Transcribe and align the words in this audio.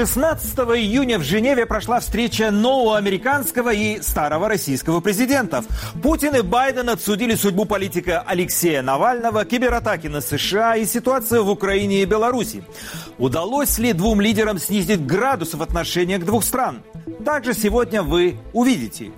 16 0.00 0.58
июня 0.78 1.18
в 1.18 1.24
Женеве 1.24 1.66
прошла 1.66 2.00
встреча 2.00 2.50
нового 2.50 2.96
американского 2.96 3.70
и 3.70 4.00
старого 4.00 4.48
российского 4.48 5.00
президентов. 5.00 5.66
Путин 6.02 6.34
и 6.36 6.40
Байден 6.40 6.88
обсудили 6.88 7.34
судьбу 7.34 7.66
политика 7.66 8.24
Алексея 8.26 8.80
Навального, 8.80 9.44
кибератаки 9.44 10.06
на 10.06 10.22
США 10.22 10.76
и 10.76 10.86
ситуацию 10.86 11.44
в 11.44 11.50
Украине 11.50 12.00
и 12.00 12.06
Беларуси. 12.06 12.64
Удалось 13.18 13.76
ли 13.76 13.92
двум 13.92 14.22
лидерам 14.22 14.58
снизить 14.58 15.04
градус 15.04 15.52
в 15.52 15.60
отношениях 15.62 16.24
двух 16.24 16.44
стран? 16.44 16.82
Также 17.22 17.52
сегодня 17.52 18.02
вы 18.02 18.38
увидите. 18.54 19.10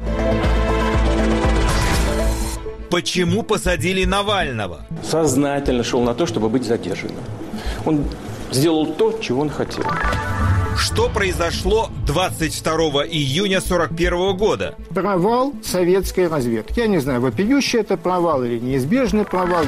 Почему 2.90 3.44
посадили 3.44 4.04
Навального? 4.04 4.84
Сознательно 5.08 5.84
шел 5.84 6.00
на 6.02 6.14
то, 6.14 6.26
чтобы 6.26 6.48
быть 6.48 6.64
задержанным. 6.64 7.22
Он 7.86 8.04
сделал 8.50 8.86
то, 8.86 9.16
чего 9.20 9.42
он 9.42 9.48
хотел. 9.48 9.84
Что 10.76 11.08
произошло 11.08 11.90
22 12.06 13.06
июня 13.06 13.58
1941 13.58 14.36
года? 14.36 14.74
Провал 14.90 15.52
советской 15.62 16.28
разведки. 16.28 16.80
Я 16.80 16.86
не 16.86 16.98
знаю, 16.98 17.20
вопиющий 17.20 17.80
это 17.80 17.96
провал 17.96 18.42
или 18.44 18.58
неизбежный 18.58 19.24
провал. 19.24 19.64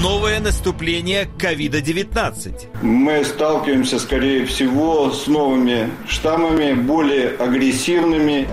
Новое 0.00 0.40
наступление 0.40 1.28
ковида-19. 1.38 2.82
Мы 2.82 3.24
сталкиваемся, 3.24 3.98
скорее 3.98 4.46
всего, 4.46 5.10
с 5.10 5.26
новыми 5.26 5.90
штаммами, 6.08 6.72
более 6.72 7.30
агрессивными. 7.30 8.48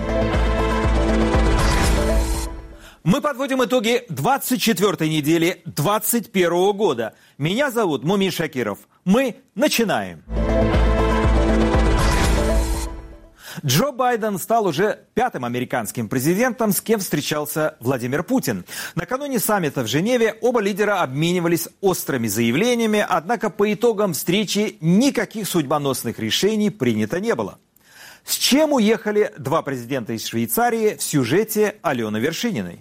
Мы 3.04 3.20
подводим 3.20 3.64
итоги 3.64 4.04
24 4.10 5.08
недели 5.08 5.62
2021 5.64 6.72
года. 6.76 7.14
Меня 7.38 7.70
зовут 7.70 8.04
Мумин 8.04 8.30
Шакиров. 8.30 8.78
Мы 9.04 9.36
начинаем. 9.54 10.22
Джо 13.64 13.92
Байден 13.92 14.38
стал 14.38 14.66
уже 14.66 15.00
пятым 15.14 15.44
американским 15.44 16.08
президентом, 16.08 16.72
с 16.72 16.80
кем 16.80 16.98
встречался 16.98 17.76
Владимир 17.78 18.24
Путин. 18.24 18.64
Накануне 18.96 19.38
саммита 19.38 19.82
в 19.82 19.86
Женеве 19.86 20.34
оба 20.40 20.60
лидера 20.60 21.00
обменивались 21.00 21.68
острыми 21.80 22.26
заявлениями, 22.26 23.04
однако 23.08 23.50
по 23.50 23.72
итогам 23.72 24.14
встречи 24.14 24.78
никаких 24.80 25.46
судьбоносных 25.46 26.18
решений 26.18 26.70
принято 26.70 27.20
не 27.20 27.34
было. 27.34 27.58
С 28.24 28.36
чем 28.36 28.72
уехали 28.72 29.32
два 29.38 29.62
президента 29.62 30.12
из 30.12 30.26
Швейцарии 30.26 30.96
в 30.96 31.02
сюжете 31.02 31.76
Алены 31.82 32.18
Вершининой? 32.18 32.80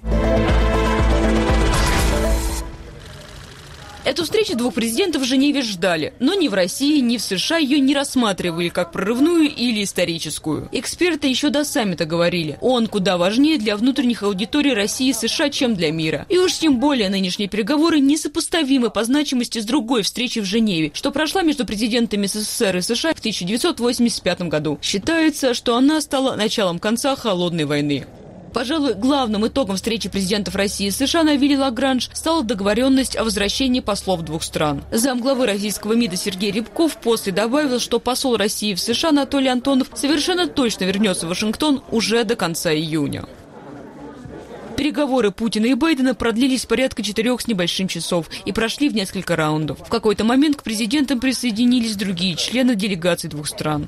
Эту 4.04 4.24
встречу 4.24 4.58
двух 4.58 4.74
президентов 4.74 5.22
в 5.22 5.26
Женеве 5.26 5.62
ждали, 5.62 6.14
но 6.20 6.34
ни 6.34 6.48
в 6.48 6.56
России, 6.56 7.00
ни 7.02 7.18
в 7.18 7.22
США 7.22 7.58
ее 7.58 7.80
не 7.80 7.94
рассматривали 7.94 8.70
как 8.70 8.92
прорывную 8.92 9.48
или 9.48 9.84
историческую. 9.84 10.70
Эксперты 10.72 11.28
еще 11.28 11.52
до 11.52 11.64
саммита 11.64 12.06
говорили, 12.06 12.58
он 12.62 12.88
куда 12.88 13.18
важнее 13.18 13.60
для 13.60 13.78
внутренних 13.78 14.24
аудиторий 14.24 14.74
России 14.74 15.10
и 15.10 15.14
США, 15.14 15.52
чем 15.52 15.76
для 15.76 15.92
мира. 15.92 16.26
И 16.30 16.40
уж 16.40 16.54
тем 16.54 16.80
более 16.80 17.10
нынешние 17.10 17.48
переговоры 17.48 18.00
несопоставимы 18.00 18.90
по 18.90 19.04
значимости 19.04 19.60
с 19.60 19.66
другой 19.66 20.02
встречей 20.02 20.42
в 20.42 20.46
Женеве, 20.46 20.92
что 20.96 21.12
прошла 21.12 21.44
между 21.44 21.66
президентами 21.66 22.26
СССР 22.26 22.78
и 22.78 22.82
США 22.82 23.14
в 23.14 23.20
1985 23.20 24.42
году. 24.44 24.80
Считается, 24.82 25.54
что 25.54 25.76
она 25.76 26.02
стала 26.02 26.36
началом 26.36 26.80
конца 26.80 27.16
холодной 27.16 27.66
войны. 27.66 28.08
Пожалуй, 28.54 28.96
главным 28.96 29.48
итогом 29.48 29.78
встречи 29.78 30.10
президентов 30.10 30.56
России 30.56 30.88
и 30.88 30.92
США 30.92 31.24
на 31.24 31.36
Вилле 31.36 31.58
Лагранж 31.58 32.10
стала 32.14 32.44
договоренность 32.44 33.16
о 33.16 33.24
возвращении 33.24 33.80
послов 33.80 34.24
двух 34.24 34.44
стран. 34.44 34.84
Замглавы 34.92 35.46
российского 35.46 35.94
МИДа 35.94 36.18
Сергей 36.18 36.52
Рябков 36.52 36.98
после 36.98 37.32
добавил, 37.32 37.80
что 37.80 38.00
посол 38.00 38.36
России 38.36 38.74
в 38.74 38.80
США 38.80 39.10
Анатолий 39.10 39.48
Антонов 39.48 39.88
совершенно 39.94 40.48
точно 40.48 40.84
вернется 40.84 41.26
в 41.26 41.30
Вашингтон 41.30 41.82
уже 41.92 42.24
до 42.24 42.36
конца 42.36 42.74
июня. 42.74 43.26
Переговоры 44.76 45.32
Путина 45.32 45.68
и 45.68 45.74
Байдена 45.76 46.16
продлились 46.16 46.66
порядка 46.66 47.04
четырех 47.04 47.40
с 47.40 47.48
небольшим 47.48 47.88
часов 47.88 48.28
и 48.46 48.52
прошли 48.52 48.90
в 48.90 48.96
несколько 48.96 49.36
раундов. 49.36 49.80
В 49.80 49.90
какой-то 49.90 50.24
момент 50.24 50.58
к 50.58 50.64
президентам 50.64 51.20
присоединились 51.20 51.96
другие 51.96 52.36
члены 52.36 52.76
делегаций 52.76 53.30
двух 53.30 53.48
стран. 53.48 53.88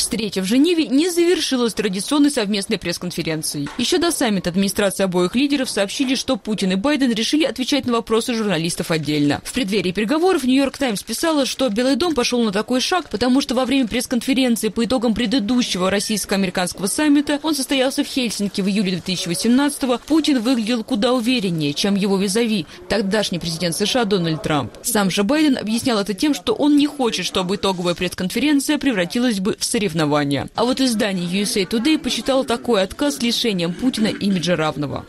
Встреча 0.00 0.40
в 0.40 0.46
Женеве 0.46 0.86
не 0.86 1.10
завершилась 1.10 1.74
традиционной 1.74 2.30
совместной 2.30 2.78
пресс-конференцией. 2.78 3.68
Еще 3.76 3.98
до 3.98 4.10
саммита 4.10 4.48
администрации 4.48 5.04
обоих 5.04 5.34
лидеров 5.34 5.68
сообщили, 5.68 6.14
что 6.14 6.38
Путин 6.38 6.72
и 6.72 6.76
Байден 6.76 7.12
решили 7.12 7.44
отвечать 7.44 7.84
на 7.84 7.92
вопросы 7.92 8.32
журналистов 8.32 8.90
отдельно. 8.90 9.42
В 9.44 9.52
преддверии 9.52 9.92
переговоров 9.92 10.44
Нью-Йорк 10.44 10.78
Таймс 10.78 11.02
писала, 11.02 11.44
что 11.44 11.68
Белый 11.68 11.96
дом 11.96 12.14
пошел 12.14 12.42
на 12.42 12.50
такой 12.50 12.80
шаг, 12.80 13.10
потому 13.10 13.42
что 13.42 13.54
во 13.54 13.66
время 13.66 13.88
пресс-конференции 13.88 14.68
по 14.68 14.86
итогам 14.86 15.12
предыдущего 15.12 15.90
российско-американского 15.90 16.86
саммита, 16.86 17.38
он 17.42 17.54
состоялся 17.54 18.02
в 18.02 18.06
Хельсинки 18.06 18.62
в 18.62 18.68
июле 18.68 19.02
2018-го, 19.04 20.00
Путин 20.06 20.40
выглядел 20.40 20.82
куда 20.82 21.12
увереннее, 21.12 21.74
чем 21.74 21.94
его 21.94 22.16
визави, 22.16 22.64
тогдашний 22.88 23.38
президент 23.38 23.76
США 23.76 24.06
Дональд 24.06 24.42
Трамп. 24.42 24.72
Сам 24.82 25.10
же 25.10 25.24
Байден 25.24 25.58
объяснял 25.58 25.98
это 25.98 26.14
тем, 26.14 26.32
что 26.32 26.54
он 26.54 26.78
не 26.78 26.86
хочет, 26.86 27.26
чтобы 27.26 27.56
итоговая 27.56 27.94
пресс-конференция 27.94 28.78
превратилась 28.78 29.40
бы 29.40 29.58
в 29.58 29.64
соревнование 29.64 29.89
соревнования. 29.90 30.48
А 30.54 30.64
вот 30.64 30.80
издание 30.80 31.26
USA 31.26 31.66
Today 31.68 31.98
посчитало 31.98 32.44
такой 32.44 32.82
отказ 32.82 33.22
лишением 33.22 33.72
Путина 33.72 34.08
имиджа 34.08 34.56
равного. 34.56 35.04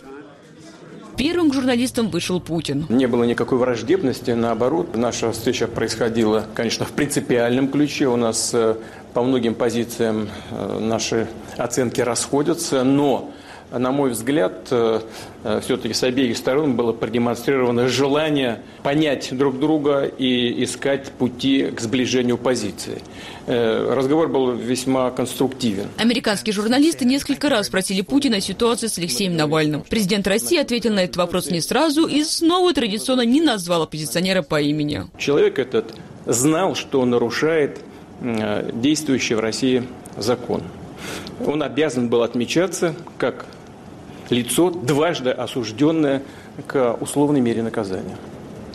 Первым 1.17 1.51
к 1.51 1.53
журналистам 1.53 2.09
вышел 2.09 2.39
Путин. 2.39 2.85
Не 2.89 3.05
было 3.05 3.23
никакой 3.25 3.57
враждебности, 3.59 4.31
наоборот. 4.31 4.95
Наша 4.95 5.31
встреча 5.31 5.67
происходила, 5.67 6.45
конечно, 6.55 6.85
в 6.85 6.91
принципиальном 6.91 7.67
ключе. 7.67 8.07
У 8.07 8.15
нас 8.15 8.51
э, 8.53 8.75
по 9.13 9.21
многим 9.21 9.53
позициям 9.53 10.29
э, 10.49 10.79
наши 10.79 11.27
оценки 11.57 12.01
расходятся, 12.01 12.83
но 12.83 13.31
на 13.71 13.91
мой 13.91 14.11
взгляд, 14.11 14.67
э, 14.71 15.01
э, 15.43 15.61
все-таки 15.63 15.93
с 15.93 16.03
обеих 16.03 16.37
сторон 16.37 16.75
было 16.75 16.91
продемонстрировано 16.91 17.87
желание 17.87 18.61
понять 18.83 19.29
друг 19.31 19.59
друга 19.59 20.03
и 20.05 20.63
искать 20.63 21.11
пути 21.11 21.71
к 21.71 21.79
сближению 21.79 22.37
позиций. 22.37 23.01
Э, 23.47 23.93
разговор 23.93 24.27
был 24.27 24.51
весьма 24.51 25.09
конструктивен. 25.11 25.87
Американские 25.97 26.53
журналисты 26.53 27.05
несколько 27.05 27.49
раз 27.49 27.67
спросили 27.67 28.01
Путина 28.01 28.37
о 28.37 28.41
ситуации 28.41 28.87
с 28.87 28.97
Алексеем 28.97 29.35
Навальным. 29.35 29.83
Президент 29.89 30.27
России 30.27 30.57
ответил 30.57 30.93
на 30.93 31.05
этот 31.05 31.17
вопрос 31.17 31.49
не 31.49 31.61
сразу 31.61 32.07
и 32.07 32.23
снова 32.23 32.73
традиционно 32.73 33.25
не 33.25 33.41
назвал 33.41 33.83
оппозиционера 33.83 34.41
по 34.41 34.61
имени. 34.61 35.03
Человек 35.17 35.59
этот 35.59 35.95
знал, 36.25 36.75
что 36.75 37.03
нарушает 37.05 37.79
действующий 38.73 39.33
в 39.33 39.39
России 39.39 39.83
закон. 40.17 40.61
Он 41.45 41.63
обязан 41.63 42.09
был 42.09 42.21
отмечаться 42.21 42.93
как 43.17 43.45
лицо, 44.31 44.71
дважды 44.71 45.29
осужденное 45.29 46.23
к 46.65 46.97
условной 46.99 47.41
мере 47.41 47.61
наказания. 47.61 48.17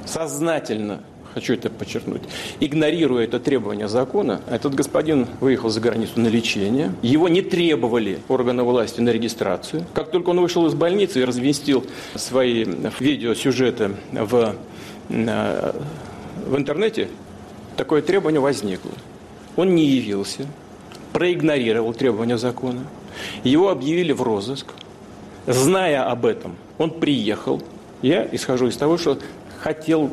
Сознательно, 0.05 1.01
хочу 1.35 1.55
это 1.55 1.69
подчеркнуть, 1.71 2.23
игнорируя 2.61 3.25
это 3.25 3.41
требование 3.41 3.89
закона, 3.89 4.41
этот 4.49 4.75
господин 4.75 5.27
выехал 5.41 5.71
за 5.71 5.81
границу 5.81 6.21
на 6.21 6.29
лечение. 6.29 6.93
Его 7.03 7.29
не 7.29 7.43
требовали 7.43 8.21
органы 8.29 8.63
власти 8.63 9.01
на 9.01 9.09
регистрацию. 9.11 9.85
Как 9.95 10.11
только 10.11 10.31
он 10.31 10.41
вышел 10.41 10.67
из 10.67 10.75
больницы 10.75 11.21
и 11.21 11.25
разместил 11.25 11.85
свои 12.15 12.65
видеосюжеты 13.01 13.97
в, 14.13 14.55
э, 15.09 15.73
в 16.47 16.57
интернете, 16.57 17.09
такое 17.77 18.03
требование 18.03 18.41
возникло. 18.41 18.93
Он 19.57 19.75
не 19.75 19.87
явился, 19.87 20.47
проигнорировал 21.13 21.95
требования 21.95 22.37
закона. 22.37 22.81
Его 23.43 23.71
объявили 23.71 24.13
в 24.13 24.23
розыск– 24.23 24.67
Зная 25.47 26.11
об 26.11 26.27
этом, 26.27 26.57
он 26.79 26.91
приехал. 26.91 27.63
Я 28.03 28.29
исхожу 28.33 28.67
из 28.67 28.77
того, 28.77 28.99
что 28.99 29.19
хотел 29.61 30.11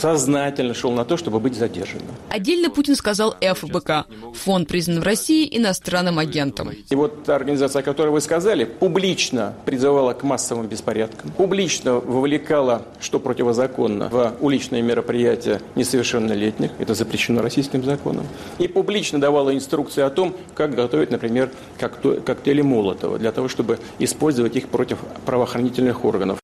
сознательно 0.00 0.74
шел 0.74 0.92
на 0.92 1.04
то, 1.04 1.16
чтобы 1.16 1.40
быть 1.40 1.56
задержанным. 1.56 2.14
Отдельно 2.30 2.70
Путин 2.70 2.94
сказал 2.96 3.36
ФБК. 3.40 4.06
Фонд 4.34 4.68
признан 4.68 5.00
в 5.00 5.02
России 5.02 5.48
иностранным 5.56 6.18
агентом. 6.18 6.70
И 6.88 6.94
вот 6.94 7.24
та 7.24 7.36
организация, 7.36 7.80
о 7.80 7.82
которой 7.82 8.10
вы 8.10 8.20
сказали, 8.20 8.64
публично 8.64 9.54
призывала 9.64 10.12
к 10.12 10.22
массовым 10.22 10.66
беспорядкам, 10.66 11.30
публично 11.32 11.94
вовлекала, 11.94 12.82
что 13.00 13.18
противозаконно, 13.18 14.08
в 14.08 14.36
уличные 14.40 14.82
мероприятия 14.82 15.60
несовершеннолетних, 15.74 16.70
это 16.78 16.94
запрещено 16.94 17.42
российским 17.42 17.82
законом, 17.84 18.26
и 18.58 18.68
публично 18.68 19.20
давала 19.20 19.54
инструкции 19.54 20.02
о 20.02 20.10
том, 20.10 20.36
как 20.54 20.74
готовить, 20.74 21.10
например, 21.10 21.50
коктейли 21.78 22.62
Молотова, 22.62 23.18
для 23.18 23.32
того, 23.32 23.48
чтобы 23.48 23.78
использовать 23.98 24.56
их 24.56 24.68
против 24.68 24.98
правоохранительных 25.26 26.04
органов. 26.04 26.38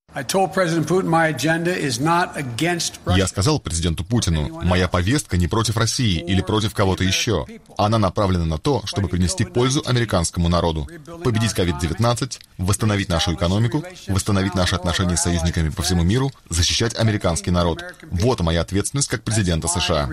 Я 3.17 3.27
сказал 3.27 3.59
президенту 3.59 4.05
Путину, 4.05 4.61
моя 4.63 4.87
повестка 4.89 5.37
не 5.37 5.49
против 5.49 5.77
России 5.77 6.21
или 6.21 6.41
против 6.41 6.73
кого-то 6.73 7.03
еще. 7.03 7.47
Она 7.77 7.99
направлена 7.99 8.45
на 8.45 8.59
то, 8.59 8.83
чтобы 8.85 9.09
принести 9.09 9.45
пользу 9.45 9.83
американскому 9.85 10.49
народу, 10.49 10.89
победить 11.25 11.53
COVID-19, 11.53 12.39
восстановить 12.59 13.09
нашу 13.09 13.35
экономику, 13.35 13.83
восстановить 14.09 14.55
наши 14.55 14.77
отношения 14.77 15.17
с 15.17 15.23
союзниками 15.23 15.71
по 15.71 15.83
всему 15.83 16.05
миру, 16.05 16.31
защищать 16.49 16.97
американский 16.97 17.51
народ. 17.51 17.83
Вот 18.11 18.41
моя 18.41 18.61
ответственность 18.61 19.09
как 19.09 19.23
президента 19.25 19.69
США. 19.69 20.09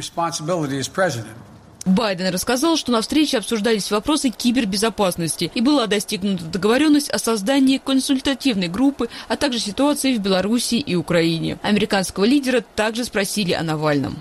Байден 1.86 2.28
рассказал, 2.33 2.78
что 2.78 2.92
на 2.92 3.01
встрече 3.01 3.38
обсуждались 3.38 3.89
вопросы 3.92 4.30
кибербезопасности 4.30 5.51
и 5.54 5.62
была 5.62 5.88
достигнута 5.88 6.45
договоренность 6.45 7.10
о 7.10 7.18
создании 7.18 7.78
консультативной 7.78 8.68
группы, 8.68 9.10
а 9.28 9.36
также 9.36 9.60
ситуации 9.60 10.16
в 10.16 10.19
Беларуси 10.19 10.75
и 10.75 10.95
Украине. 10.95 11.57
Американского 11.63 12.25
лидера 12.25 12.63
также 12.75 13.06
спросили 13.06 13.54
о 13.54 13.63
Навальном. 13.63 14.18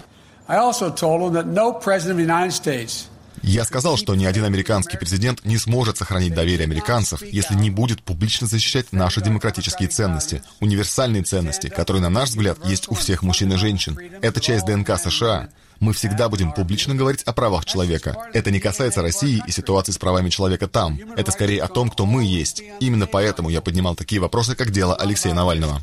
Я 3.42 3.64
сказал, 3.64 3.96
что 3.96 4.14
ни 4.14 4.24
один 4.24 4.44
американский 4.44 4.98
президент 4.98 5.44
не 5.44 5.56
сможет 5.56 5.96
сохранить 5.96 6.34
доверие 6.34 6.64
американцев, 6.64 7.22
если 7.22 7.54
не 7.54 7.70
будет 7.70 8.02
публично 8.02 8.46
защищать 8.46 8.92
наши 8.92 9.22
демократические 9.22 9.88
ценности, 9.88 10.42
универсальные 10.60 11.22
ценности, 11.22 11.68
которые, 11.68 12.02
на 12.02 12.10
наш 12.10 12.30
взгляд, 12.30 12.58
есть 12.64 12.90
у 12.90 12.94
всех 12.94 13.22
мужчин 13.22 13.52
и 13.52 13.56
женщин. 13.56 13.98
Это 14.20 14.40
часть 14.40 14.66
ДНК 14.66 14.98
США. 14.98 15.48
Мы 15.80 15.94
всегда 15.94 16.28
будем 16.28 16.52
публично 16.52 16.94
говорить 16.94 17.22
о 17.22 17.32
правах 17.32 17.64
человека. 17.64 18.14
Это 18.34 18.50
не 18.50 18.60
касается 18.60 19.00
России 19.00 19.42
и 19.46 19.50
ситуации 19.50 19.92
с 19.92 19.98
правами 19.98 20.28
человека 20.28 20.68
там. 20.68 20.98
Это 21.16 21.30
скорее 21.30 21.62
о 21.62 21.68
том, 21.68 21.88
кто 21.88 22.04
мы 22.04 22.22
есть. 22.24 22.62
Именно 22.80 23.06
поэтому 23.06 23.48
я 23.48 23.62
поднимал 23.62 23.96
такие 23.96 24.20
вопросы, 24.20 24.54
как 24.54 24.70
дело 24.70 24.94
Алексея 24.94 25.32
Навального. 25.32 25.80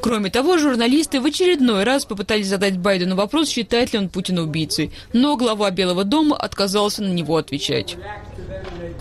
Кроме 0.00 0.30
того, 0.30 0.58
журналисты 0.58 1.20
в 1.20 1.26
очередной 1.26 1.84
раз 1.84 2.04
попытались 2.04 2.46
задать 2.46 2.78
Байдену 2.78 3.16
вопрос, 3.16 3.48
считает 3.48 3.92
ли 3.92 3.98
он 3.98 4.08
Путина 4.08 4.42
убийцей, 4.42 4.92
но 5.12 5.36
глава 5.36 5.70
Белого 5.70 6.04
дома 6.04 6.36
отказался 6.36 7.02
на 7.02 7.12
него 7.12 7.36
отвечать. 7.36 7.96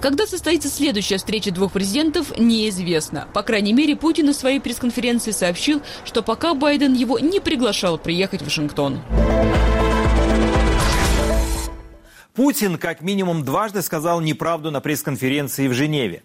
Когда 0.01 0.27
состоится 0.27 0.69
следующая 0.69 1.18
встреча 1.18 1.51
двух 1.51 1.71
президентов, 1.71 2.38
неизвестно. 2.38 3.27
По 3.33 3.44
крайней 3.44 3.74
мере, 3.74 3.95
Путин 3.95 4.27
на 4.27 4.33
своей 4.33 4.59
пресс-конференции 4.59 5.31
сообщил, 5.31 5.81
что 6.03 6.21
пока 6.21 6.53
Байден 6.53 6.94
его 6.94 7.19
не 7.19 7.39
приглашал 7.39 7.97
приехать 7.97 8.42
в 8.42 8.45
Вашингтон. 8.45 9.01
Путин 12.33 12.77
как 12.77 13.01
минимум 13.01 13.45
дважды 13.45 13.81
сказал 13.81 14.19
неправду 14.19 14.69
на 14.69 14.81
пресс-конференции 14.81 15.69
в 15.69 15.74
Женеве. 15.74 16.24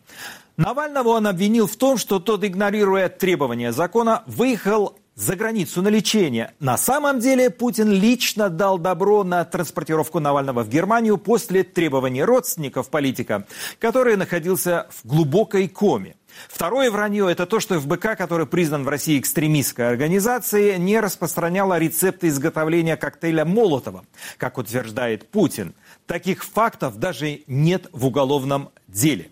Навального 0.61 1.09
он 1.09 1.27
обвинил 1.27 1.67
в 1.67 1.77
том, 1.77 1.97
что 1.97 2.19
тот, 2.19 2.45
игнорируя 2.45 3.09
требования 3.09 3.73
закона, 3.73 4.25
выехал 4.27 4.99
за 5.15 5.35
границу 5.35 5.81
на 5.81 5.89
лечение. 5.89 6.53
На 6.61 6.77
самом 6.77 7.19
деле 7.19 7.49
Путин 7.49 7.91
лично 7.91 8.51
дал 8.51 8.77
добро 8.77 9.25
на 9.25 9.43
транспортировку 9.47 10.21
Навального 10.21 10.63
в 10.63 10.69
Германию 10.69 11.17
после 11.17 11.65
требований 11.65 12.23
родственников 12.23 12.91
политика, 12.91 13.47
который 13.79 14.17
находился 14.17 14.87
в 14.91 15.09
глубокой 15.09 15.67
коме. 15.67 16.17
Второе 16.47 16.91
вранье– 16.91 17.31
это 17.33 17.47
то, 17.47 17.59
что 17.59 17.81
ФБК, 17.81 18.15
который 18.19 18.45
признан 18.45 18.85
в 18.85 18.89
России 18.91 19.19
экстремистской 19.19 19.89
организацией, 19.89 20.79
не 20.79 21.01
распространяла 21.01 21.79
рецепты 21.79 22.29
изготовления 22.29 22.99
коктейля 22.99 23.47
Молотова, 23.47 24.05
как 24.37 24.59
утверждает 24.59 25.31
Путин. 25.31 25.75
Таких 26.05 26.45
фактов 26.45 26.99
даже 26.99 27.45
нет 27.47 27.89
в 27.93 28.05
уголовном 28.05 28.69
деле. 28.89 29.31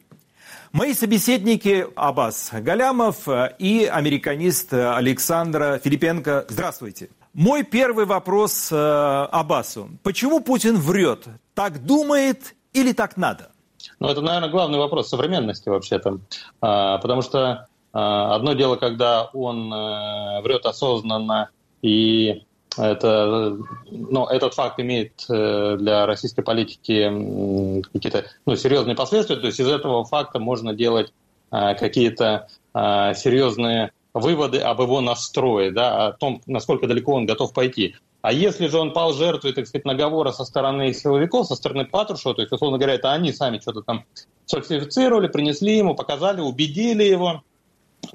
Мои 0.78 0.94
собеседники 0.94 1.88
Аббас 1.96 2.50
Галямов 2.52 3.26
и 3.58 3.84
американист 3.84 4.72
Александра 4.72 5.80
Филипенко. 5.82 6.46
Здравствуйте. 6.48 7.10
Мой 7.34 7.64
первый 7.64 8.06
вопрос 8.06 8.70
э, 8.70 8.76
Аббасу. 8.76 9.88
Почему 10.04 10.38
Путин 10.38 10.76
врет? 10.76 11.26
Так 11.54 11.84
думает 11.84 12.54
или 12.72 12.92
так 12.92 13.16
надо? 13.16 13.50
Ну, 13.98 14.06
это, 14.06 14.20
наверное, 14.20 14.50
главный 14.50 14.78
вопрос 14.78 15.08
современности 15.08 15.68
вообще-то. 15.68 16.20
А, 16.60 16.98
потому 16.98 17.22
что 17.22 17.66
а, 17.92 18.36
одно 18.36 18.52
дело, 18.52 18.76
когда 18.76 19.24
он 19.32 19.72
а, 19.74 20.40
врет 20.42 20.64
осознанно 20.64 21.50
и 21.82 22.44
это, 22.78 23.58
ну, 23.90 24.26
этот 24.26 24.54
факт 24.54 24.78
имеет 24.80 25.24
э, 25.28 25.76
для 25.78 26.06
российской 26.06 26.42
политики 26.42 27.82
какие-то 27.92 28.24
ну, 28.46 28.56
серьезные 28.56 28.96
последствия. 28.96 29.36
То 29.36 29.46
есть 29.46 29.60
из 29.60 29.68
этого 29.68 30.04
факта 30.04 30.38
можно 30.38 30.74
делать 30.74 31.12
э, 31.50 31.74
какие-то 31.74 32.48
э, 32.74 33.14
серьезные 33.14 33.92
выводы 34.14 34.58
об 34.58 34.80
его 34.80 35.00
настрое, 35.00 35.70
да, 35.70 36.08
о 36.08 36.12
том, 36.12 36.42
насколько 36.46 36.86
далеко 36.86 37.14
он 37.14 37.26
готов 37.26 37.52
пойти. 37.52 37.96
А 38.20 38.32
если 38.32 38.66
же 38.66 38.78
он 38.78 38.92
пал 38.92 39.12
жертвой, 39.12 39.52
так 39.52 39.66
сказать, 39.66 39.84
наговора 39.84 40.32
со 40.32 40.44
стороны 40.44 40.92
силовиков, 40.92 41.46
со 41.46 41.54
стороны 41.54 41.84
Патрушева, 41.84 42.34
то 42.34 42.42
есть, 42.42 42.52
условно 42.52 42.78
говоря, 42.78 42.94
это 42.94 43.12
они 43.12 43.32
сами 43.32 43.58
что-то 43.58 43.82
там 43.82 44.04
сфальсифицировали, 44.46 45.28
принесли 45.28 45.76
ему, 45.76 45.94
показали, 45.94 46.40
убедили 46.40 47.04
его, 47.04 47.42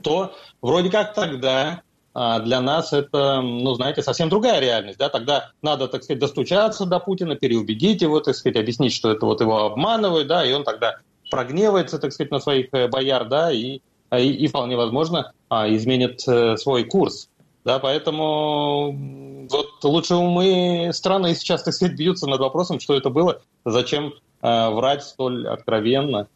то 0.02 0.34
вроде 0.62 0.90
как 0.90 1.14
тогда 1.14 1.84
для 2.14 2.62
нас 2.62 2.94
это, 2.94 3.42
ну, 3.42 3.74
знаете, 3.74 4.04
совсем 4.04 4.30
другая 4.30 4.60
реальность. 4.60 5.00
Да? 5.00 5.10
Тогда 5.10 5.52
надо, 5.64 5.88
так 5.88 6.04
сказать, 6.04 6.20
достучаться 6.20 6.86
до 6.86 7.00
Путина, 7.00 7.36
переубедить 7.36 8.04
его, 8.04 8.20
так 8.20 8.36
сказать, 8.36 8.56
объяснить, 8.58 8.94
что 8.94 9.12
это 9.12 9.26
вот 9.26 9.42
его 9.42 9.66
обманывают, 9.66 10.28
да, 10.28 10.46
и 10.46 10.54
он 10.54 10.64
тогда 10.64 10.98
прогневается, 11.32 11.98
так 11.98 12.14
сказать, 12.14 12.32
на 12.32 12.40
своих 12.40 12.68
э, 12.74 12.88
бояр, 12.88 13.28
да, 13.28 13.52
и, 13.52 13.80
и, 14.16 14.30
и 14.30 14.48
вполне 14.48 14.78
возможно 14.78 15.32
а, 15.50 15.68
изменит 15.74 16.22
э, 16.28 16.58
свой 16.58 16.84
курс. 16.84 17.30
Да, 17.66 17.80
поэтому 17.80 19.48
вот 19.50 19.84
лучше 19.84 20.16
умы 20.16 20.92
страны 20.94 21.34
сейчас, 21.34 21.64
так 21.64 21.74
сказать, 21.74 21.98
бьются 21.98 22.28
над 22.28 22.40
вопросом, 22.40 22.80
что 22.80 22.94
это 22.96 23.10
было, 23.10 23.42
зачем 23.64 24.14
э, 24.42 24.70
врать 24.70 25.04
столь 25.04 25.48
откровенно, 25.48 26.28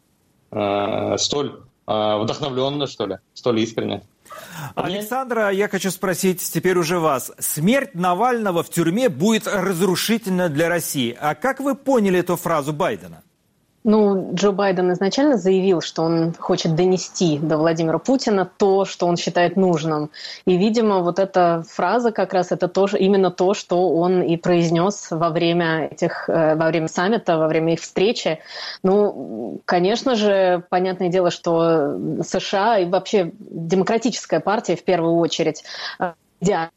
э, 0.50 1.16
столь 1.18 1.60
э, 1.86 2.18
вдохновленно, 2.18 2.86
что 2.86 3.06
ли, 3.06 3.18
столь 3.34 3.60
искренне. 3.60 4.02
Александра, 4.74 5.50
я 5.50 5.68
хочу 5.68 5.90
спросить 5.90 6.40
теперь 6.40 6.78
уже 6.78 6.98
вас. 6.98 7.32
Смерть 7.38 7.94
Навального 7.94 8.62
в 8.62 8.70
тюрьме 8.70 9.08
будет 9.08 9.46
разрушительна 9.46 10.48
для 10.48 10.68
России. 10.68 11.16
А 11.20 11.34
как 11.34 11.60
вы 11.60 11.74
поняли 11.74 12.20
эту 12.20 12.36
фразу 12.36 12.72
Байдена? 12.72 13.22
Ну, 13.84 14.32
Джо 14.34 14.50
Байден 14.50 14.92
изначально 14.92 15.36
заявил, 15.36 15.80
что 15.80 16.02
он 16.02 16.34
хочет 16.34 16.74
донести 16.74 17.38
до 17.38 17.56
Владимира 17.56 17.98
Путина 17.98 18.44
то, 18.44 18.84
что 18.84 19.06
он 19.06 19.16
считает 19.16 19.56
нужным. 19.56 20.10
И, 20.46 20.56
видимо, 20.56 21.00
вот 21.00 21.18
эта 21.18 21.64
фраза 21.68 22.10
как 22.10 22.34
раз 22.34 22.50
это 22.50 22.66
тоже 22.66 22.98
именно 22.98 23.30
то, 23.30 23.54
что 23.54 23.90
он 23.90 24.22
и 24.22 24.36
произнес 24.36 25.08
во 25.10 25.30
время 25.30 25.86
этих, 25.92 26.28
э, 26.28 26.56
во 26.56 26.66
время 26.66 26.88
саммита, 26.88 27.38
во 27.38 27.46
время 27.46 27.74
их 27.74 27.80
встречи. 27.80 28.40
Ну, 28.82 29.60
конечно 29.64 30.16
же, 30.16 30.64
понятное 30.70 31.08
дело, 31.08 31.30
что 31.30 31.96
США 32.22 32.78
и 32.78 32.84
вообще 32.84 33.32
демократическая 33.38 34.40
партия 34.40 34.76
в 34.76 34.82
первую 34.82 35.16
очередь 35.16 35.62
э, 36.00 36.12
следят 36.40 36.70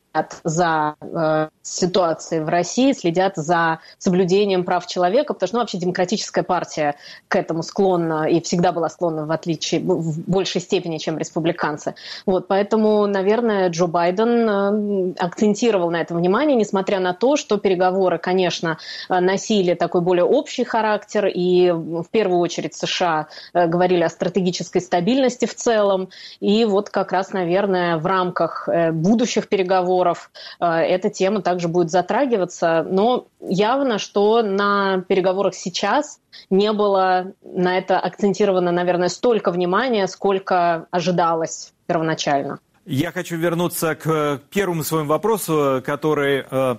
за 0.44 0.96
э, 1.00 1.50
ситуацией 1.62 2.42
в 2.42 2.50
России, 2.50 2.92
следят 2.92 3.34
за 3.36 3.80
соблюдением 3.98 4.66
прав 4.66 4.86
человека, 4.88 5.34
потому 5.34 5.48
что 5.48 5.56
ну, 5.56 5.62
вообще 5.62 5.78
демократическая 5.78 6.44
партия 6.44 6.96
к 7.28 7.36
этому 7.36 7.64
склонна 7.64 8.30
и 8.30 8.42
всегда 8.42 8.72
была 8.72 8.90
склонна 8.90 9.26
в 9.26 9.32
отличие 9.32 9.80
в 9.82 10.30
большей 10.30 10.60
степени, 10.60 10.98
чем 10.98 11.18
республиканцы. 11.18 11.96
Вот, 12.26 12.48
поэтому, 12.48 13.06
наверное, 13.08 13.70
Джо 13.70 13.88
Байден 13.88 14.50
э, 14.50 15.14
акцентировал 15.18 15.92
на 15.92 16.02
это 16.02 16.14
внимание, 16.14 16.58
несмотря 16.58 17.00
на 17.00 17.14
то, 17.14 17.38
что 17.38 17.58
переговоры, 17.58 18.18
конечно, 18.18 18.78
носили 19.10 19.76
такой 19.76 20.02
более 20.02 20.26
общий 20.26 20.64
характер, 20.64 21.28
и 21.28 21.72
в 21.72 22.06
первую 22.12 22.40
очередь 22.40 22.76
США 22.76 23.28
э, 23.54 23.68
говорили 23.68 24.04
о 24.04 24.10
стратегической 24.10 24.82
стабильности 24.82 25.46
в 25.46 25.56
целом, 25.56 26.10
и 26.42 26.66
вот 26.66 26.90
как 26.90 27.14
раз, 27.14 27.32
наверное, 27.32 27.98
в 27.98 28.06
рамках 28.06 28.68
э, 28.68 28.92
будущих 28.92 29.48
переговоров 29.48 30.01
переговоров 30.02 30.32
э, 30.60 30.66
эта 30.66 31.10
тема 31.10 31.42
также 31.42 31.68
будет 31.68 31.90
затрагиваться, 31.90 32.86
но 32.90 33.28
явно, 33.40 34.00
что 34.00 34.42
на 34.42 35.02
переговорах 35.08 35.54
сейчас 35.56 36.20
не 36.50 36.72
было 36.74 37.34
на 37.44 37.78
это 37.78 38.00
акцентировано, 38.00 38.72
наверное, 38.72 39.10
столько 39.10 39.52
внимания, 39.52 40.08
сколько 40.08 40.88
ожидалось 40.92 41.74
первоначально. 41.88 42.60
Я 42.86 43.12
хочу 43.12 43.38
вернуться 43.38 43.96
к 43.96 44.42
первому 44.50 44.84
своему 44.84 45.10
вопросу, 45.10 45.82
который 45.86 46.46
э, 46.50 46.76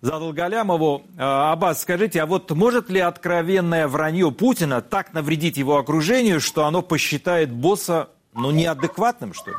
задал 0.00 0.32
Галямову. 0.32 1.02
Э, 1.16 1.52
Аббас, 1.52 1.82
скажите, 1.82 2.22
а 2.22 2.26
вот 2.26 2.50
может 2.50 2.90
ли 2.90 3.00
откровенное 3.00 3.86
вранье 3.88 4.30
Путина 4.30 4.80
так 4.80 5.12
навредить 5.12 5.58
его 5.58 5.76
окружению, 5.76 6.40
что 6.40 6.64
оно 6.64 6.82
посчитает 6.82 7.50
босса 7.52 8.08
ну, 8.34 8.50
неадекватным, 8.50 9.34
что 9.34 9.50
ли? 9.50 9.56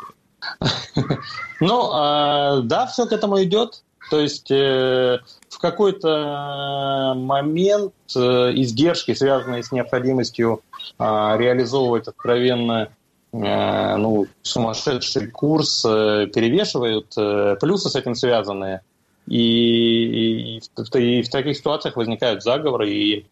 Ну, 1.62 1.89
а, 1.91 2.62
да, 2.62 2.86
все 2.88 3.05
к 3.05 3.12
этому 3.12 3.43
идет. 3.43 3.84
То 4.10 4.19
есть 4.19 4.50
э, 4.50 5.19
в 5.50 5.60
какой-то 5.60 7.13
момент 7.15 7.93
э, 8.15 8.19
издержки, 8.55 9.13
связанные 9.13 9.62
с 9.62 9.72
необходимостью 9.72 10.62
а, 10.98 11.38
реализовывать 11.38 12.08
откровенно 12.08 12.89
э, 13.31 13.96
ну, 13.98 14.27
сумасшедший 14.41 15.27
курс, 15.27 15.84
перевешивают 15.84 17.13
плюсы 17.60 17.89
с 17.89 17.96
этим 17.96 18.15
связанные. 18.15 18.81
И, 19.27 20.58
и, 20.58 20.62
в, 20.75 20.96
и 20.96 21.22
в 21.22 21.29
таких 21.29 21.55
ситуациях 21.55 21.96
возникают 21.96 22.41
заговоры, 22.41 22.89
и 22.89 23.25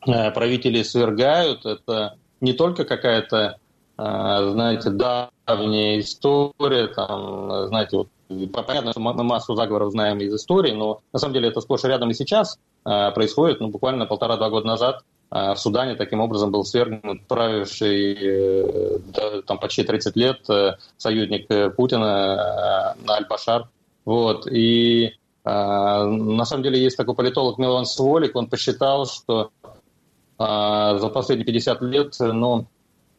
правители 0.00 0.82
свергают. 0.82 1.64
Это 1.66 2.16
не 2.40 2.52
только 2.52 2.84
какая-то, 2.84 3.58
знаете, 3.96 4.90
да, 4.90 5.30
давняя 5.46 5.98
история, 6.00 6.88
там, 6.88 7.66
знаете, 7.68 7.96
вот 7.96 8.08
Понятно, 8.28 8.90
что 8.90 8.98
мы 8.98 9.12
массу 9.22 9.54
заговоров 9.54 9.92
знаем 9.92 10.18
из 10.18 10.34
истории, 10.34 10.72
но 10.72 11.00
на 11.12 11.18
самом 11.20 11.34
деле 11.34 11.48
это 11.48 11.60
сплошь 11.60 11.84
и 11.84 11.86
рядом 11.86 12.10
и 12.10 12.14
сейчас 12.14 12.58
происходит. 12.82 13.60
Ну, 13.60 13.68
буквально 13.68 14.04
полтора-два 14.06 14.50
года 14.50 14.66
назад 14.66 15.04
в 15.30 15.54
Судане 15.54 15.94
таким 15.94 16.20
образом 16.20 16.50
был 16.50 16.64
свергнут 16.64 17.24
правивший 17.28 19.00
там, 19.46 19.58
почти 19.58 19.84
30 19.84 20.16
лет 20.16 20.40
союзник 20.96 21.76
Путина 21.76 22.96
Аль-Башар. 23.08 23.68
Вот. 24.04 24.48
И 24.48 25.12
на 25.44 26.44
самом 26.44 26.64
деле 26.64 26.82
есть 26.82 26.96
такой 26.96 27.14
политолог 27.14 27.58
Милан 27.58 27.86
Сволик, 27.86 28.34
он 28.34 28.48
посчитал, 28.48 29.06
что 29.06 29.50
за 30.36 31.10
последние 31.14 31.46
50 31.46 31.82
лет 31.82 32.16
ну, 32.18 32.66
Э, 32.66 32.75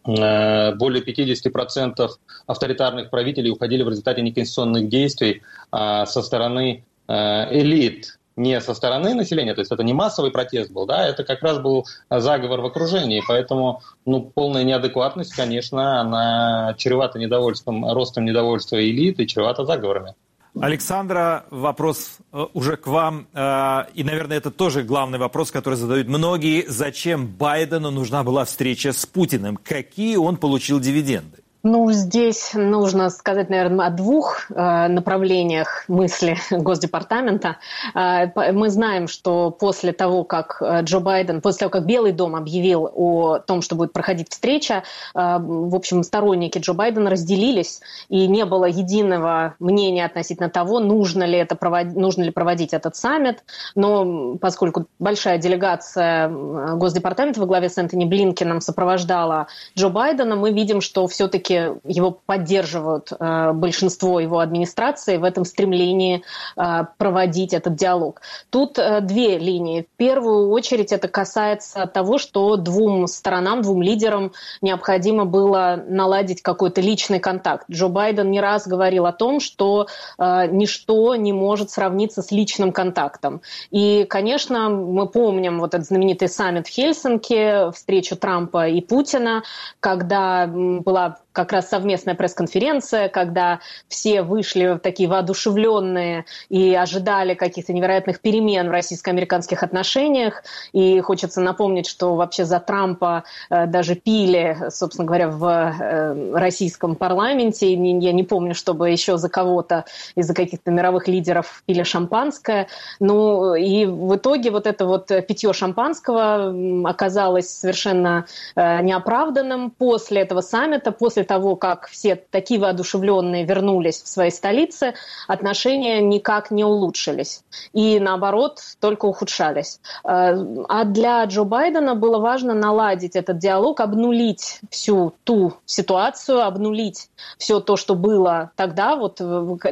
более 0.08 1.04
50% 1.04 2.10
авторитарных 2.46 3.10
правителей 3.10 3.52
уходили 3.52 3.84
в 3.84 3.90
результате 3.90 4.22
неконституционных 4.22 4.88
действий 4.88 5.42
а, 5.70 6.06
со 6.06 6.22
стороны 6.22 6.86
э, 7.08 7.14
элит, 7.60 8.18
не 8.38 8.62
со 8.62 8.74
стороны 8.74 9.16
населения, 9.16 9.54
то 9.54 9.62
есть 9.62 9.72
это 9.72 9.84
не 9.84 9.94
массовый 9.94 10.32
протест 10.32 10.72
был, 10.72 10.86
да, 10.86 11.08
это 11.08 11.24
как 11.24 11.42
раз 11.42 11.60
был 11.60 11.86
заговор 12.10 12.62
в 12.62 12.66
окружении, 12.68 13.22
поэтому 13.28 13.82
ну, 14.06 14.22
полная 14.22 14.64
неадекватность, 14.64 15.34
конечно, 15.34 16.00
она 16.00 16.76
чревата 16.78 17.20
недовольством, 17.20 17.92
ростом 17.92 18.26
недовольства 18.26 18.78
элит 18.80 19.20
и 19.20 19.28
чревата 19.28 19.66
заговорами. 19.66 20.14
Александра, 20.62 21.46
вопрос 21.50 22.18
э, 22.32 22.46
уже 22.54 22.78
к 22.78 22.88
вам. 22.88 23.28
Э, 23.34 23.86
и, 23.94 24.04
наверное, 24.04 24.38
это 24.38 24.52
тоже 24.52 24.84
главный 24.84 25.20
вопрос, 25.20 25.52
который 25.52 25.76
задают 25.76 26.08
многие. 26.08 26.66
Зачем 26.68 27.28
Байдену 27.28 27.92
нужна 27.92 28.24
была 28.24 28.46
встреча 28.46 28.94
с 28.94 29.06
Путиным? 29.06 29.58
Какие 29.58 30.18
он 30.18 30.38
получил 30.38 30.80
дивиденды? 30.80 31.44
Ну, 31.64 31.92
здесь 31.92 32.52
нужно 32.54 33.10
сказать, 33.10 33.50
наверное, 33.50 33.88
о 33.88 33.90
двух 33.90 34.52
э, 34.52 34.88
направлениях 34.88 35.86
мысли 35.88 36.38
Госдепартамента. 36.52 37.58
Э, 37.96 38.52
мы 38.52 38.70
знаем, 38.70 39.08
что 39.08 39.50
после 39.50 39.92
того, 39.92 40.24
как 40.24 40.62
э, 40.62 40.84
Джо 40.84 41.00
Байден, 41.00 41.42
после 41.42 41.62
того, 41.62 41.72
как 41.72 41.86
Белый 41.86 42.12
дом 42.12 42.36
объявил 42.36 42.90
о 42.94 43.40
том, 43.40 43.64
что 43.64 43.76
будет 43.76 43.92
проходить 43.92 44.30
встреча, 44.30 44.84
э, 45.16 45.38
в 45.40 45.76
общем, 45.76 46.04
сторонники 46.04 46.60
Джо 46.60 46.74
Байдена 46.74 47.10
разделились, 47.10 47.82
и 48.08 48.28
не 48.28 48.46
было 48.46 48.66
единого 48.66 49.56
мнения 49.60 50.06
относительно 50.06 50.50
того, 50.50 50.80
нужно 50.80 51.24
ли, 51.24 51.38
это 51.40 51.56
проводить, 51.56 51.96
нужно 51.96 52.22
ли 52.22 52.32
проводить 52.32 52.74
этот 52.74 52.96
саммит. 52.96 53.44
Но 53.74 54.36
поскольку 54.36 54.86
большая 55.00 55.40
делегация 55.40 56.30
э, 56.30 56.76
Госдепартамента 56.76 57.40
во 57.40 57.48
главе 57.48 57.70
с 57.70 57.80
Энтони 57.80 58.06
Блинкином 58.06 58.62
сопровождала 58.62 59.48
Джо 59.76 59.90
Байдена, 59.90 60.36
мы 60.36 60.52
видим, 60.52 60.82
что 60.82 61.08
все-таки 61.08 61.47
его 61.50 62.12
поддерживают 62.26 63.12
э, 63.12 63.52
большинство 63.54 64.20
его 64.20 64.40
администрации 64.40 65.18
в 65.18 65.24
этом 65.24 65.46
стремлении 65.46 66.24
э, 66.56 66.86
проводить 66.98 67.54
этот 67.54 67.76
диалог. 67.76 68.22
Тут 68.50 68.78
э, 68.80 69.02
две 69.02 69.38
линии. 69.38 69.82
В 69.82 69.98
первую 69.98 70.50
очередь 70.50 70.92
это 70.92 71.08
касается 71.08 71.86
того, 71.88 72.18
что 72.18 72.56
двум 72.56 73.08
сторонам, 73.08 73.62
двум 73.62 73.82
лидерам 73.82 74.32
необходимо 74.62 75.26
было 75.26 75.84
наладить 75.88 76.42
какой-то 76.42 76.82
личный 76.82 77.20
контакт. 77.20 77.66
Джо 77.70 77.88
Байден 77.88 78.30
не 78.32 78.42
раз 78.42 78.68
говорил 78.68 79.06
о 79.06 79.14
том, 79.14 79.40
что 79.40 79.88
ничто 80.18 81.16
не 81.16 81.34
может 81.34 81.72
сравниться 81.72 82.22
с 82.22 82.32
личным 82.32 82.72
контактом. 82.72 83.42
И, 83.72 84.06
конечно, 84.10 84.70
мы 84.70 85.08
помним 85.08 85.60
вот 85.60 85.74
этот 85.74 85.88
знаменитый 85.88 86.30
саммит 86.30 86.68
в 86.68 86.70
Хельсинки, 86.70 87.72
встречу 87.72 88.16
Трампа 88.16 88.68
и 88.68 88.82
Путина, 88.82 89.44
когда 89.80 90.48
была 90.48 91.18
как 91.38 91.52
раз 91.52 91.70
совместная 91.70 92.16
пресс-конференция, 92.16 93.10
когда 93.10 93.60
все 93.88 94.24
вышли 94.24 94.80
такие 94.82 95.08
воодушевленные 95.08 96.26
и 96.50 96.74
ожидали 96.74 97.36
каких-то 97.36 97.74
невероятных 97.74 98.22
перемен 98.22 98.70
в 98.70 98.72
российско-американских 98.72 99.62
отношениях. 99.62 100.42
И 100.74 101.00
хочется 101.00 101.40
напомнить, 101.40 101.86
что 101.86 102.16
вообще 102.16 102.44
за 102.44 102.60
Трампа 102.60 103.24
э, 103.52 103.68
даже 103.68 103.94
пили, 103.94 104.58
собственно 104.72 105.06
говоря, 105.06 105.30
в 105.30 105.46
э, 105.46 106.34
российском 106.36 106.96
парламенте. 106.96 107.72
Я 107.72 108.14
не 108.14 108.24
помню, 108.24 108.56
чтобы 108.56 108.90
еще 108.90 109.18
за 109.18 109.30
кого-то 109.30 109.86
из-за 110.16 110.34
каких-то 110.34 110.72
мировых 110.72 111.08
лидеров 111.08 111.62
пили 111.68 111.84
шампанское. 111.84 112.68
Ну 113.00 113.54
и 113.54 113.86
в 113.86 114.16
итоге 114.16 114.50
вот 114.50 114.66
это 114.66 114.88
вот 114.88 115.12
питье 115.28 115.54
шампанского 115.54 116.90
оказалось 116.90 117.50
совершенно 117.50 118.26
э, 118.56 118.82
неоправданным 118.82 119.70
после 119.70 120.22
этого 120.22 120.42
саммита, 120.42 120.92
после 120.92 121.27
того, 121.28 121.56
как 121.56 121.88
все 121.88 122.16
такие 122.16 122.60
воодушевленные 122.60 123.46
вернулись 123.46 124.02
в 124.02 124.08
свои 124.08 124.32
столицы, 124.32 124.96
отношения 125.28 126.02
никак 126.02 126.50
не 126.52 126.64
улучшились. 126.64 127.44
И 127.74 128.00
наоборот, 128.00 128.60
только 128.80 129.06
ухудшались. 129.06 129.80
Э, 130.04 130.36
а 130.70 130.84
для 130.86 131.24
Джо 131.26 131.44
Байдена 131.44 131.96
было 131.96 132.20
важно 132.20 132.54
наладить 132.54 133.16
этот 133.16 133.38
диалог, 133.38 133.80
обнулить 133.80 134.62
всю 134.72 135.14
ту 135.24 135.54
ситуацию, 135.66 136.44
обнулить 136.44 137.10
все 137.38 137.60
то, 137.60 137.76
что 137.78 137.96
было 137.96 138.52
тогда, 138.56 138.96
вот 138.96 139.22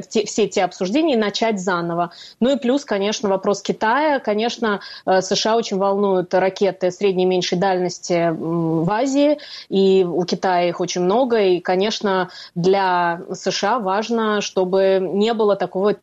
все 0.10 0.48
те 0.48 0.64
обсуждения, 0.64 1.16
и 1.16 1.18
начать 1.18 1.60
заново. 1.60 2.12
Ну 2.40 2.56
и 2.56 2.60
плюс, 2.60 2.86
конечно, 2.86 3.30
вопрос 3.30 3.62
Китая. 3.62 4.20
Конечно, 4.20 4.82
э, 5.06 5.22
США 5.22 5.56
очень 5.56 5.78
волнуют 5.78 6.34
ракеты 6.34 6.92
средней 6.92 7.24
и 7.24 7.28
меньшей 7.28 7.58
дальности 7.58 8.32
в 8.32 8.90
Азии, 8.92 9.40
и 9.70 10.04
у 10.04 10.24
Китая 10.26 10.70
их 10.70 10.80
очень 10.80 11.02
много, 11.02 11.40
и, 11.46 11.60
конечно, 11.60 12.30
для 12.56 13.22
США 13.34 13.80
важно, 13.80 14.42
чтобы 14.42 15.00
не 15.02 15.34
было 15.34 15.56
такого 15.56 15.96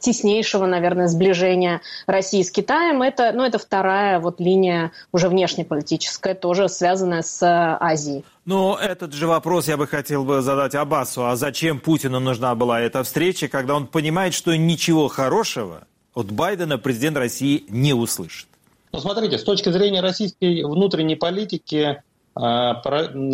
теснейшего, 0.00 0.66
наверное, 0.66 1.08
сближения 1.08 1.80
России 2.06 2.42
с 2.42 2.50
Китаем. 2.50 3.02
Это, 3.02 3.32
ну, 3.32 3.44
это 3.44 3.58
вторая 3.58 4.20
вот 4.20 4.40
линия 4.40 4.92
уже 5.12 5.28
внешнеполитическая, 5.28 6.34
тоже 6.34 6.68
связанная 6.68 7.22
с 7.22 7.38
Азией. 7.42 8.24
Но 8.44 8.78
этот 8.80 9.12
же 9.12 9.26
вопрос 9.26 9.68
я 9.68 9.76
бы 9.76 9.86
хотел 9.86 10.24
бы 10.24 10.40
задать 10.42 10.74
Аббасу. 10.74 11.26
А 11.26 11.36
зачем 11.36 11.78
Путину 11.80 12.20
нужна 12.20 12.54
была 12.54 12.80
эта 12.80 13.02
встреча, 13.02 13.48
когда 13.48 13.74
он 13.76 13.86
понимает, 13.86 14.34
что 14.34 14.56
ничего 14.56 15.08
хорошего 15.08 15.86
от 16.14 16.32
Байдена 16.32 16.78
президент 16.78 17.16
России 17.16 17.64
не 17.68 17.92
услышит? 17.94 18.48
Ну, 18.92 18.98
смотрите, 18.98 19.38
с 19.38 19.44
точки 19.44 19.70
зрения 19.70 20.00
российской 20.00 20.64
внутренней 20.64 21.14
политики, 21.14 22.02
а, 22.34 22.82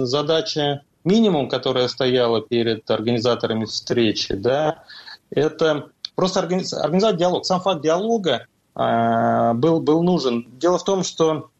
задача 0.04 0.82
минимум, 1.06 1.48
которая 1.48 1.88
стояла 1.88 2.42
перед 2.42 2.90
организаторами 2.90 3.64
встречи, 3.64 4.34
да, 4.34 4.84
это 5.30 5.90
просто 6.14 6.40
организовать 6.40 7.16
диалог. 7.16 7.46
Сам 7.46 7.60
факт 7.60 7.82
диалога 7.82 8.46
э, 8.74 9.52
был, 9.54 9.80
был 9.80 10.02
нужен. 10.02 10.46
Дело 10.58 10.78
в 10.78 10.84
том, 10.84 11.04
что 11.04 11.50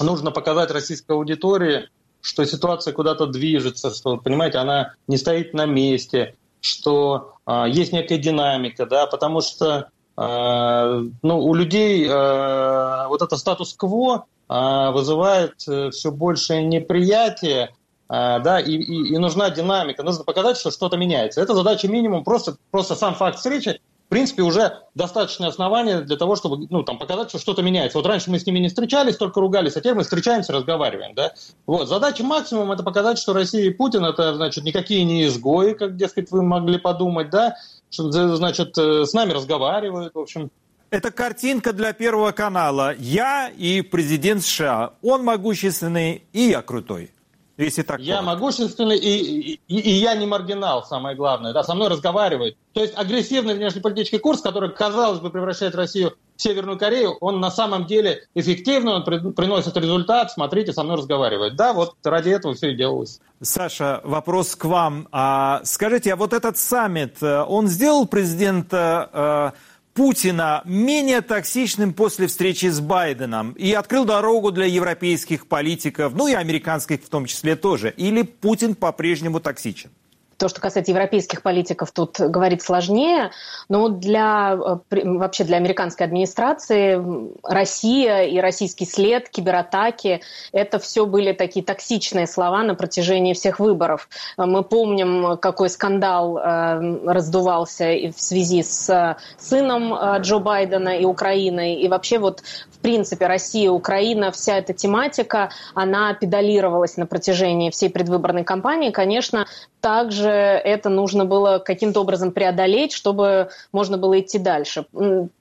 нужно 0.00 0.30
показать 0.30 0.70
российской 0.70 1.12
аудитории, 1.12 1.88
что 2.20 2.44
ситуация 2.44 2.92
куда-то 2.92 3.26
движется, 3.26 3.94
что, 3.94 4.16
понимаете, 4.16 4.58
она 4.58 4.94
не 5.06 5.18
стоит 5.18 5.54
на 5.54 5.66
месте, 5.66 6.34
что 6.60 7.34
э, 7.46 7.66
есть 7.68 7.92
некая 7.92 8.18
динамика, 8.18 8.86
да, 8.86 9.06
потому 9.06 9.40
что 9.40 9.88
э, 10.16 11.04
ну, 11.22 11.38
у 11.38 11.54
людей 11.54 12.06
э, 12.08 13.06
вот 13.08 13.20
это 13.22 13.36
статус-кво 13.36 14.24
э, 14.48 14.90
вызывает 14.90 15.56
все 15.58 16.10
большее 16.10 16.64
неприятие, 16.64 17.74
да, 18.08 18.60
и, 18.60 18.72
и, 18.72 19.14
и 19.14 19.18
нужна 19.18 19.50
динамика, 19.50 20.02
нужно 20.02 20.24
показать, 20.24 20.56
что 20.56 20.70
что-то 20.70 20.96
меняется. 20.96 21.40
Это 21.40 21.54
задача 21.54 21.88
минимум, 21.88 22.24
просто, 22.24 22.56
просто 22.70 22.94
сам 22.94 23.14
факт 23.14 23.38
встречи, 23.38 23.80
в 24.06 24.10
принципе, 24.10 24.42
уже 24.42 24.80
достаточное 24.94 25.48
основание 25.48 26.02
для 26.02 26.16
того, 26.16 26.36
чтобы 26.36 26.66
ну, 26.70 26.82
там, 26.82 26.98
показать, 26.98 27.30
что 27.30 27.38
что-то 27.38 27.62
меняется. 27.62 27.98
Вот 27.98 28.06
раньше 28.06 28.30
мы 28.30 28.38
с 28.38 28.46
ними 28.46 28.58
не 28.58 28.68
встречались, 28.68 29.16
только 29.16 29.40
ругались, 29.40 29.76
а 29.76 29.80
теперь 29.80 29.94
мы 29.94 30.02
встречаемся, 30.02 30.52
разговариваем. 30.52 31.14
Да? 31.14 31.32
Вот. 31.66 31.88
Задача 31.88 32.22
максимум– 32.22 32.70
это 32.72 32.82
показать, 32.82 33.18
что 33.18 33.32
Россия 33.32 33.64
и 33.64 33.70
Путин– 33.70 34.04
это, 34.06 34.34
значит, 34.34 34.62
никакие 34.64 35.04
не 35.04 35.26
изгои, 35.26 35.72
как, 35.72 35.96
дескать, 35.96 36.30
вы 36.30 36.42
могли 36.42 36.78
подумать, 36.78 37.30
да? 37.30 37.56
что, 37.90 38.36
значит, 38.36 38.76
э, 38.76 39.06
с 39.06 39.14
нами 39.14 39.32
разговаривают, 39.32 40.14
в 40.14 40.18
общем, 40.18 40.50
это 40.90 41.10
картинка 41.10 41.72
для 41.72 41.92
Первого 41.92 42.30
канала. 42.30 42.94
Я 42.96 43.48
и 43.48 43.80
президент 43.80 44.44
США. 44.44 44.92
Он 45.02 45.24
могущественный, 45.24 46.22
и 46.32 46.42
я 46.42 46.62
крутой. 46.62 47.10
Если 47.56 47.82
так 47.82 48.00
я 48.00 48.16
коротко. 48.16 48.34
могущественный, 48.34 48.98
и, 48.98 49.60
и, 49.68 49.78
и 49.78 49.90
я 49.90 50.14
не 50.16 50.26
маргинал, 50.26 50.84
самое 50.84 51.14
главное. 51.14 51.52
Да, 51.52 51.62
со 51.62 51.74
мной 51.74 51.88
разговаривают. 51.88 52.56
То 52.72 52.80
есть 52.80 52.94
агрессивный 52.96 53.54
внешнеполитический 53.54 54.18
курс, 54.18 54.40
который, 54.40 54.70
казалось 54.70 55.20
бы, 55.20 55.30
превращает 55.30 55.74
Россию 55.76 56.14
в 56.36 56.42
Северную 56.42 56.78
Корею, 56.78 57.16
он 57.20 57.38
на 57.38 57.52
самом 57.52 57.86
деле 57.86 58.26
эффективный, 58.34 58.94
он 58.94 59.04
при, 59.04 59.18
приносит 59.30 59.76
результат. 59.76 60.32
Смотрите, 60.32 60.72
со 60.72 60.82
мной 60.82 60.96
разговаривают. 60.96 61.54
Да, 61.54 61.72
вот 61.72 61.94
ради 62.02 62.30
этого 62.30 62.54
все 62.54 62.72
и 62.72 62.74
делалось. 62.74 63.20
Саша, 63.40 64.00
вопрос 64.02 64.56
к 64.56 64.64
вам. 64.64 65.06
А, 65.12 65.60
скажите, 65.64 66.12
а 66.12 66.16
вот 66.16 66.32
этот 66.32 66.58
саммит, 66.58 67.22
э, 67.22 67.42
он 67.42 67.68
сделал 67.68 68.06
президента... 68.06 69.52
Э, 69.54 69.73
Путина 69.94 70.62
менее 70.64 71.20
токсичным 71.20 71.94
после 71.94 72.26
встречи 72.26 72.66
с 72.66 72.80
Байденом 72.80 73.52
и 73.52 73.72
открыл 73.72 74.04
дорогу 74.04 74.50
для 74.50 74.66
европейских 74.66 75.46
политиков, 75.46 76.14
ну 76.14 76.26
и 76.26 76.32
американских 76.32 77.00
в 77.00 77.08
том 77.08 77.26
числе 77.26 77.54
тоже? 77.54 77.94
Или 77.96 78.22
Путин 78.22 78.74
по-прежнему 78.74 79.38
токсичен? 79.38 79.90
То, 80.36 80.48
что 80.48 80.60
касается 80.60 80.92
европейских 80.92 81.42
политиков, 81.42 81.92
тут 81.92 82.18
говорить 82.18 82.62
сложнее, 82.62 83.30
но 83.68 83.88
для, 83.88 84.54
э, 84.90 85.02
вообще 85.04 85.44
для 85.44 85.56
американской 85.56 86.06
администрации 86.06 87.02
Россия 87.42 88.22
и 88.24 88.38
российский 88.38 88.86
след, 88.86 89.28
кибератаки– 89.28 90.20
это 90.52 90.78
все 90.78 91.06
были 91.06 91.32
такие 91.32 91.64
токсичные 91.64 92.26
слова 92.26 92.62
на 92.62 92.74
протяжении 92.74 93.34
всех 93.34 93.58
выборов. 93.58 94.08
Мы 94.36 94.62
помним, 94.62 95.36
какой 95.38 95.68
скандал 95.68 96.38
э, 96.38 96.98
раздувался 97.06 97.84
в 98.14 98.20
связи 98.20 98.62
с 98.62 99.16
сыном 99.38 99.94
э, 99.94 100.20
Джо 100.20 100.38
Байдена 100.38 100.98
и 100.98 101.04
Украиной. 101.04 101.74
И 101.74 101.88
вообще 101.88 102.18
вот 102.18 102.40
в 102.70 102.78
принципе 102.80 103.26
Россия, 103.26 103.70
Украина, 103.70 104.30
вся 104.30 104.58
эта 104.58 104.72
тематика, 104.72 105.50
она 105.74 106.12
педалировалась 106.14 106.96
на 106.96 107.06
протяжении 107.06 107.70
всей 107.70 107.90
предвыборной 107.90 108.44
кампании. 108.44 108.90
Конечно, 108.90 109.46
также 109.80 110.33
это 110.34 110.88
нужно 110.88 111.24
было 111.24 111.58
каким-то 111.58 112.00
образом 112.00 112.32
преодолеть, 112.32 112.92
чтобы 112.92 113.50
можно 113.72 113.98
было 113.98 114.20
идти 114.20 114.38
дальше. 114.38 114.86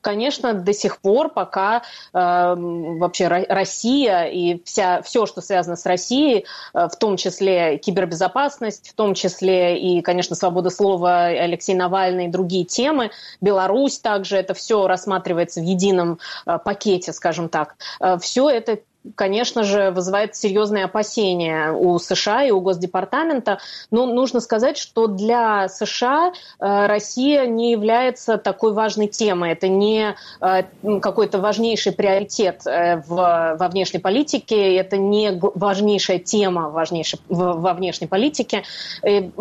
Конечно, 0.01 0.53
до 0.53 0.73
сих 0.73 0.99
пор, 0.99 1.29
пока 1.29 1.83
э, 2.13 2.55
вообще 2.55 3.27
Россия 3.27 4.25
и 4.25 4.61
вся, 4.63 5.01
все, 5.01 5.25
что 5.25 5.41
связано 5.41 5.75
с 5.75 5.85
Россией, 5.85 6.45
э, 6.73 6.87
в 6.87 6.95
том 6.97 7.17
числе 7.17 7.77
кибербезопасность, 7.77 8.89
в 8.89 8.93
том 8.93 9.13
числе 9.13 9.79
и, 9.79 10.01
конечно, 10.01 10.35
свобода 10.35 10.69
слова, 10.69 11.25
Алексей 11.25 11.75
Навальный 11.75 12.25
и 12.25 12.29
другие 12.29 12.65
темы, 12.65 13.11
Беларусь 13.41 13.99
также, 13.99 14.37
это 14.37 14.53
все 14.53 14.87
рассматривается 14.87 15.61
в 15.61 15.63
едином 15.63 16.19
э, 16.45 16.57
пакете, 16.63 17.13
скажем 17.13 17.49
так. 17.49 17.75
Э, 17.99 18.17
все 18.19 18.49
это 18.49 18.79
конечно 19.15 19.63
же, 19.63 19.91
вызывает 19.91 20.35
серьезные 20.35 20.85
опасения 20.85 21.71
у 21.71 21.97
США 21.99 22.43
и 22.43 22.51
у 22.51 22.61
Госдепартамента. 22.61 23.59
Но 23.91 24.05
нужно 24.05 24.39
сказать, 24.39 24.77
что 24.77 25.07
для 25.07 25.67
США 25.67 26.31
э, 26.59 26.85
Россия 26.87 27.45
не 27.45 27.71
является 27.71 28.37
такой 28.37 28.73
важной 28.73 29.07
темой. 29.07 29.51
Это 29.51 29.67
не 29.67 30.15
э, 30.41 30.63
какой-то 31.01 31.39
важнейший 31.39 31.91
приоритет 31.91 32.65
э, 32.65 32.97
в, 32.97 33.55
во 33.59 33.67
внешней 33.67 33.99
политике, 33.99 34.75
это 34.75 34.97
не 34.97 35.39
важнейшая 35.39 36.19
тема 36.19 36.69
важнейшей, 36.69 37.19
во 37.27 37.73
внешней 37.73 38.07
политике. 38.07 38.63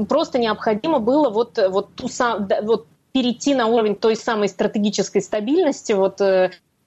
Просто 0.09 0.39
необходимо 0.39 0.99
было 0.99 1.31
вот, 1.31 1.59
вот, 1.69 1.95
ту, 1.95 2.09
вот 2.63 2.87
перейти 3.13 3.55
на 3.55 3.67
уровень 3.67 3.95
той 3.95 4.17
самой 4.17 4.49
стратегической 4.49 5.23
стабильности, 5.23 5.93
вот 5.93 6.21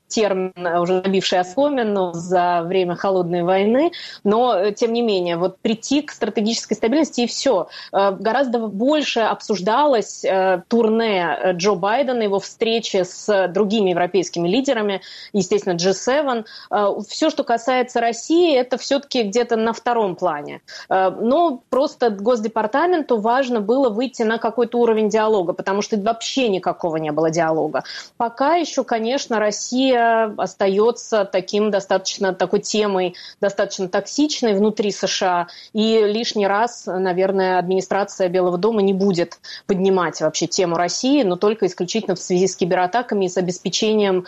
термин, 0.07 0.53
уже 0.79 1.01
набивший 1.01 1.39
оскомину 1.39 2.13
за 2.13 2.61
время 2.63 2.95
холодной 2.95 3.43
войны, 3.43 3.91
но 4.23 4.55
э, 4.55 4.71
тем 4.71 4.93
не 4.93 5.01
менее, 5.01 5.37
вот 5.37 5.57
прийти 5.59 6.01
к 6.01 6.11
стратегической 6.11 6.77
стабильности 6.77 7.21
и 7.21 7.27
все. 7.27 7.67
Э, 7.91 8.11
гораздо 8.11 8.59
больше 8.59 9.21
обсуждалось 9.21 10.23
э, 10.23 10.61
турне 10.67 11.53
Джо 11.53 11.75
Байдена, 11.75 12.23
его 12.23 12.39
встречи 12.39 13.03
с 13.03 13.47
другими 13.49 13.91
европейскими 13.91 14.47
лидерами, 14.47 15.01
естественно, 15.33 15.73
G7. 15.73 16.45
Все, 17.07 17.29
что 17.29 17.43
касается 17.43 17.99
России, 17.99 18.55
это 18.55 18.77
все-таки 18.77 19.23
где-то 19.23 19.55
на 19.55 19.73
втором 19.73 20.15
плане. 20.15 20.61
Но 20.89 21.61
просто 21.69 22.09
Госдепартаменту 22.09 23.17
важно 23.17 23.61
было 23.61 23.89
выйти 23.89 24.23
на 24.23 24.37
какой-то 24.37 24.79
уровень 24.79 25.09
диалога, 25.09 25.53
потому 25.53 25.81
что 25.81 25.97
вообще 25.97 26.49
никакого 26.49 26.97
не 26.97 27.11
было 27.11 27.29
диалога. 27.29 27.83
Пока 28.17 28.55
еще, 28.55 28.83
конечно, 28.83 29.39
Россия 29.39 29.94
остается 29.95 31.25
таким 31.25 31.71
достаточно 31.71 32.33
такой 32.33 32.59
темой, 32.59 33.15
достаточно 33.41 33.87
токсичной 33.87 34.53
внутри 34.53 34.91
США. 34.91 35.47
И 35.73 36.01
лишний 36.05 36.47
раз, 36.47 36.83
наверное, 36.85 37.59
администрация 37.59 38.29
Белого 38.29 38.57
дома 38.57 38.81
не 38.81 38.93
будет 38.93 39.39
поднимать 39.67 40.21
вообще 40.21 40.47
тему 40.47 40.75
России, 40.75 41.23
но 41.23 41.35
только 41.35 41.65
исключительно 41.65 42.15
в 42.15 42.19
связи 42.19 42.47
с 42.47 42.55
кибератаками 42.55 43.25
и 43.25 43.29
с 43.29 43.37
обеспечением 43.37 44.25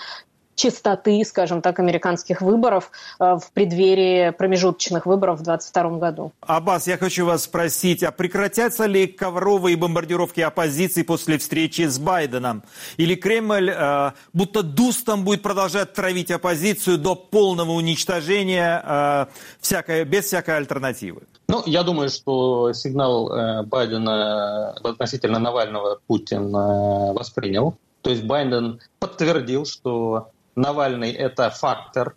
чистоты, 0.58 1.24
скажем 1.24 1.62
так, 1.62 1.80
американских 1.80 2.41
выборов 2.41 2.91
э, 3.20 3.36
в 3.36 3.52
преддверии 3.54 4.32
промежуточных 4.32 5.06
выборов 5.06 5.39
в 5.39 5.43
2022 5.43 5.98
году. 6.00 6.32
Аббас, 6.41 6.88
я 6.88 6.98
хочу 6.98 7.26
вас 7.26 7.43
спросить, 7.43 8.04
а 8.04 8.12
прекратятся 8.12 8.86
ли 8.86 9.08
ковровые 9.08 9.78
бомбардировки 9.78 10.41
оппозиции 10.41 11.04
после 11.04 11.38
встречи 11.38 11.84
с 11.84 12.00
Байденом? 12.00 12.63
Или 12.98 13.15
Кремль 13.15 13.70
э, 13.70 14.12
будто 14.34 14.63
дустом 14.63 15.24
будет 15.24 15.43
продолжать 15.43 15.93
травить 15.93 16.32
оппозицию 16.32 16.98
до 16.98 17.15
полного 17.15 17.72
уничтожения 17.72 18.84
э, 18.84 19.26
всякой, 19.62 20.06
без 20.06 20.26
всякой 20.26 20.58
альтернативы? 20.58 21.22
Ну, 21.48 21.62
я 21.67 21.84
думаю, 21.84 22.10
что 22.10 22.74
сигнал 22.74 23.32
э, 23.32 23.63
Байдена 23.63 24.72
относительно 24.84 25.38
Навального 25.38 26.00
Путин 26.08 26.54
э, 26.54 27.13
воспринял. 27.13 27.78
То 28.02 28.10
есть 28.10 28.24
Байден 28.24 28.80
подтвердил, 29.00 29.65
что 29.65 30.32
Навальный– 30.58 31.12
это 31.13 31.50
фактор 31.50 32.15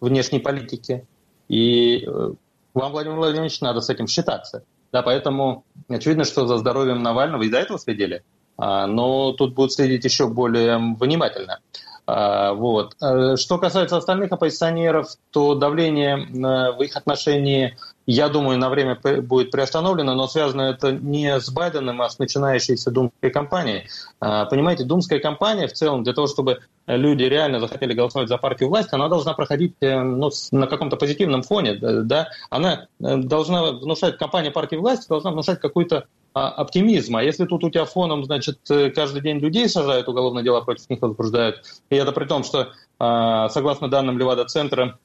внешней 0.00 0.40
политики, 0.40 1.06
и 1.48 2.04
э, 2.04 2.32
вам, 2.74 2.92
Владимир 2.92 3.16
Владимирович, 3.16 3.60
надо 3.60 3.80
с 3.80 3.88
этим 3.88 4.08
считаться. 4.08 4.64
Да, 4.90 5.02
поэтому 5.02 5.64
очевидно, 5.88 6.24
что 6.24 6.46
за 6.46 6.58
здоровьем 6.58 7.02
Навального 7.02 7.42
и 7.42 7.48
до 7.48 7.58
этого 7.58 7.78
следили, 7.78 8.24
а, 8.58 8.86
но 8.86 9.32
тут 9.32 9.54
будут 9.54 9.72
следить 9.72 10.04
еще 10.04 10.28
более 10.28 10.76
внимательно. 10.76 11.60
А, 12.04 12.52
вот. 12.52 12.96
Э, 13.00 13.36
что 13.36 13.58
касается 13.58 13.96
остальных 13.96 14.32
оппозиционеров, 14.32 15.08
то 15.30 15.54
давление 15.54 16.18
э, 16.18 16.76
в 16.76 16.82
их 16.82 16.96
отношении, 16.96 17.76
я 18.06 18.28
думаю, 18.28 18.58
на 18.58 18.70
время 18.70 18.98
будет 19.22 19.52
приостановлено, 19.52 20.14
но 20.14 20.26
связано 20.26 20.62
это 20.62 20.90
не 20.90 21.38
с 21.38 21.48
Байденом, 21.50 22.02
а 22.02 22.10
с 22.10 22.18
начинающейся 22.18 22.90
думской 22.90 23.30
кампанией. 23.30 23.86
А, 24.18 24.46
понимаете, 24.46 24.82
думская 24.82 25.20
кампания 25.20 25.68
в 25.68 25.72
целом 25.74 26.02
для 26.02 26.12
того, 26.12 26.26
чтобы 26.26 26.58
люди 26.88 27.22
реально 27.22 27.60
захотели 27.60 27.94
голосовать 27.94 28.28
за 28.28 28.36
партию 28.36 28.68
власти, 28.68 28.94
она 28.94 29.08
должна 29.08 29.34
проходить 29.34 29.76
э, 29.80 30.00
ну, 30.00 30.30
на 30.50 30.66
каком-то 30.66 30.96
позитивном 30.96 31.42
фоне. 31.42 31.74
Да? 31.76 32.30
Она 32.50 32.88
должна 32.98 33.70
внушать, 33.70 34.18
кампания 34.18 34.50
партии 34.50 34.76
власти 34.76 35.08
должна 35.08 35.30
внушать 35.30 35.60
какую-то 35.60 35.96
а, 35.98 36.06
оптимизма. 36.32 37.20
А 37.20 37.22
если 37.22 37.44
тут 37.44 37.64
у 37.64 37.70
тебя 37.70 37.84
фоном, 37.84 38.24
значит, 38.24 38.58
э, 38.70 38.90
каждый 38.90 39.22
день 39.22 39.38
людей 39.38 39.68
сажают, 39.68 40.08
уголовное 40.08 40.42
дело 40.42 40.60
против 40.60 40.88
них 40.88 41.02
возбуждают, 41.02 41.62
и 41.90 41.96
это 41.96 42.12
при 42.12 42.24
том, 42.24 42.44
что, 42.44 42.72
а, 42.98 43.48
согласно 43.50 43.88
данным 43.88 44.18
Левада-центра, 44.18 44.98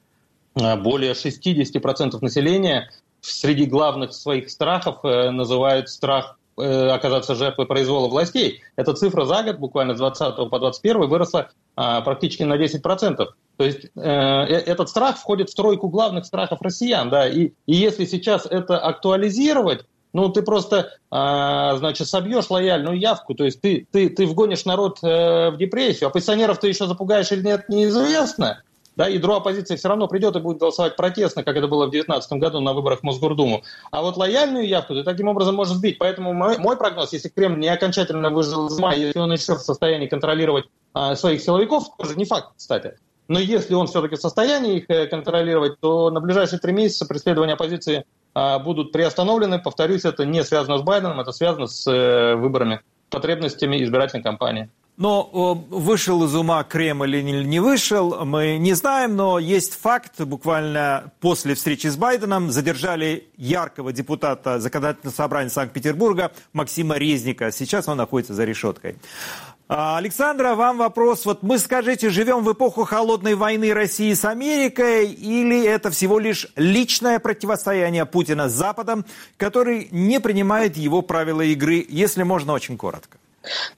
а, 0.54 0.76
более 0.76 1.14
60% 1.14 2.20
населения 2.22 2.90
среди 3.20 3.66
главных 3.66 4.12
своих 4.12 4.50
страхов 4.50 5.04
э, 5.04 5.30
называют 5.30 5.88
страх 5.88 6.38
э, 6.56 6.88
оказаться 6.88 7.34
жертвой 7.34 7.66
произвола 7.66 8.08
властей. 8.08 8.62
Эта 8.76 8.94
цифра 8.94 9.24
за 9.24 9.42
год, 9.42 9.58
буквально 9.58 9.94
с 9.94 9.98
20 9.98 10.36
по 10.48 10.58
21 10.58 11.08
выросла 11.08 11.50
практически 11.74 12.42
на 12.42 12.56
10%. 12.56 13.26
То 13.58 13.64
есть 13.64 13.86
э, 13.96 14.00
этот 14.00 14.88
страх 14.88 15.18
входит 15.18 15.50
в 15.50 15.54
тройку 15.54 15.88
главных 15.88 16.24
страхов 16.24 16.62
россиян. 16.62 17.10
Да? 17.10 17.28
И, 17.28 17.52
и 17.66 17.74
если 17.74 18.04
сейчас 18.04 18.46
это 18.46 18.78
актуализировать, 18.78 19.84
ну, 20.12 20.28
ты 20.30 20.42
просто, 20.42 20.92
а, 21.10 21.76
значит, 21.76 22.08
собьешь 22.08 22.50
лояльную 22.50 22.98
явку, 22.98 23.34
то 23.34 23.44
есть 23.44 23.60
ты, 23.60 23.86
ты, 23.90 24.08
ты 24.08 24.26
вгонишь 24.26 24.64
народ 24.64 24.98
э, 25.02 25.50
в 25.50 25.56
депрессию, 25.58 26.08
оппозиционеров 26.08 26.58
ты 26.58 26.68
еще 26.68 26.86
запугаешь 26.86 27.30
или 27.32 27.42
нет, 27.42 27.68
неизвестно. 27.68 28.62
Да, 28.98 29.06
ядро 29.06 29.36
оппозиции 29.36 29.76
все 29.76 29.86
равно 29.86 30.08
придет 30.08 30.34
и 30.34 30.40
будет 30.40 30.58
голосовать 30.58 30.96
протестно, 30.96 31.44
как 31.44 31.54
это 31.54 31.68
было 31.68 31.86
в 31.86 31.90
2019 31.90 32.32
году 32.40 32.58
на 32.58 32.72
выборах 32.72 32.98
в 32.98 33.02
Мосгордуму. 33.04 33.62
А 33.92 34.02
вот 34.02 34.16
лояльную 34.16 34.66
явку 34.66 34.92
ты 34.92 35.04
таким 35.04 35.28
образом 35.28 35.54
можешь 35.54 35.74
сбить. 35.74 35.98
Поэтому 35.98 36.32
мой, 36.32 36.58
мой 36.58 36.76
прогноз, 36.76 37.12
если 37.12 37.28
Кремль 37.28 37.60
не 37.60 37.68
окончательно 37.68 38.28
выжил 38.30 38.66
из 38.66 38.76
мая, 38.76 38.98
если 38.98 39.20
он 39.20 39.32
еще 39.32 39.54
в 39.54 39.60
состоянии 39.60 40.08
контролировать 40.08 40.64
а, 40.94 41.14
своих 41.14 41.42
силовиков, 41.42 41.84
тоже 41.96 42.16
не 42.16 42.24
факт, 42.24 42.54
кстати. 42.56 42.94
Но 43.28 43.38
если 43.38 43.74
он 43.74 43.86
все-таки 43.86 44.16
в 44.16 44.20
состоянии 44.20 44.78
их 44.78 44.86
э, 44.88 45.06
контролировать, 45.06 45.78
то 45.78 46.10
на 46.10 46.18
ближайшие 46.18 46.58
три 46.58 46.72
месяца 46.72 47.06
преследование 47.06 47.54
оппозиции 47.54 48.04
а, 48.27 48.27
будут 48.58 48.92
приостановлены. 48.92 49.58
Повторюсь, 49.58 50.04
это 50.04 50.24
не 50.24 50.44
связано 50.44 50.78
с 50.78 50.82
Байденом, 50.82 51.20
это 51.20 51.32
связано 51.32 51.66
с 51.66 51.90
э, 51.90 52.34
выборами, 52.34 52.80
потребностями 53.10 53.82
избирательной 53.82 54.22
кампании. 54.22 54.68
Но 54.98 55.30
вышел 55.70 56.24
из 56.24 56.34
ума 56.34 56.64
Кремль 56.64 57.14
или 57.14 57.44
не 57.44 57.60
вышел, 57.60 58.24
мы 58.24 58.58
не 58.58 58.74
знаем, 58.74 59.14
но 59.14 59.38
есть 59.38 59.80
факт, 59.80 60.20
буквально 60.20 61.12
после 61.20 61.54
встречи 61.54 61.86
с 61.86 61.96
Байденом 61.96 62.50
задержали 62.50 63.28
яркого 63.36 63.92
депутата 63.92 64.58
законодательного 64.58 65.14
собрания 65.14 65.50
Санкт-Петербурга 65.50 66.32
Максима 66.52 66.96
Резника. 66.96 67.52
Сейчас 67.52 67.86
он 67.86 67.98
находится 67.98 68.34
за 68.34 68.44
решеткой. 68.44 68.96
А, 69.70 69.98
Александра, 69.98 70.54
вам 70.54 70.78
вопрос. 70.78 71.26
Вот 71.26 71.42
мы, 71.42 71.58
скажите, 71.58 72.08
живем 72.08 72.42
в 72.42 72.50
эпоху 72.50 72.84
холодной 72.84 73.34
войны 73.34 73.74
России 73.74 74.14
с 74.14 74.24
Америкой 74.24 75.12
или 75.12 75.62
это 75.62 75.90
всего 75.90 76.18
лишь 76.18 76.46
личное 76.56 77.18
противостояние 77.18 78.06
Путина 78.06 78.48
с 78.48 78.52
Западом, 78.52 79.04
который 79.36 79.88
не 79.90 80.20
принимает 80.20 80.78
его 80.78 81.02
правила 81.02 81.42
игры, 81.42 81.84
если 81.86 82.22
можно 82.22 82.54
очень 82.54 82.78
коротко? 82.78 83.17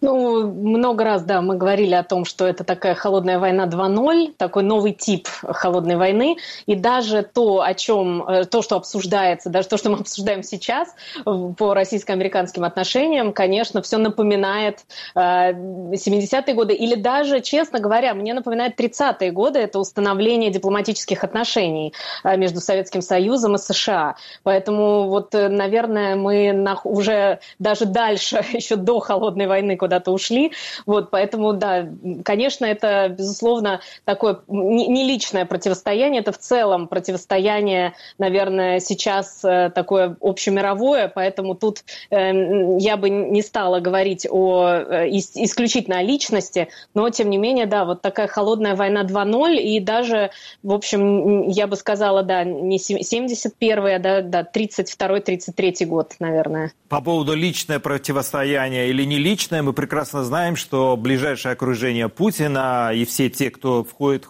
Ну, 0.01 0.51
много 0.51 1.05
раз, 1.05 1.23
да, 1.23 1.41
мы 1.41 1.57
говорили 1.57 1.95
о 1.95 2.03
том, 2.03 2.25
что 2.25 2.47
это 2.47 2.65
такая 2.65 2.95
холодная 2.95 3.39
война 3.39 3.67
2.0, 3.67 4.35
такой 4.37 4.63
новый 4.63 4.93
тип 4.93 5.29
холодной 5.43 5.97
войны. 5.97 6.37
И 6.67 6.75
даже 6.75 7.23
то, 7.23 7.63
о 7.63 7.75
чем, 7.75 8.23
э, 8.29 8.45
то, 8.45 8.63
что 8.63 8.77
обсуждается, 8.77 9.51
даже 9.51 9.69
то, 9.69 9.77
что 9.77 9.91
мы 9.91 9.99
обсуждаем 9.99 10.43
сейчас 10.43 10.95
по 11.25 11.75
российско-американским 11.75 12.65
отношениям, 12.65 13.33
конечно, 13.33 13.83
все 13.83 13.99
напоминает 13.99 14.81
70-е 15.17 16.43
э, 16.47 16.55
годы. 16.55 16.75
Или 16.75 16.95
даже, 16.95 17.41
честно 17.41 17.81
говоря, 17.81 18.15
мне 18.15 18.35
напоминает 18.35 18.79
30-е 18.79 19.31
годы. 19.31 19.59
Это 19.59 19.79
установление 19.79 20.51
дипломатических 20.51 21.25
отношений 21.25 21.95
э, 22.25 22.37
между 22.37 22.61
Советским 22.61 23.03
Союзом 23.03 23.55
и 23.55 23.59
США. 23.59 24.17
Поэтому 24.43 25.09
вот, 25.09 25.33
наверное, 25.33 26.17
мы 26.17 26.53
уже 26.85 27.41
даже 27.59 27.85
дальше, 27.85 28.45
еще 28.53 28.77
до 28.77 29.01
холодной 29.01 29.47
войны 29.47 29.60
куда-то 29.77 30.11
ушли. 30.13 30.53
Вот, 30.87 31.11
поэтому, 31.11 31.53
да, 31.53 31.89
конечно, 32.25 32.65
это, 32.65 33.09
безусловно, 33.09 33.81
такое 34.05 34.41
не 34.49 35.05
личное 35.05 35.45
противостояние, 35.45 36.21
это 36.21 36.33
в 36.33 36.39
целом 36.39 36.89
противостояние, 36.89 37.95
наверное, 38.19 38.81
сейчас 38.81 39.45
э, 39.45 39.71
такое 39.75 40.17
общемировое, 40.21 41.09
поэтому 41.09 41.55
тут 41.55 41.85
э, 42.11 42.79
я 42.79 42.97
бы 42.97 43.11
не 43.11 43.43
стала 43.43 43.81
говорить 43.81 44.27
о 44.31 44.67
э, 44.67 45.09
исключительно 45.11 45.99
о 45.99 46.03
личности, 46.03 46.69
но, 46.95 47.11
тем 47.11 47.31
не 47.31 47.39
менее, 47.39 47.67
да, 47.67 47.85
вот 47.85 48.03
такая 48.03 48.27
холодная 48.27 48.77
война 48.77 49.05
2.0, 49.05 49.57
и 49.57 49.81
даже, 49.81 50.31
в 50.63 50.73
общем, 50.73 51.49
я 51.49 51.67
бы 51.67 51.77
сказала, 51.77 52.23
да, 52.23 52.45
не 52.45 52.79
71-й, 52.79 53.95
а 53.95 53.99
да, 53.99 54.23
да 54.23 54.43
32-33 54.43 55.87
год, 55.87 56.15
наверное. 56.19 56.73
По 56.89 57.01
поводу 57.01 57.35
личное 57.35 57.79
противостояние 57.79 58.89
или 58.89 59.05
не 59.05 59.19
личное, 59.19 59.40
мы 59.49 59.73
прекрасно 59.73 60.25
знаем, 60.25 60.57
что 60.57 60.97
ближайшее 60.97 61.53
окружение 61.53 62.09
Путина 62.09 62.91
и 62.95 63.05
все 63.05 63.31
те, 63.31 63.51
кто 63.51 63.85
входит, 63.85 64.27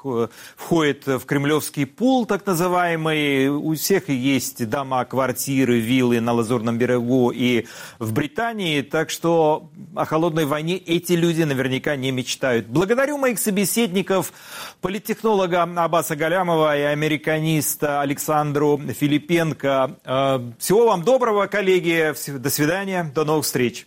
входит 0.57 1.07
в 1.07 1.21
кремлевский 1.27 1.87
пул, 1.87 2.27
так 2.27 2.47
называемый, 2.47 3.49
у 3.49 3.75
всех 3.75 4.09
есть 4.09 4.69
дома, 4.69 5.05
квартиры, 5.05 5.81
виллы 5.81 6.21
на 6.21 6.33
Лазурном 6.33 6.79
берегу 6.79 7.31
и 7.31 7.67
в 7.99 8.13
Британии, 8.13 8.83
так 8.83 9.11
что 9.11 9.71
о 9.95 10.05
холодной 10.05 10.45
войне 10.45 10.77
эти 10.77 11.15
люди 11.15 11.43
наверняка 11.43 11.97
не 11.97 12.11
мечтают. 12.13 12.67
Благодарю 12.67 13.19
моих 13.19 13.39
собеседников, 13.39 14.33
политтехнолога 14.81 15.63
Аббаса 15.63 16.17
Галямова 16.17 16.77
и 16.79 16.83
американиста 16.83 18.01
Александру 18.01 18.79
Филипенко. 18.79 19.97
Э, 20.05 20.51
всего 20.59 20.87
вам 20.87 21.03
доброго, 21.03 21.47
коллеги. 21.47 22.15
До 22.39 22.51
свидания. 22.51 23.11
До 23.15 23.25
новых 23.25 23.45
встреч. 23.45 23.87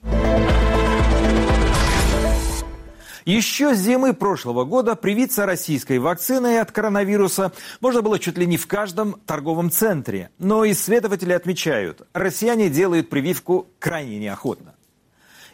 Еще 3.25 3.73
с 3.73 3.79
зимы 3.79 4.13
прошлого 4.13 4.65
года 4.65 4.95
привиться 4.95 5.45
российской 5.45 5.97
вакциной 5.97 6.59
от 6.59 6.71
коронавируса 6.71 7.53
можно 7.79 8.01
было 8.01 8.19
чуть 8.19 8.37
ли 8.37 8.45
не 8.45 8.57
в 8.57 8.67
каждом 8.67 9.13
торговом 9.25 9.71
центре. 9.71 10.29
Но 10.39 10.69
исследователи 10.69 11.31
отмечают, 11.31 12.07
россияне 12.13 12.69
делают 12.69 13.09
прививку 13.09 13.67
крайне 13.79 14.19
неохотно. 14.19 14.75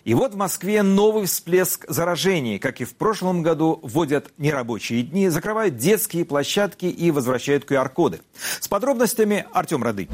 И 0.03 0.13
вот 0.13 0.33
в 0.33 0.37
Москве 0.37 0.81
новый 0.81 1.25
всплеск 1.25 1.85
заражений. 1.87 2.57
Как 2.57 2.81
и 2.81 2.85
в 2.85 2.95
прошлом 2.95 3.43
году, 3.43 3.79
вводят 3.83 4.31
нерабочие 4.37 5.03
дни, 5.03 5.29
закрывают 5.29 5.75
детские 5.75 6.25
площадки 6.25 6.85
и 6.85 7.11
возвращают 7.11 7.69
QR-коды. 7.69 8.21
С 8.59 8.67
подробностями 8.67 9.45
Артем 9.51 9.83
Рады. 9.83 10.07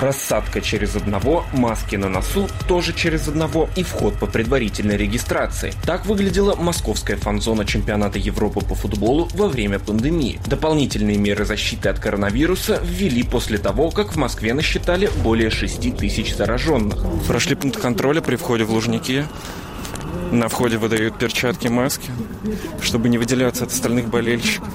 Рассадка 0.00 0.62
через 0.62 0.96
одного, 0.96 1.44
маски 1.52 1.96
на 1.96 2.08
носу 2.08 2.48
тоже 2.66 2.94
через 2.94 3.28
одного 3.28 3.68
и 3.76 3.82
вход 3.82 4.18
по 4.18 4.26
предварительной 4.26 4.96
регистрации. 4.96 5.74
Так 5.84 6.06
выглядела 6.06 6.56
московская 6.56 7.16
фан-зона 7.16 7.66
чемпионата 7.66 8.18
Европы 8.18 8.60
по 8.60 8.74
футболу 8.74 9.28
во 9.34 9.46
время 9.48 9.78
пандемии. 9.78 10.40
Дополнительные 10.46 11.18
меры 11.18 11.44
защиты 11.44 11.90
от 11.90 11.98
коронавируса 11.98 12.80
ввели 12.82 13.22
после 13.22 13.58
того, 13.58 13.90
как 13.90 14.12
в 14.12 14.16
Москве 14.16 14.54
насчитали 14.54 15.10
более 15.22 15.50
6 15.50 15.94
тысяч 15.98 16.34
зараженных. 16.34 17.04
Прошли 17.26 17.54
пункт 17.54 17.78
контроля 17.78 18.22
при 18.22 18.36
входе 18.36 18.64
в 18.64 18.70
Лужники. 18.70 19.26
На 20.32 20.48
входе 20.48 20.78
выдают 20.78 21.18
перчатки, 21.18 21.66
маски, 21.68 22.10
чтобы 22.80 23.08
не 23.08 23.18
выделяться 23.18 23.64
от 23.64 23.72
остальных 23.72 24.08
болельщиков. 24.08 24.68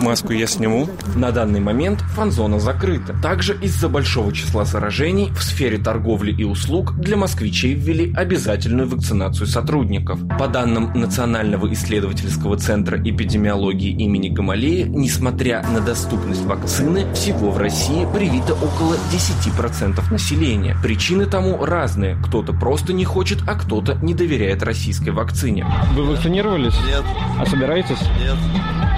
Маску 0.00 0.32
я 0.32 0.46
сниму. 0.46 0.88
На 1.14 1.30
данный 1.30 1.60
момент 1.60 2.00
фан-зона 2.14 2.58
закрыта. 2.58 3.14
Также 3.22 3.56
из-за 3.62 3.88
большого 3.88 4.32
числа 4.32 4.64
заражений 4.64 5.30
в 5.30 5.42
сфере 5.42 5.78
торговли 5.78 6.32
и 6.32 6.44
услуг 6.44 6.94
для 6.96 7.16
москвичей 7.16 7.74
ввели 7.74 8.12
обязательную 8.14 8.88
вакцинацию 8.88 9.46
сотрудников. 9.46 10.18
По 10.38 10.48
данным 10.48 10.90
Национального 10.94 11.72
исследовательского 11.72 12.56
центра 12.56 12.98
эпидемиологии 12.98 13.90
имени 13.90 14.28
Гамалея, 14.28 14.86
несмотря 14.86 15.64
на 15.68 15.80
доступность 15.80 16.44
вакцины, 16.44 17.06
всего 17.14 17.50
в 17.52 17.58
России 17.58 18.06
привито 18.12 18.54
около 18.54 18.96
10% 19.12 20.12
населения. 20.12 20.76
Причины 20.82 21.26
тому 21.26 21.64
разные. 21.64 22.16
Кто-то 22.24 22.52
просто 22.52 22.92
не 22.92 23.04
хочет, 23.04 23.38
а 23.46 23.54
кто-то 23.54 23.94
не 24.02 24.14
доверяет 24.14 24.51
России 24.60 24.82
российской 24.82 25.10
вакцине. 25.10 25.64
Вы 25.94 26.04
вакцинировались? 26.04 26.74
Нет. 26.84 27.04
А 27.38 27.46
собираетесь? 27.46 28.00
Нет. 28.18 28.36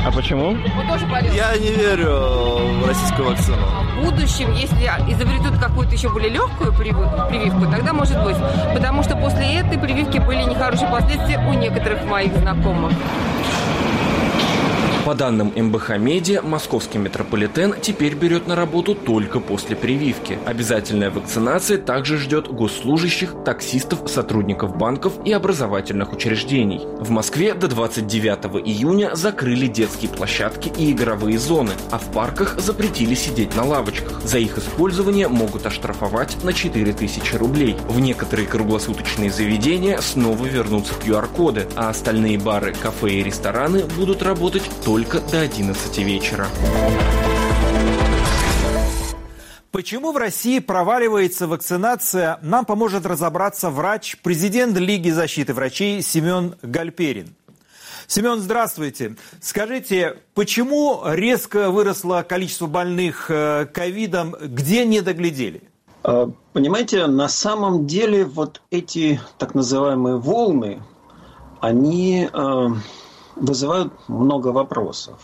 А 0.04 0.10
почему? 0.10 0.56
Я 1.34 1.56
не 1.58 1.72
верю 1.72 2.80
в 2.80 2.88
российскую 2.88 3.28
вакцину. 3.28 3.58
В 4.00 4.04
будущем, 4.04 4.52
если 4.52 4.86
изобретут 5.12 5.58
какую-то 5.60 5.94
еще 5.94 6.08
более 6.08 6.30
легкую 6.30 6.72
прививку, 6.72 7.70
тогда 7.70 7.92
может 7.92 8.22
быть. 8.24 8.36
Потому 8.74 9.02
что 9.02 9.14
после 9.16 9.60
этой 9.60 9.78
прививки 9.78 10.18
были 10.18 10.42
нехорошие 10.42 10.88
последствия 10.88 11.38
у 11.46 11.52
некоторых 11.52 12.02
моих 12.06 12.34
знакомых. 12.38 12.92
По 15.04 15.14
данным 15.14 15.52
МБХ 15.54 15.98
Медиа, 15.98 16.40
московский 16.40 16.96
метрополитен 16.96 17.74
теперь 17.78 18.14
берет 18.14 18.46
на 18.46 18.56
работу 18.56 18.94
только 18.94 19.38
после 19.38 19.76
прививки. 19.76 20.38
Обязательная 20.46 21.10
вакцинация 21.10 21.76
также 21.76 22.16
ждет 22.16 22.48
госслужащих, 22.48 23.34
таксистов, 23.44 24.08
сотрудников 24.08 24.78
банков 24.78 25.12
и 25.26 25.32
образовательных 25.32 26.14
учреждений. 26.14 26.80
В 27.00 27.10
Москве 27.10 27.52
до 27.52 27.68
29 27.68 28.66
июня 28.66 29.14
закрыли 29.14 29.66
детские 29.66 30.10
площадки 30.10 30.72
и 30.78 30.90
игровые 30.92 31.38
зоны, 31.38 31.72
а 31.90 31.98
в 31.98 32.10
парках 32.10 32.58
запретили 32.58 33.14
сидеть 33.14 33.54
на 33.54 33.64
лавочках. 33.64 34.22
За 34.22 34.38
их 34.38 34.56
использование 34.56 35.28
могут 35.28 35.66
оштрафовать 35.66 36.42
на 36.42 36.54
4000 36.54 37.36
рублей. 37.36 37.76
В 37.90 38.00
некоторые 38.00 38.48
круглосуточные 38.48 39.30
заведения 39.30 40.00
снова 40.00 40.46
вернутся 40.46 40.94
QR-коды, 40.94 41.68
а 41.76 41.90
остальные 41.90 42.38
бары, 42.38 42.72
кафе 42.72 43.10
и 43.10 43.22
рестораны 43.22 43.84
будут 43.98 44.22
работать 44.22 44.62
только 44.82 44.93
только 44.94 45.18
до 45.22 45.40
11 45.40 45.98
вечера. 45.98 46.46
Почему 49.72 50.12
в 50.12 50.16
России 50.16 50.61
проваливается 50.61 51.48
вакцинация, 51.48 52.38
нам 52.42 52.64
поможет 52.64 53.04
разобраться 53.04 53.70
врач, 53.70 54.16
президент 54.22 54.78
Лиги 54.78 55.11
защиты 55.11 55.52
врачей 55.52 56.00
Семен 56.00 56.54
Гальперин. 56.62 57.35
Семен, 58.07 58.38
здравствуйте. 58.38 59.16
Скажите, 59.40 60.18
почему 60.33 61.00
резко 61.04 61.72
выросло 61.72 62.22
количество 62.22 62.68
больных 62.68 63.28
э, 63.33 63.66
ковидом, 63.66 64.37
где 64.40 64.87
не 64.87 65.00
доглядели? 65.00 65.64
А, 66.04 66.30
понимаете, 66.52 67.09
на 67.09 67.26
самом 67.26 67.88
деле 67.88 68.24
вот 68.24 68.62
эти 68.70 69.20
так 69.38 69.57
называемые 69.57 70.18
волны, 70.18 70.85
они 71.61 72.28
э, 72.33 72.66
вызывают 73.36 73.92
много 74.08 74.48
вопросов. 74.48 75.18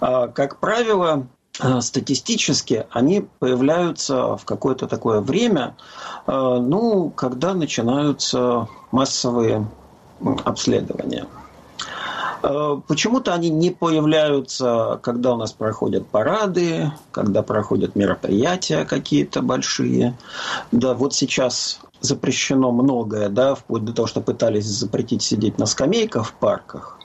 А, 0.00 0.28
как 0.28 0.56
правило, 0.58 1.26
а, 1.58 1.80
статистически 1.80 2.86
они 2.90 3.26
появляются 3.38 4.36
в 4.36 4.44
какое-то 4.44 4.86
такое 4.86 5.20
время, 5.20 5.76
а, 6.26 6.58
ну, 6.58 7.10
когда 7.10 7.54
начинаются 7.54 8.68
массовые 8.90 9.66
обследования. 10.44 11.26
Почему-то 12.88 13.34
они 13.34 13.50
не 13.50 13.70
появляются, 13.70 14.98
когда 15.02 15.34
у 15.34 15.36
нас 15.36 15.52
проходят 15.52 16.06
парады, 16.06 16.90
когда 17.12 17.42
проходят 17.42 17.96
мероприятия 17.96 18.86
какие-то 18.86 19.42
большие. 19.42 20.16
Да, 20.72 20.94
вот 20.94 21.12
сейчас 21.12 21.80
запрещено 22.00 22.72
многое, 22.72 23.28
да, 23.28 23.54
вплоть 23.54 23.84
до 23.84 23.92
того, 23.92 24.08
что 24.08 24.22
пытались 24.22 24.64
запретить 24.64 25.22
сидеть 25.22 25.58
на 25.58 25.66
скамейках 25.66 26.28
в 26.28 26.32
парках. 26.32 26.99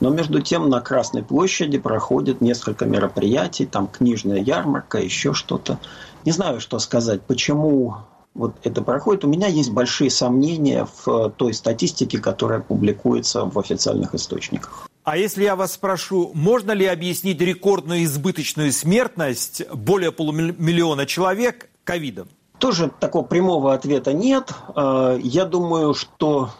Но 0.00 0.08
между 0.10 0.40
тем 0.40 0.68
на 0.68 0.80
Красной 0.80 1.22
площади 1.22 1.78
проходит 1.78 2.40
несколько 2.40 2.86
мероприятий, 2.86 3.66
там 3.66 3.86
книжная 3.86 4.38
ярмарка, 4.38 4.98
еще 4.98 5.34
что-то. 5.34 5.78
Не 6.24 6.32
знаю, 6.32 6.60
что 6.60 6.78
сказать, 6.78 7.22
почему 7.22 7.96
вот 8.34 8.54
это 8.62 8.82
проходит. 8.82 9.24
У 9.24 9.28
меня 9.28 9.48
есть 9.48 9.70
большие 9.70 10.10
сомнения 10.10 10.86
в 11.04 11.30
той 11.36 11.52
статистике, 11.52 12.18
которая 12.18 12.60
публикуется 12.60 13.44
в 13.44 13.58
официальных 13.58 14.14
источниках. 14.14 14.88
А 15.02 15.16
если 15.16 15.44
я 15.44 15.56
вас 15.56 15.72
спрошу, 15.72 16.30
можно 16.34 16.72
ли 16.72 16.86
объяснить 16.86 17.40
рекордную 17.40 18.04
избыточную 18.04 18.72
смертность 18.72 19.62
более 19.72 20.12
полумиллиона 20.12 21.06
человек 21.06 21.70
ковидом? 21.84 22.28
Тоже 22.58 22.90
такого 23.00 23.24
прямого 23.24 23.72
ответа 23.72 24.12
нет. 24.12 24.52
Э, 24.76 25.18
я 25.22 25.46
думаю, 25.46 25.94
что 25.94 26.50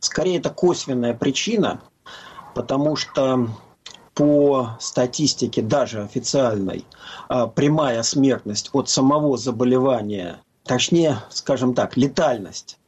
скорее 0.00 0.38
это 0.38 0.50
косвенная 0.50 1.14
причина, 1.14 1.80
потому 2.54 2.96
что 2.96 3.48
по 4.14 4.76
статистике, 4.78 5.62
даже 5.62 6.02
официальной, 6.02 6.84
э, 7.28 7.46
прямая 7.54 8.02
смертность 8.02 8.70
от 8.72 8.88
самого 8.88 9.38
заболевания, 9.38 10.40
точнее, 10.64 11.18
скажем 11.30 11.74
так, 11.74 11.96
летальность 11.96 12.78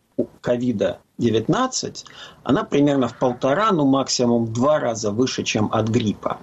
ковида-19, 0.42 2.04
она 2.44 2.64
примерно 2.64 3.08
в 3.08 3.18
полтора, 3.18 3.72
ну 3.72 3.84
максимум 3.84 4.46
в 4.46 4.52
два 4.52 4.78
раза 4.78 5.10
выше, 5.10 5.42
чем 5.42 5.70
от 5.72 5.88
гриппа. 5.88 6.38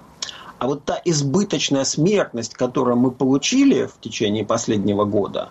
А 0.58 0.66
вот 0.66 0.84
та 0.84 1.00
избыточная 1.04 1.84
смертность, 1.84 2.54
которую 2.54 2.96
мы 2.96 3.10
получили 3.10 3.86
в 3.86 3.98
течение 4.00 4.44
последнего 4.44 5.04
года, 5.04 5.48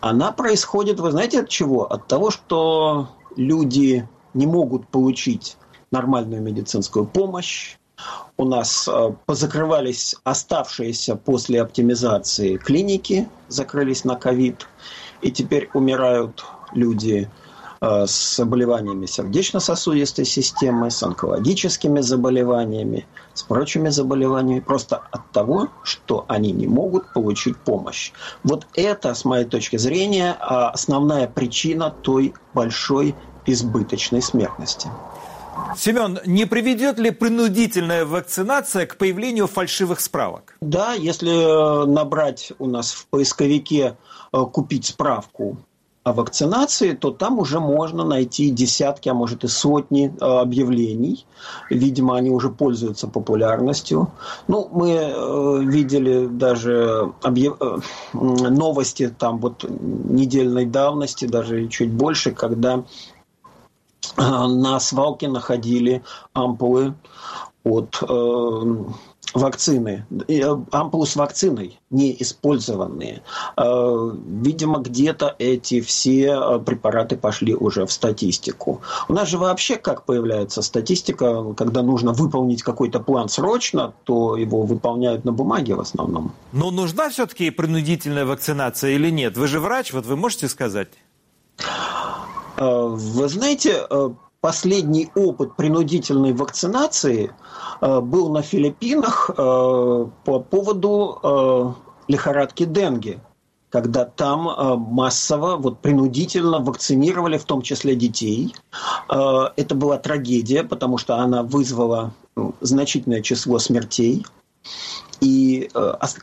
она 0.00 0.32
происходит, 0.32 1.00
вы 1.00 1.10
знаете, 1.10 1.40
от 1.40 1.48
чего? 1.48 1.90
От 1.90 2.06
того, 2.06 2.30
что 2.30 3.08
люди 3.36 4.06
не 4.34 4.46
могут 4.46 4.88
получить 4.88 5.56
нормальную 5.90 6.42
медицинскую 6.42 7.06
помощь. 7.06 7.76
У 8.36 8.44
нас 8.44 8.86
э, 8.88 9.12
позакрывались 9.24 10.16
оставшиеся 10.24 11.16
после 11.16 11.62
оптимизации 11.62 12.56
клиники, 12.56 13.28
закрылись 13.48 14.04
на 14.04 14.16
ковид, 14.16 14.66
и 15.22 15.30
теперь 15.30 15.70
умирают 15.72 16.44
люди 16.72 17.30
Э, 17.80 18.06
с 18.06 18.36
заболеваниями 18.36 19.06
сердечно-сосудистой 19.06 20.24
системы, 20.24 20.90
с 20.90 21.02
онкологическими 21.02 22.00
заболеваниями, 22.00 23.06
с 23.34 23.42
прочими 23.42 23.90
заболеваниями, 23.90 24.60
просто 24.60 25.02
от 25.10 25.30
того, 25.30 25.68
что 25.82 26.24
они 26.26 26.52
не 26.52 26.66
могут 26.66 27.12
получить 27.12 27.56
помощь. 27.58 28.12
Вот 28.44 28.66
это, 28.74 29.14
с 29.14 29.24
моей 29.24 29.44
точки 29.44 29.76
зрения, 29.76 30.36
а, 30.40 30.70
основная 30.70 31.28
причина 31.28 31.90
той 31.90 32.32
большой 32.54 33.14
избыточной 33.44 34.22
смертности. 34.22 34.88
Семен, 35.76 36.18
не 36.24 36.46
приведет 36.46 36.98
ли 36.98 37.10
принудительная 37.10 38.06
вакцинация 38.06 38.86
к 38.86 38.96
появлению 38.96 39.46
фальшивых 39.46 40.00
справок? 40.00 40.56
Да, 40.60 40.94
если 40.94 41.30
э, 41.30 41.86
набрать 41.86 42.52
у 42.58 42.66
нас 42.66 42.92
в 42.92 43.06
поисковике 43.08 43.96
э, 44.32 44.44
купить 44.52 44.86
справку 44.86 45.58
о 46.02 46.12
вакцинации, 46.12 46.92
то 46.92 47.10
там 47.10 47.38
уже 47.38 47.60
можно 47.60 48.04
найти 48.04 48.50
десятки, 48.50 49.08
а 49.08 49.14
может 49.14 49.44
и 49.44 49.48
сотни 49.48 50.14
э, 50.18 50.24
объявлений. 50.24 51.26
Видимо, 51.68 52.16
они 52.16 52.30
уже 52.30 52.48
пользуются 52.48 53.06
популярностью. 53.06 54.12
Ну, 54.48 54.68
мы 54.72 55.62
видели 55.64 56.26
даже 56.26 57.12
объяв... 57.22 57.58
Новости 58.12 59.14
там 59.18 59.38
вот 59.38 59.64
недельной 59.68 60.64
давности, 60.64 61.26
даже 61.26 61.68
чуть 61.68 61.90
больше, 61.90 62.30
когда 62.32 62.84
на 64.48 64.80
свалке 64.80 65.28
находили 65.28 66.02
ампулы 66.32 66.94
от 67.64 68.02
вакцины, 69.34 70.06
э, 70.28 70.56
ампулы 70.70 71.06
с 71.06 71.16
вакциной 71.16 71.78
не 71.90 72.16
использованные. 72.20 73.22
Э, 73.56 74.10
видимо, 74.26 74.78
где-то 74.80 75.34
эти 75.38 75.80
все 75.80 76.26
э, 76.26 76.58
препараты 76.58 77.16
пошли 77.16 77.54
уже 77.54 77.86
в 77.86 77.92
статистику. 77.92 78.80
У 79.08 79.12
нас 79.12 79.28
же 79.28 79.38
вообще 79.38 79.76
как 79.76 80.04
появляется 80.04 80.62
статистика, 80.62 81.54
когда 81.54 81.82
нужно 81.82 82.12
выполнить 82.12 82.62
какой-то 82.62 83.00
план 83.00 83.28
срочно, 83.28 83.92
то 84.04 84.36
его 84.36 84.62
выполняют 84.62 85.24
на 85.24 85.32
бумаге 85.32 85.74
в 85.74 85.80
основном. 85.80 86.32
Но 86.52 86.70
нужна 86.70 87.10
все-таки 87.10 87.50
принудительная 87.50 88.24
вакцинация 88.24 88.92
или 88.92 89.10
нет? 89.10 89.36
Вы 89.36 89.46
же 89.48 89.60
врач, 89.60 89.92
вот 89.92 90.06
вы 90.06 90.16
можете 90.16 90.48
сказать? 90.48 90.88
Вы 92.58 93.28
знаете, 93.28 93.86
последний 94.46 95.10
опыт 95.16 95.56
принудительной 95.56 96.32
вакцинации 96.32 97.32
э, 97.80 98.00
был 98.00 98.28
на 98.30 98.42
Филиппинах 98.42 99.28
э, 99.30 99.34
по 99.36 100.38
поводу 100.38 101.18
э, 101.20 101.72
лихорадки 102.06 102.64
денге, 102.64 103.18
когда 103.70 104.04
там 104.04 104.48
массово, 104.92 105.56
вот 105.56 105.80
принудительно 105.80 106.60
вакцинировали, 106.60 107.38
в 107.38 107.44
том 107.44 107.62
числе 107.62 107.96
детей. 107.96 108.54
Это 109.08 109.74
была 109.74 109.98
трагедия, 109.98 110.62
потому 110.62 110.96
что 110.96 111.16
она 111.16 111.42
вызвала 111.42 112.14
ну, 112.36 112.54
значительное 112.60 113.22
число 113.22 113.58
смертей. 113.58 114.24
И 115.20 115.68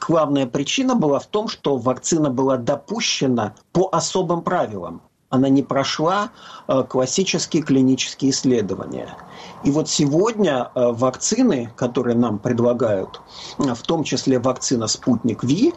главная 0.08 0.48
причина 0.48 0.96
была 0.96 1.20
в 1.20 1.28
том, 1.28 1.50
что 1.50 1.76
вакцина 1.76 2.30
была 2.30 2.56
допущена 2.56 3.54
по 3.74 3.90
особым 3.92 4.42
правилам 4.42 5.02
она 5.34 5.50
не 5.50 5.64
прошла 5.64 6.30
э, 6.68 6.84
классические 6.88 7.64
клинические 7.64 8.30
исследования. 8.30 9.18
И 9.64 9.72
вот 9.72 9.90
сегодня 9.90 10.70
э, 10.76 10.92
вакцины, 10.92 11.74
которые 11.76 12.16
нам 12.16 12.38
предлагают, 12.38 13.20
в 13.58 13.82
том 13.82 14.04
числе 14.04 14.38
вакцина 14.38 14.88
«Спутник 14.88 15.44
Ви», 15.44 15.74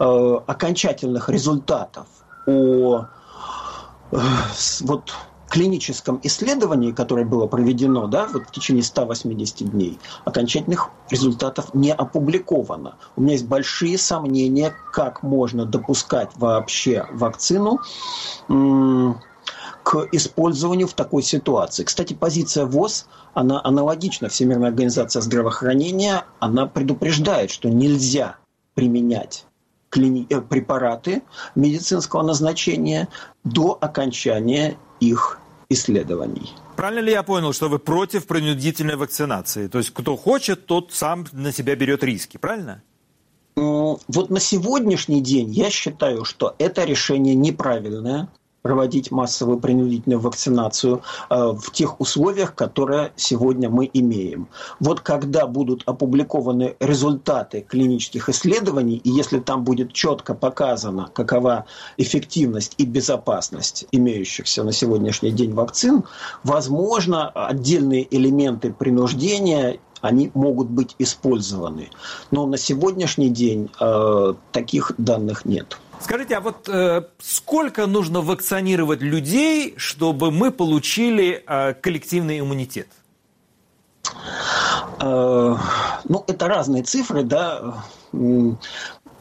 э, 0.00 0.40
окончательных 0.46 1.28
результатов 1.28 2.06
о 2.46 3.06
вот 4.80 5.12
клиническом 5.48 6.20
исследовании, 6.22 6.92
которое 6.92 7.24
было 7.24 7.46
проведено 7.46 8.06
да, 8.06 8.28
вот 8.32 8.48
в 8.48 8.50
течение 8.50 8.82
180 8.82 9.70
дней, 9.70 9.98
окончательных 10.24 10.90
результатов 11.10 11.74
не 11.74 11.92
опубликовано. 11.92 12.96
У 13.16 13.22
меня 13.22 13.32
есть 13.32 13.46
большие 13.46 13.98
сомнения, 13.98 14.74
как 14.92 15.22
можно 15.22 15.64
допускать 15.64 16.30
вообще 16.36 17.06
вакцину 17.12 17.80
к 18.48 20.08
использованию 20.10 20.88
в 20.88 20.94
такой 20.94 21.22
ситуации. 21.22 21.84
Кстати, 21.84 22.12
позиция 22.12 22.66
ВОЗ, 22.66 23.06
она 23.34 23.60
аналогична. 23.62 24.28
Всемирная 24.28 24.70
организация 24.70 25.22
здравоохранения, 25.22 26.24
она 26.40 26.66
предупреждает, 26.66 27.50
что 27.50 27.68
нельзя 27.68 28.36
применять 28.74 29.46
клини... 29.90 30.26
Э, 30.30 30.40
препараты 30.40 31.22
медицинского 31.54 32.22
назначения 32.22 33.08
до 33.44 33.78
окончания 33.80 34.76
их 35.08 35.38
исследований. 35.68 36.52
Правильно 36.76 37.00
ли 37.00 37.12
я 37.12 37.22
понял, 37.22 37.52
что 37.52 37.68
вы 37.68 37.78
против 37.78 38.26
принудительной 38.26 38.96
вакцинации? 38.96 39.66
То 39.68 39.78
есть 39.78 39.90
кто 39.90 40.16
хочет, 40.16 40.66
тот 40.66 40.92
сам 40.92 41.26
на 41.32 41.52
себя 41.52 41.74
берет 41.74 42.04
риски, 42.04 42.36
правильно? 42.36 42.82
Вот 43.56 44.30
на 44.30 44.38
сегодняшний 44.38 45.22
день 45.22 45.50
я 45.50 45.70
считаю, 45.70 46.24
что 46.24 46.54
это 46.58 46.84
решение 46.84 47.34
неправильное 47.34 48.28
проводить 48.66 49.12
массовую 49.12 49.60
принудительную 49.60 50.18
вакцинацию 50.18 51.00
э, 51.30 51.52
в 51.52 51.70
тех 51.70 52.00
условиях, 52.00 52.56
которые 52.56 53.12
сегодня 53.14 53.70
мы 53.70 53.88
имеем. 53.94 54.48
Вот 54.80 55.02
когда 55.02 55.46
будут 55.46 55.84
опубликованы 55.86 56.74
результаты 56.80 57.60
клинических 57.60 58.28
исследований, 58.28 58.96
и 58.96 59.10
если 59.10 59.38
там 59.38 59.62
будет 59.62 59.92
четко 59.92 60.34
показано, 60.34 61.08
какова 61.14 61.66
эффективность 61.96 62.74
и 62.76 62.86
безопасность 62.86 63.86
имеющихся 63.92 64.64
на 64.64 64.72
сегодняшний 64.72 65.30
день 65.30 65.52
вакцин, 65.52 66.02
возможно, 66.42 67.28
отдельные 67.28 68.04
элементы 68.10 68.72
принуждения 68.72 69.78
они 70.00 70.30
могут 70.34 70.68
быть 70.68 70.94
использованы. 70.98 71.88
Но 72.30 72.46
на 72.46 72.58
сегодняшний 72.58 73.30
день 73.30 73.70
э, 73.80 74.34
таких 74.52 74.92
данных 74.98 75.44
нет. 75.44 75.78
Скажите, 76.00 76.36
а 76.36 76.40
вот 76.40 76.68
э, 76.68 77.02
сколько 77.18 77.86
нужно 77.86 78.20
вакцинировать 78.20 79.00
людей, 79.00 79.74
чтобы 79.76 80.30
мы 80.30 80.50
получили 80.50 81.42
э, 81.46 81.74
коллективный 81.74 82.40
иммунитет? 82.40 82.88
Э, 85.00 85.56
ну, 86.04 86.24
это 86.26 86.48
разные 86.48 86.82
цифры, 86.82 87.22
да. 87.22 87.82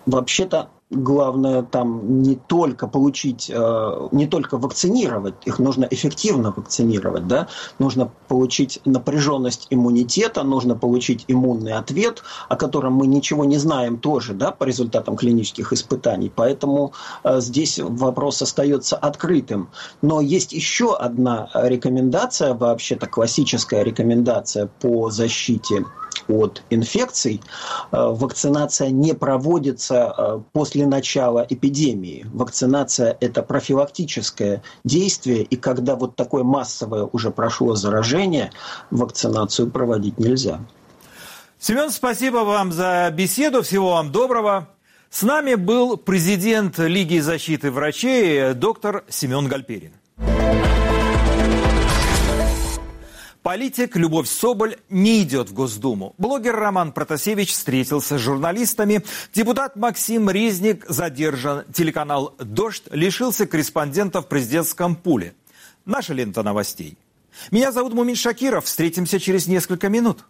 Вообще-то 0.05 0.69
главное 0.95 1.61
там 1.63 2.21
не 2.21 2.35
только 2.35 2.87
получить, 2.87 3.51
э, 3.53 4.07
не 4.11 4.27
только 4.27 4.57
вакцинировать, 4.57 5.35
их 5.45 5.59
нужно 5.59 5.87
эффективно 5.89 6.53
вакцинировать, 6.55 7.27
да, 7.27 7.47
нужно 7.79 8.09
получить 8.27 8.79
напряженность 8.85 9.67
иммунитета, 9.69 10.43
нужно 10.43 10.75
получить 10.75 11.25
иммунный 11.27 11.73
ответ, 11.73 12.23
о 12.49 12.55
котором 12.55 12.93
мы 12.93 13.07
ничего 13.07 13.45
не 13.45 13.57
знаем 13.57 13.97
тоже, 13.97 14.33
да, 14.33 14.51
по 14.51 14.63
результатам 14.63 15.15
клинических 15.15 15.73
испытаний, 15.73 16.31
поэтому 16.33 16.93
э, 17.23 17.39
здесь 17.41 17.79
вопрос 17.79 18.41
остается 18.41 18.95
открытым. 18.95 19.69
Но 20.01 20.21
есть 20.21 20.53
еще 20.53 20.95
одна 20.95 21.49
рекомендация, 21.53 22.53
вообще-то 22.53 23.07
классическая 23.07 23.83
рекомендация 23.83 24.69
по 24.81 25.09
защите 25.09 25.85
от 26.27 26.63
инфекций, 26.69 27.41
вакцинация 27.91 28.89
не 28.89 29.13
проводится 29.13 30.43
после 30.53 30.87
начала 30.87 31.45
эпидемии. 31.49 32.25
Вакцинация– 32.33 33.17
это 33.19 33.43
профилактическое 33.43 34.61
действие, 34.83 35.43
и 35.43 35.55
когда 35.55 35.95
вот 35.95 36.15
такое 36.15 36.43
массовое 36.43 37.03
уже 37.11 37.31
прошло 37.31 37.75
заражение, 37.75 38.51
вакцинацию 38.91 39.69
проводить 39.69 40.17
нельзя. 40.17 40.59
Семен, 41.59 41.89
спасибо 41.89 42.37
вам 42.39 42.71
за 42.71 43.11
беседу. 43.15 43.61
Всего 43.63 43.91
вам 43.91 44.11
доброго. 44.11 44.69
С 45.09 45.23
нами 45.23 45.55
был 45.55 45.97
президент 45.97 46.77
Лиги 46.77 47.19
защиты 47.19 47.71
врачей 47.71 48.53
доктор 48.53 49.05
Семен 49.07 49.47
Гальперин. 49.47 49.93
Политик 53.45 53.95
Любовь 53.95 54.27
Соболь 54.27 54.77
не 54.89 55.21
идет 55.21 55.49
в 55.49 55.53
Госдуму. 55.53 56.15
Блогер 56.17 56.55
Роман 56.55 56.91
Протасевич 56.91 57.51
встретился 57.51 58.17
с 58.17 58.21
журналистами. 58.21 59.03
Депутат 59.35 59.75
Максим 59.75 60.31
Резник 60.31 60.83
задержан. 60.89 61.63
Телеканал 61.71 62.33
«Дождь» 62.39 62.85
лишился 62.89 63.45
корреспондента 63.45 64.23
в 64.23 64.27
президентском 64.27 64.95
пуле. 64.95 65.35
Наша 65.85 66.15
лента 66.15 66.41
новостей. 66.41 66.97
Меня 67.51 67.71
зовут 67.71 67.93
Мумин 67.93 68.15
Шакиров. 68.15 68.65
Встретимся 68.65 69.19
через 69.19 69.45
несколько 69.45 69.89
минут. 69.89 70.25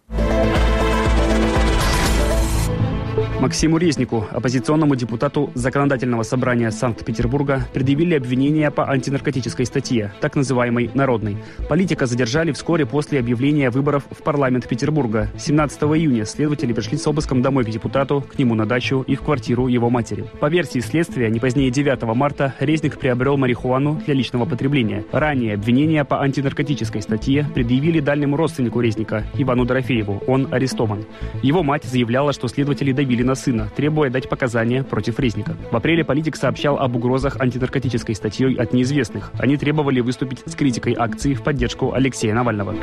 Максиму 3.46 3.78
Резнику, 3.78 4.26
оппозиционному 4.32 4.96
депутату 4.96 5.52
Законодательного 5.54 6.24
собрания 6.24 6.72
Санкт-Петербурга, 6.72 7.64
предъявили 7.72 8.16
обвинения 8.16 8.72
по 8.72 8.90
антинаркотической 8.90 9.66
статье, 9.66 10.12
так 10.20 10.34
называемой 10.34 10.90
«народной». 10.94 11.36
Политика 11.68 12.06
задержали 12.06 12.50
вскоре 12.50 12.86
после 12.86 13.20
объявления 13.20 13.70
выборов 13.70 14.02
в 14.10 14.20
парламент 14.24 14.66
Петербурга. 14.66 15.30
17 15.38 15.80
июня 15.80 16.24
следователи 16.24 16.72
пришли 16.72 16.98
с 16.98 17.06
обыском 17.06 17.40
домой 17.40 17.62
к 17.62 17.68
депутату, 17.68 18.20
к 18.20 18.36
нему 18.36 18.56
на 18.56 18.66
дачу 18.66 19.04
и 19.06 19.14
в 19.14 19.22
квартиру 19.22 19.68
его 19.68 19.90
матери. 19.90 20.24
По 20.40 20.46
версии 20.46 20.80
следствия, 20.80 21.30
не 21.30 21.38
позднее 21.38 21.70
9 21.70 22.02
марта 22.16 22.52
Резник 22.58 22.98
приобрел 22.98 23.36
марихуану 23.36 24.02
для 24.04 24.14
личного 24.14 24.44
потребления. 24.46 25.04
Ранее 25.12 25.54
обвинения 25.54 26.04
по 26.04 26.20
антинаркотической 26.20 27.00
статье 27.00 27.46
предъявили 27.54 28.00
дальнему 28.00 28.36
родственнику 28.36 28.80
Резника, 28.80 29.24
Ивану 29.34 29.64
Дорофееву. 29.64 30.24
Он 30.26 30.48
арестован. 30.50 31.04
Его 31.44 31.62
мать 31.62 31.84
заявляла, 31.84 32.32
что 32.32 32.48
следователи 32.48 32.90
давили 32.90 33.22
на 33.22 33.35
сына, 33.36 33.68
требуя 33.76 34.10
дать 34.10 34.28
показания 34.28 34.82
против 34.82 35.20
Резника. 35.20 35.56
В 35.70 35.76
апреле 35.76 36.04
политик 36.04 36.36
сообщал 36.36 36.78
об 36.78 36.96
угрозах 36.96 37.36
антинаркотической 37.40 38.14
статьей 38.14 38.56
от 38.56 38.72
неизвестных. 38.72 39.30
Они 39.38 39.56
требовали 39.56 40.00
выступить 40.00 40.42
с 40.46 40.54
критикой 40.54 40.94
акции 40.98 41.34
в 41.34 41.42
поддержку 41.42 41.92
Алексея 41.92 42.34
Навального. 42.34 42.74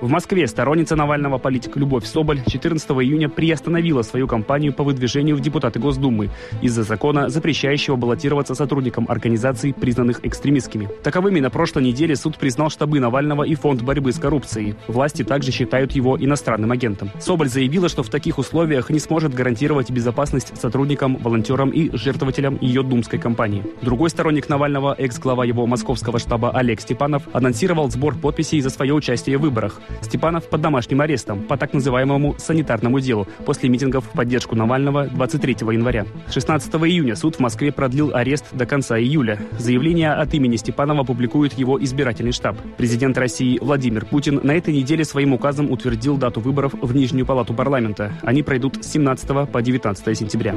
В 0.00 0.08
Москве 0.08 0.46
сторонница 0.46 0.94
Навального 0.94 1.38
политик 1.38 1.76
Любовь 1.76 2.06
Соболь 2.06 2.40
14 2.46 2.88
июня 2.90 3.28
приостановила 3.28 4.02
свою 4.02 4.28
кампанию 4.28 4.72
по 4.72 4.84
выдвижению 4.84 5.34
в 5.34 5.40
депутаты 5.40 5.80
Госдумы 5.80 6.30
из-за 6.62 6.84
закона, 6.84 7.28
запрещающего 7.28 7.96
баллотироваться 7.96 8.54
сотрудникам 8.54 9.06
организаций, 9.08 9.74
признанных 9.74 10.24
экстремистскими. 10.24 10.88
Таковыми 11.02 11.40
на 11.40 11.50
прошлой 11.50 11.82
неделе 11.82 12.14
суд 12.14 12.38
признал 12.38 12.70
штабы 12.70 13.00
Навального 13.00 13.42
и 13.42 13.56
Фонд 13.56 13.82
борьбы 13.82 14.12
с 14.12 14.20
коррупцией. 14.20 14.76
Власти 14.86 15.24
также 15.24 15.50
считают 15.50 15.90
его 15.90 16.16
иностранным 16.16 16.70
агентом. 16.70 17.10
Соболь 17.18 17.48
заявила, 17.48 17.88
что 17.88 18.04
в 18.04 18.08
таких 18.08 18.38
условиях 18.38 18.90
не 18.90 19.00
сможет 19.00 19.34
гарантировать 19.34 19.90
безопасность 19.90 20.56
сотрудникам, 20.56 21.16
волонтерам 21.16 21.70
и 21.70 21.94
жертвователям 21.96 22.56
ее 22.60 22.84
думской 22.84 23.18
кампании. 23.18 23.64
Другой 23.82 24.10
сторонник 24.10 24.48
Навального, 24.48 24.94
экс-глава 24.96 25.44
его 25.44 25.66
московского 25.66 26.20
штаба 26.20 26.52
Олег 26.52 26.80
Степанов, 26.80 27.24
анонсировал 27.32 27.90
сбор 27.90 28.14
подписей 28.14 28.60
за 28.60 28.70
свое 28.70 28.94
участие 28.94 29.38
в 29.38 29.40
выборах. 29.40 29.80
Степанов 30.02 30.48
под 30.48 30.60
домашним 30.60 31.00
арестом 31.00 31.42
по 31.42 31.56
так 31.56 31.72
называемому 31.74 32.36
санитарному 32.38 33.00
делу 33.00 33.26
после 33.44 33.68
митингов 33.68 34.04
в 34.04 34.10
поддержку 34.10 34.56
Навального 34.56 35.06
23 35.06 35.56
января. 35.72 36.06
16 36.30 36.74
июня 36.74 37.16
суд 37.16 37.36
в 37.36 37.40
Москве 37.40 37.72
продлил 37.72 38.14
арест 38.14 38.46
до 38.52 38.66
конца 38.66 38.98
июля. 38.98 39.38
Заявление 39.58 40.12
от 40.12 40.34
имени 40.34 40.56
Степанова 40.56 41.04
публикует 41.04 41.52
его 41.54 41.82
избирательный 41.82 42.32
штаб. 42.32 42.56
Президент 42.76 43.18
России 43.18 43.58
Владимир 43.60 44.04
Путин 44.04 44.40
на 44.42 44.52
этой 44.52 44.74
неделе 44.74 45.04
своим 45.04 45.32
указом 45.32 45.70
утвердил 45.70 46.16
дату 46.16 46.40
выборов 46.40 46.74
в 46.80 46.94
Нижнюю 46.94 47.26
палату 47.26 47.54
парламента. 47.54 48.12
Они 48.22 48.42
пройдут 48.42 48.84
с 48.84 48.88
17 48.88 49.50
по 49.50 49.62
19 49.62 50.18
сентября. 50.18 50.54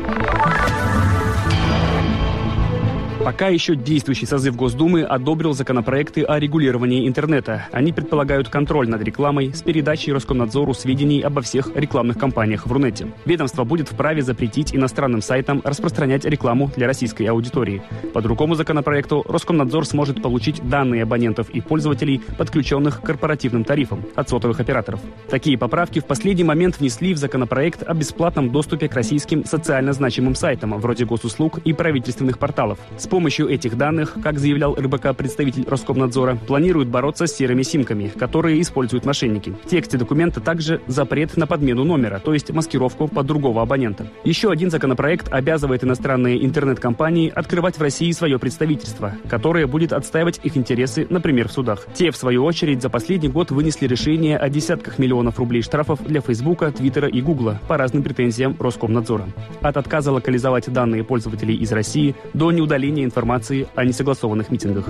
Пока 3.23 3.49
еще 3.49 3.75
действующий 3.75 4.25
созыв 4.25 4.55
Госдумы 4.55 5.03
одобрил 5.03 5.53
законопроекты 5.53 6.23
о 6.23 6.39
регулировании 6.39 7.07
интернета. 7.07 7.67
Они 7.71 7.93
предполагают 7.93 8.49
контроль 8.49 8.89
над 8.89 9.03
рекламой 9.03 9.53
с 9.53 9.61
передачей 9.61 10.11
Роскомнадзору 10.11 10.73
сведений 10.73 11.21
обо 11.21 11.41
всех 11.41 11.69
рекламных 11.75 12.17
кампаниях 12.17 12.65
в 12.65 12.71
Рунете. 12.71 13.11
Ведомство 13.25 13.63
будет 13.63 13.89
вправе 13.89 14.23
запретить 14.23 14.73
иностранным 14.73 15.21
сайтам 15.21 15.61
распространять 15.63 16.25
рекламу 16.25 16.71
для 16.75 16.87
российской 16.87 17.23
аудитории. 17.25 17.83
По 18.11 18.23
другому 18.23 18.55
законопроекту 18.55 19.23
Роскомнадзор 19.27 19.85
сможет 19.85 20.23
получить 20.23 20.67
данные 20.67 21.03
абонентов 21.03 21.51
и 21.51 21.61
пользователей, 21.61 22.23
подключенных 22.39 23.01
к 23.01 23.05
корпоративным 23.05 23.63
тарифам 23.63 24.03
от 24.15 24.29
сотовых 24.29 24.59
операторов. 24.59 24.99
Такие 25.29 25.59
поправки 25.59 25.99
в 25.99 26.05
последний 26.05 26.43
момент 26.43 26.79
внесли 26.79 27.13
в 27.13 27.17
законопроект 27.17 27.83
о 27.83 27.93
бесплатном 27.93 28.49
доступе 28.49 28.87
к 28.87 28.95
российским 28.95 29.45
социально 29.45 29.93
значимым 29.93 30.33
сайтам, 30.33 30.73
вроде 30.79 31.05
госуслуг 31.05 31.59
и 31.59 31.71
правительственных 31.71 32.39
порталов. 32.39 32.79
С 32.97 33.10
помощью 33.11 33.49
этих 33.49 33.77
данных, 33.77 34.15
как 34.23 34.39
заявлял 34.39 34.73
РБК 34.73 35.13
представитель 35.17 35.65
Роскомнадзора, 35.67 36.37
планируют 36.47 36.87
бороться 36.87 37.27
с 37.27 37.35
серыми 37.35 37.61
симками, 37.61 38.07
которые 38.07 38.61
используют 38.61 39.05
мошенники. 39.05 39.53
В 39.65 39.69
тексте 39.69 39.97
документа 39.97 40.39
также 40.39 40.81
запрет 40.87 41.35
на 41.35 41.45
подмену 41.45 41.83
номера, 41.83 42.19
то 42.19 42.33
есть 42.33 42.51
маскировку 42.51 43.09
под 43.09 43.25
другого 43.25 43.61
абонента. 43.61 44.07
Еще 44.23 44.49
один 44.49 44.71
законопроект 44.71 45.27
обязывает 45.29 45.83
иностранные 45.83 46.45
интернет-компании 46.45 47.29
открывать 47.35 47.77
в 47.77 47.81
России 47.81 48.09
свое 48.13 48.39
представительство, 48.39 49.13
которое 49.27 49.67
будет 49.67 49.91
отстаивать 49.91 50.39
их 50.43 50.55
интересы, 50.55 51.05
например, 51.09 51.49
в 51.49 51.51
судах. 51.51 51.87
Те, 51.93 52.11
в 52.11 52.15
свою 52.15 52.45
очередь, 52.45 52.81
за 52.81 52.89
последний 52.89 53.27
год 53.27 53.51
вынесли 53.51 53.87
решение 53.87 54.37
о 54.37 54.47
десятках 54.47 54.99
миллионов 54.99 55.37
рублей 55.37 55.63
штрафов 55.63 56.01
для 56.01 56.21
Фейсбука, 56.21 56.71
Твиттера 56.71 57.09
и 57.09 57.21
Гугла 57.21 57.59
по 57.67 57.75
разным 57.75 58.03
претензиям 58.03 58.55
Роскомнадзора. 58.57 59.27
От 59.61 59.75
отказа 59.75 60.13
локализовать 60.13 60.71
данные 60.71 61.03
пользователей 61.03 61.57
из 61.57 61.73
России 61.73 62.15
до 62.33 62.53
неудаления 62.53 63.00
информации 63.05 63.67
о 63.75 63.85
несогласованных 63.85 64.49
митингах. 64.49 64.85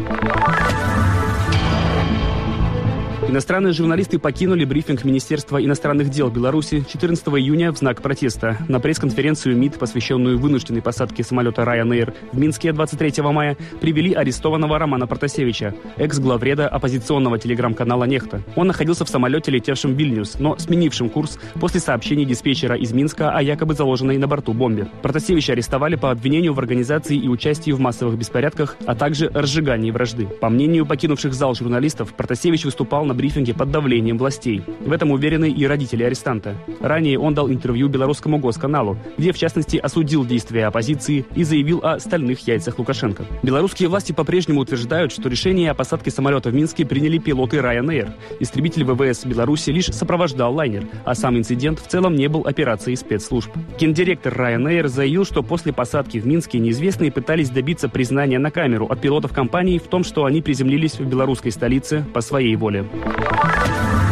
Иностранные 3.31 3.71
журналисты 3.71 4.19
покинули 4.19 4.65
брифинг 4.65 5.05
Министерства 5.05 5.63
иностранных 5.63 6.09
дел 6.09 6.29
Беларуси 6.29 6.83
14 6.85 7.25
июня 7.27 7.71
в 7.71 7.77
знак 7.77 8.01
протеста. 8.01 8.57
На 8.67 8.81
пресс-конференцию 8.81 9.55
МИД, 9.55 9.79
посвященную 9.79 10.37
вынужденной 10.37 10.81
посадке 10.81 11.23
самолета 11.23 11.61
Ryanair 11.61 12.13
в 12.33 12.37
Минске 12.37 12.73
23 12.73 13.23
мая, 13.23 13.55
привели 13.79 14.11
арестованного 14.11 14.77
Романа 14.77 15.07
Протасевича, 15.07 15.73
экс-главреда 15.95 16.67
оппозиционного 16.67 17.39
телеграм-канала 17.39 18.03
«Нехта». 18.03 18.41
Он 18.57 18.67
находился 18.67 19.05
в 19.05 19.09
самолете, 19.09 19.49
летевшем 19.49 19.93
в 19.93 19.97
Вильнюс, 19.97 20.37
но 20.37 20.57
сменившим 20.57 21.09
курс 21.09 21.39
после 21.53 21.79
сообщений 21.79 22.25
диспетчера 22.25 22.75
из 22.75 22.91
Минска 22.91 23.31
о 23.31 23.41
якобы 23.41 23.75
заложенной 23.75 24.17
на 24.17 24.27
борту 24.27 24.51
бомбе. 24.51 24.89
Протасевича 25.01 25.53
арестовали 25.53 25.95
по 25.95 26.11
обвинению 26.11 26.53
в 26.53 26.59
организации 26.59 27.15
и 27.15 27.29
участии 27.29 27.71
в 27.71 27.79
массовых 27.79 28.17
беспорядках, 28.17 28.75
а 28.85 28.93
также 28.93 29.29
разжигании 29.33 29.91
вражды. 29.91 30.25
По 30.25 30.49
мнению 30.49 30.85
покинувших 30.85 31.33
зал 31.33 31.55
журналистов, 31.55 32.13
Протасевич 32.13 32.65
выступал 32.65 33.05
на 33.05 33.20
брифинге 33.21 33.53
под 33.53 33.69
давлением 33.69 34.17
властей. 34.17 34.63
В 34.79 34.91
этом 34.91 35.11
уверены 35.11 35.51
и 35.51 35.67
родители 35.67 36.01
арестанта. 36.01 36.55
Ранее 36.79 37.19
он 37.19 37.35
дал 37.35 37.51
интервью 37.51 37.87
белорусскому 37.87 38.39
госканалу, 38.39 38.97
где 39.15 39.31
в 39.31 39.37
частности 39.37 39.77
осудил 39.77 40.25
действия 40.25 40.65
оппозиции 40.65 41.23
и 41.35 41.43
заявил 41.43 41.81
о 41.83 41.99
стальных 41.99 42.39
яйцах 42.47 42.79
Лукашенко. 42.79 43.25
Белорусские 43.43 43.89
власти 43.89 44.11
по-прежнему 44.11 44.61
утверждают, 44.61 45.11
что 45.11 45.29
решение 45.29 45.69
о 45.69 45.75
посадке 45.75 46.09
самолета 46.09 46.49
в 46.49 46.55
Минске 46.55 46.83
приняли 46.83 47.19
пилоты 47.19 47.57
Ryanair. 47.57 48.11
Истребитель 48.39 48.85
ВВС 48.85 49.23
Беларуси 49.23 49.69
лишь 49.69 49.85
сопровождал 49.85 50.55
лайнер, 50.55 50.87
а 51.05 51.13
сам 51.13 51.37
инцидент 51.37 51.79
в 51.79 51.85
целом 51.85 52.15
не 52.15 52.27
был 52.27 52.47
операцией 52.47 52.95
спецслужб. 52.95 53.51
Гендиректор 53.79 54.33
Ryanair 54.33 54.87
заявил, 54.87 55.25
что 55.25 55.43
после 55.43 55.73
посадки 55.73 56.17
в 56.17 56.25
Минске 56.25 56.57
неизвестные 56.57 57.11
пытались 57.11 57.51
добиться 57.51 57.87
признания 57.87 58.39
на 58.39 58.49
камеру 58.49 58.87
от 58.87 58.99
пилотов 58.99 59.31
компании 59.31 59.77
в 59.77 59.83
том, 59.83 60.03
что 60.03 60.25
они 60.25 60.41
приземлились 60.41 60.95
в 60.95 61.05
белорусской 61.05 61.51
столице 61.51 62.03
по 62.15 62.21
своей 62.21 62.55
воле. 62.55 62.87
Thank 63.13 64.05
you. 64.05 64.10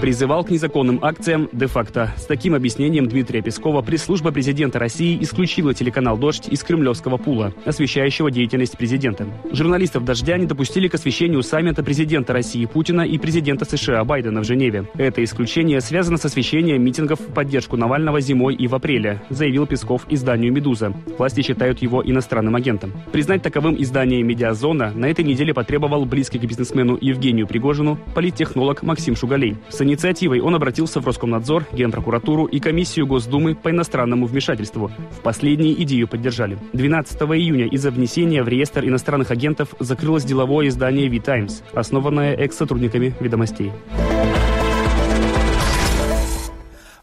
Призывал 0.00 0.44
к 0.44 0.50
незаконным 0.50 0.98
акциям 1.02 1.48
де-факто. 1.52 2.12
С 2.16 2.26
таким 2.26 2.54
объяснением 2.54 3.06
Дмитрия 3.06 3.40
Пескова 3.40 3.82
пресс-служба 3.82 4.30
президента 4.30 4.78
России 4.78 5.18
исключила 5.20 5.74
телеканал 5.74 6.18
«Дождь» 6.18 6.48
из 6.48 6.62
кремлевского 6.62 7.16
пула, 7.16 7.54
освещающего 7.64 8.30
деятельность 8.30 8.76
президента. 8.76 9.26
Журналистов 9.52 10.04
«Дождя» 10.04 10.36
не 10.36 10.46
допустили 10.46 10.88
к 10.88 10.94
освещению 10.94 11.42
саммита 11.42 11.82
президента 11.82 12.32
России 12.32 12.64
Путина 12.66 13.02
и 13.02 13.18
президента 13.18 13.64
США 13.64 14.04
Байдена 14.04 14.40
в 14.40 14.44
Женеве. 14.44 14.86
Это 14.96 15.24
исключение 15.24 15.80
связано 15.80 16.18
с 16.18 16.24
освещением 16.24 16.84
митингов 16.84 17.20
в 17.20 17.32
поддержку 17.32 17.76
Навального 17.76 18.20
зимой 18.20 18.54
и 18.54 18.66
в 18.66 18.74
апреле, 18.74 19.22
заявил 19.30 19.66
Песков 19.66 20.06
изданию 20.10 20.52
«Медуза». 20.52 20.92
Власти 21.18 21.42
считают 21.42 21.80
его 21.80 22.02
иностранным 22.04 22.54
агентом. 22.54 22.92
Признать 23.12 23.42
таковым 23.42 23.80
издание 23.80 24.22
«Медиазона» 24.22 24.92
на 24.94 25.06
этой 25.06 25.24
неделе 25.24 25.54
потребовал 25.54 26.04
близкий 26.04 26.38
к 26.38 26.44
бизнесмену 26.44 26.98
Евгению 27.00 27.46
Пригожину 27.46 27.98
политтехнолог 28.14 28.82
Максим 28.82 29.16
Шугалей. 29.16 29.56
С 29.68 29.80
инициативой 29.86 30.40
он 30.40 30.54
обратился 30.54 31.00
в 31.00 31.06
Роскомнадзор, 31.06 31.66
Генпрокуратуру 31.72 32.44
и 32.44 32.60
Комиссию 32.60 33.06
Госдумы 33.06 33.54
по 33.54 33.70
иностранному 33.70 34.26
вмешательству. 34.26 34.90
В 35.10 35.20
последние 35.22 35.80
идею 35.82 36.08
поддержали. 36.08 36.58
12 36.72 37.20
июня 37.22 37.66
из-за 37.68 37.90
внесения 37.90 38.42
в 38.42 38.48
реестр 38.48 38.84
иностранных 38.84 39.30
агентов 39.30 39.74
закрылось 39.78 40.24
деловое 40.24 40.68
издание 40.68 41.08
«Ви-Таймс», 41.08 41.62
основанное 41.72 42.34
экс-сотрудниками 42.34 43.14
«Ведомостей». 43.20 43.72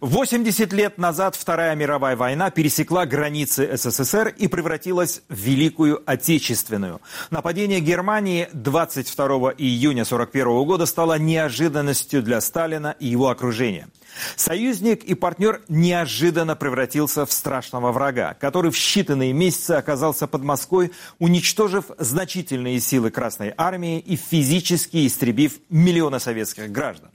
80 0.03 0.73
лет 0.73 0.97
назад 0.97 1.37
Вторая 1.37 1.73
мировая 1.75 2.17
война 2.17 2.51
пересекла 2.51 3.05
границы 3.05 3.77
СССР 3.77 4.35
и 4.37 4.49
превратилась 4.49 5.21
в 5.29 5.35
Великую 5.35 6.03
Отечественную. 6.05 6.99
Нападение 7.29 7.79
Германии 7.79 8.49
22 8.51 9.53
июня 9.57 10.01
1941 10.01 10.65
года 10.65 10.85
стало 10.87 11.17
неожиданностью 11.17 12.21
для 12.21 12.41
Сталина 12.41 12.93
и 12.99 13.07
его 13.07 13.29
окружения. 13.29 13.87
Союзник 14.35 15.05
и 15.05 15.13
партнер 15.13 15.61
неожиданно 15.69 16.57
превратился 16.57 17.25
в 17.25 17.31
страшного 17.31 17.93
врага, 17.93 18.33
который 18.33 18.71
в 18.71 18.75
считанные 18.75 19.31
месяцы 19.31 19.71
оказался 19.71 20.27
под 20.27 20.43
Москвой, 20.43 20.91
уничтожив 21.19 21.85
значительные 21.97 22.81
силы 22.81 23.09
Красной 23.09 23.53
Армии 23.55 23.99
и 23.99 24.17
физически 24.17 25.07
истребив 25.07 25.59
миллионы 25.69 26.19
советских 26.19 26.73
граждан 26.73 27.12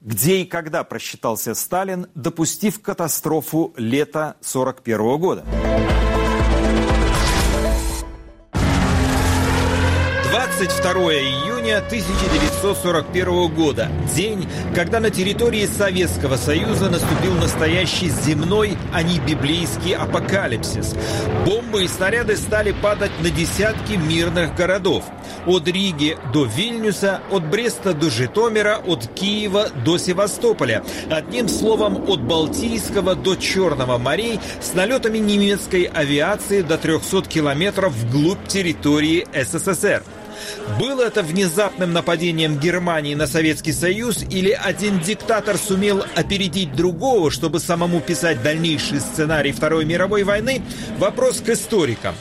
где 0.00 0.42
и 0.42 0.44
когда 0.44 0.84
просчитался 0.84 1.54
Сталин, 1.54 2.06
допустив 2.14 2.80
катастрофу 2.80 3.74
лета 3.76 4.36
1941 4.40 5.18
года. 5.18 5.44
22 10.58 10.92
июня 11.12 11.76
1941 11.76 13.46
года. 13.54 13.88
День, 14.16 14.48
когда 14.74 14.98
на 14.98 15.08
территории 15.08 15.66
Советского 15.66 16.36
Союза 16.36 16.90
наступил 16.90 17.34
настоящий 17.34 18.08
земной, 18.08 18.76
а 18.92 19.04
не 19.04 19.20
библейский 19.20 19.94
апокалипсис. 19.94 20.96
Бомбы 21.46 21.84
и 21.84 21.88
снаряды 21.88 22.36
стали 22.36 22.72
падать 22.72 23.12
на 23.22 23.30
десятки 23.30 23.92
мирных 23.92 24.56
городов. 24.56 25.04
От 25.46 25.68
Риги 25.68 26.18
до 26.32 26.44
Вильнюса, 26.44 27.20
от 27.30 27.48
Бреста 27.48 27.94
до 27.94 28.10
Житомира, 28.10 28.80
от 28.84 29.06
Киева 29.14 29.68
до 29.84 29.96
Севастополя. 29.96 30.82
Одним 31.08 31.48
словом, 31.48 32.10
от 32.10 32.20
Балтийского 32.20 33.14
до 33.14 33.36
Черного 33.36 33.96
морей 33.96 34.40
с 34.60 34.74
налетами 34.74 35.18
немецкой 35.18 35.84
авиации 35.84 36.62
до 36.62 36.78
300 36.78 37.22
километров 37.28 37.92
вглубь 37.92 38.44
территории 38.48 39.24
СССР. 39.32 40.02
Было 40.78 41.02
это 41.02 41.22
внезапным 41.22 41.92
нападением 41.92 42.58
Германии 42.58 43.14
на 43.14 43.26
Советский 43.26 43.72
Союз 43.72 44.22
или 44.30 44.50
один 44.50 45.00
диктатор 45.00 45.56
сумел 45.56 46.04
опередить 46.14 46.74
другого, 46.74 47.30
чтобы 47.30 47.60
самому 47.60 48.00
писать 48.00 48.42
дальнейший 48.42 49.00
сценарий 49.00 49.52
Второй 49.52 49.84
мировой 49.84 50.22
войны? 50.22 50.62
Вопрос 50.98 51.40
к 51.40 51.48
историкам. 51.48 52.14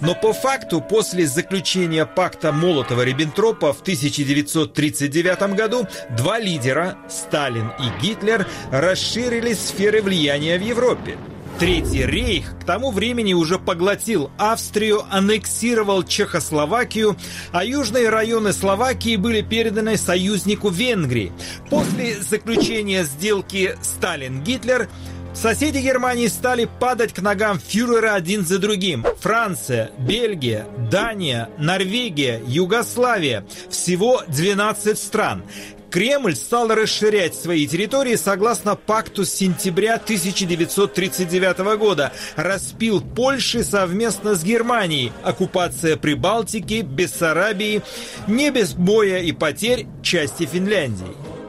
Но 0.00 0.14
по 0.14 0.32
факту, 0.32 0.80
после 0.80 1.26
заключения 1.26 2.06
пакта 2.06 2.48
Молотова-Риббентропа 2.52 3.72
в 3.72 3.82
1939 3.82 5.54
году, 5.54 5.86
два 6.16 6.38
лидера, 6.38 6.96
Сталин 7.08 7.72
и 7.78 8.02
Гитлер, 8.02 8.46
расширили 8.70 9.52
сферы 9.52 10.02
влияния 10.02 10.58
в 10.58 10.62
Европе. 10.62 11.18
Третий 11.60 12.06
рейх 12.06 12.58
к 12.58 12.64
тому 12.64 12.90
времени 12.90 13.34
уже 13.34 13.58
поглотил 13.58 14.30
Австрию, 14.38 15.02
аннексировал 15.10 16.02
Чехословакию, 16.04 17.18
а 17.52 17.66
южные 17.66 18.08
районы 18.08 18.54
Словакии 18.54 19.16
были 19.16 19.42
переданы 19.42 19.98
союзнику 19.98 20.70
Венгрии. 20.70 21.32
После 21.68 22.18
заключения 22.22 23.04
сделки 23.04 23.76
Сталин-Гитлер 23.82 24.88
Соседи 25.34 25.78
Германии 25.78 26.28
стали 26.28 26.68
падать 26.80 27.12
к 27.12 27.20
ногам 27.20 27.60
фюрера 27.60 28.14
один 28.14 28.46
за 28.46 28.58
другим. 28.58 29.04
Франция, 29.20 29.90
Бельгия, 29.98 30.66
Дания, 30.90 31.50
Норвегия, 31.58 32.42
Югославия. 32.46 33.46
Всего 33.68 34.22
12 34.26 34.98
стран. 34.98 35.44
Кремль 35.90 36.36
стал 36.36 36.68
расширять 36.68 37.34
свои 37.34 37.66
территории 37.66 38.16
согласно 38.16 38.76
пакту 38.76 39.24
с 39.24 39.32
сентября 39.32 39.96
1939 39.96 41.58
года. 41.78 42.12
Распил 42.36 43.00
Польши 43.00 43.64
совместно 43.64 44.34
с 44.34 44.44
Германией. 44.44 45.12
Оккупация 45.22 45.96
Прибалтики, 45.96 46.82
Бессарабии, 46.82 47.82
не 48.28 48.50
без 48.50 48.74
боя 48.74 49.18
и 49.18 49.32
потерь 49.32 49.86
части 50.02 50.46
Финляндии. 50.46 51.39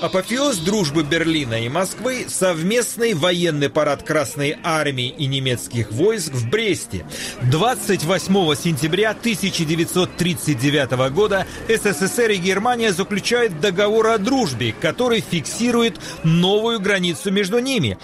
Апофеоз 0.00 0.58
дружбы 0.58 1.02
Берлина 1.02 1.60
и 1.60 1.68
Москвы– 1.68 2.26
совместный 2.28 3.14
военный 3.14 3.68
парад 3.68 4.04
Красной 4.04 4.56
Армии 4.62 5.08
и 5.08 5.26
немецких 5.26 5.90
войск 5.90 6.32
в 6.32 6.48
Бресте. 6.48 7.04
28 7.42 8.54
сентября 8.54 9.10
1939 9.10 11.12
года 11.12 11.46
СССР 11.68 12.30
и 12.30 12.36
Германия 12.36 12.92
заключают 12.92 13.60
договор 13.60 14.06
о 14.08 14.18
дружбе, 14.18 14.72
который 14.80 15.20
фиксирует 15.20 15.98
новую 16.22 16.78
границу 16.78 17.32
между 17.32 17.58
ними. 17.58 17.98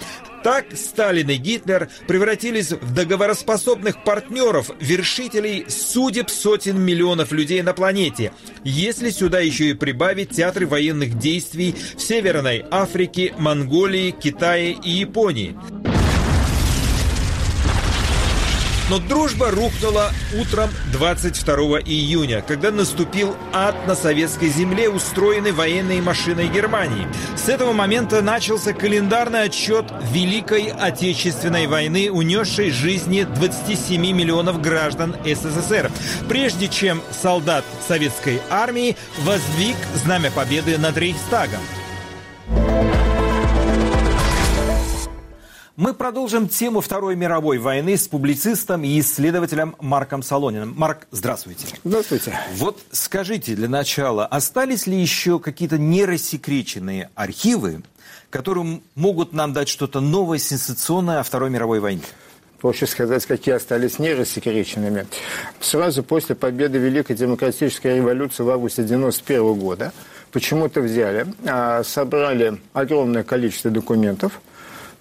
Так 0.45 0.67
Сталин 0.77 1.31
и 1.31 1.37
Гитлер 1.37 1.89
превратились 2.07 2.71
в 2.71 2.93
договороспособных 2.93 4.05
партнеров, 4.05 4.71
вершителей 4.79 5.65
судеб 5.71 6.29
сотен 6.29 6.79
миллионов 6.79 7.33
людей 7.33 7.63
на 7.63 7.73
планете. 7.73 8.31
Если 8.63 9.09
сюда 9.09 9.41
еще 9.41 9.71
и 9.71 9.75
прибавить 9.75 10.33
театры 10.33 10.67
военных 10.67 11.19
действий 11.19 11.75
в 11.97 12.03
Северной 12.03 12.63
Африке, 12.71 13.33
Монголии, 13.39 14.11
Китае 14.11 14.77
и 14.85 14.91
Японии. 14.91 15.57
Но 18.91 18.99
дружба 18.99 19.51
рухнула 19.51 20.13
утром 20.39 20.69
22 20.93 21.81
июня, 21.81 22.43
когда 22.43 22.71
наступил 22.71 23.35
ад 23.55 23.75
на 23.87 23.95
советской 23.95 24.49
земле, 24.49 24.91
устроенный 24.91 25.53
военной 25.53 26.03
машиной 26.03 26.49
Германии. 26.49 27.07
С 27.35 27.49
этого 27.49 27.73
момента 27.73 28.21
начался 28.21 28.75
календарный 28.75 29.45
отчет 29.45 29.87
Великой 30.13 30.67
Отечественной 30.67 31.67
войны, 31.67 32.11
унесшей 32.11 32.71
жизни 32.71 33.23
27 33.23 34.03
миллионов 34.03 34.61
граждан 34.61 35.17
СССР, 35.25 35.91
прежде 36.29 36.69
чем 36.69 37.01
солдат 37.11 37.65
советской 37.89 38.43
армии 38.51 38.97
воздвиг 39.21 39.77
знамя 39.95 40.31
победы 40.31 40.77
над 40.77 40.99
Рейхстагом. 40.99 41.61
Мы 45.77 45.93
продолжим 45.93 46.47
тему 46.47 46.81
Второй 46.81 47.17
мировой 47.17 47.59
войны 47.59 47.97
с 47.97 48.07
публицистом 48.07 48.85
и 48.85 49.01
исследователем 49.01 49.75
Марком 49.81 50.23
Солониным. 50.23 50.73
Марк, 50.77 51.09
здравствуйте. 51.11 51.67
Здравствуйте. 51.83 52.39
Вот 52.55 52.79
скажите 52.93 53.57
для 53.57 53.69
начала, 53.69 54.25
остались 54.25 54.87
ли 54.87 54.97
еще 54.97 55.41
какие-то 55.41 55.77
нерассекреченные 55.77 57.11
архивы, 57.17 57.83
которые 58.31 58.83
могут 58.95 59.33
нам 59.33 59.53
дать 59.53 59.69
что-то 59.69 59.99
новое, 59.99 60.39
сенсационное 60.39 61.19
о 61.19 61.23
Второй 61.25 61.51
мировой 61.51 61.81
войне? 61.81 62.03
проще 62.61 62.87
сказать, 62.87 63.27
какие 63.27 63.57
остались 63.57 63.99
нерассекреченными. 63.99 65.07
Сразу 65.61 66.03
после 66.03 66.35
победы 66.35 66.79
Великой 66.79 67.15
Демократической 67.15 67.97
революции 67.97 68.43
в 68.43 68.49
августе 68.49 68.83
1991 68.83 69.61
года 69.61 69.93
почему-то 70.33 70.81
взяли, 70.81 71.27
а, 71.47 71.83
собрали 71.83 72.59
огромное 72.73 73.25
количество 73.25 73.73
документов– 73.73 74.41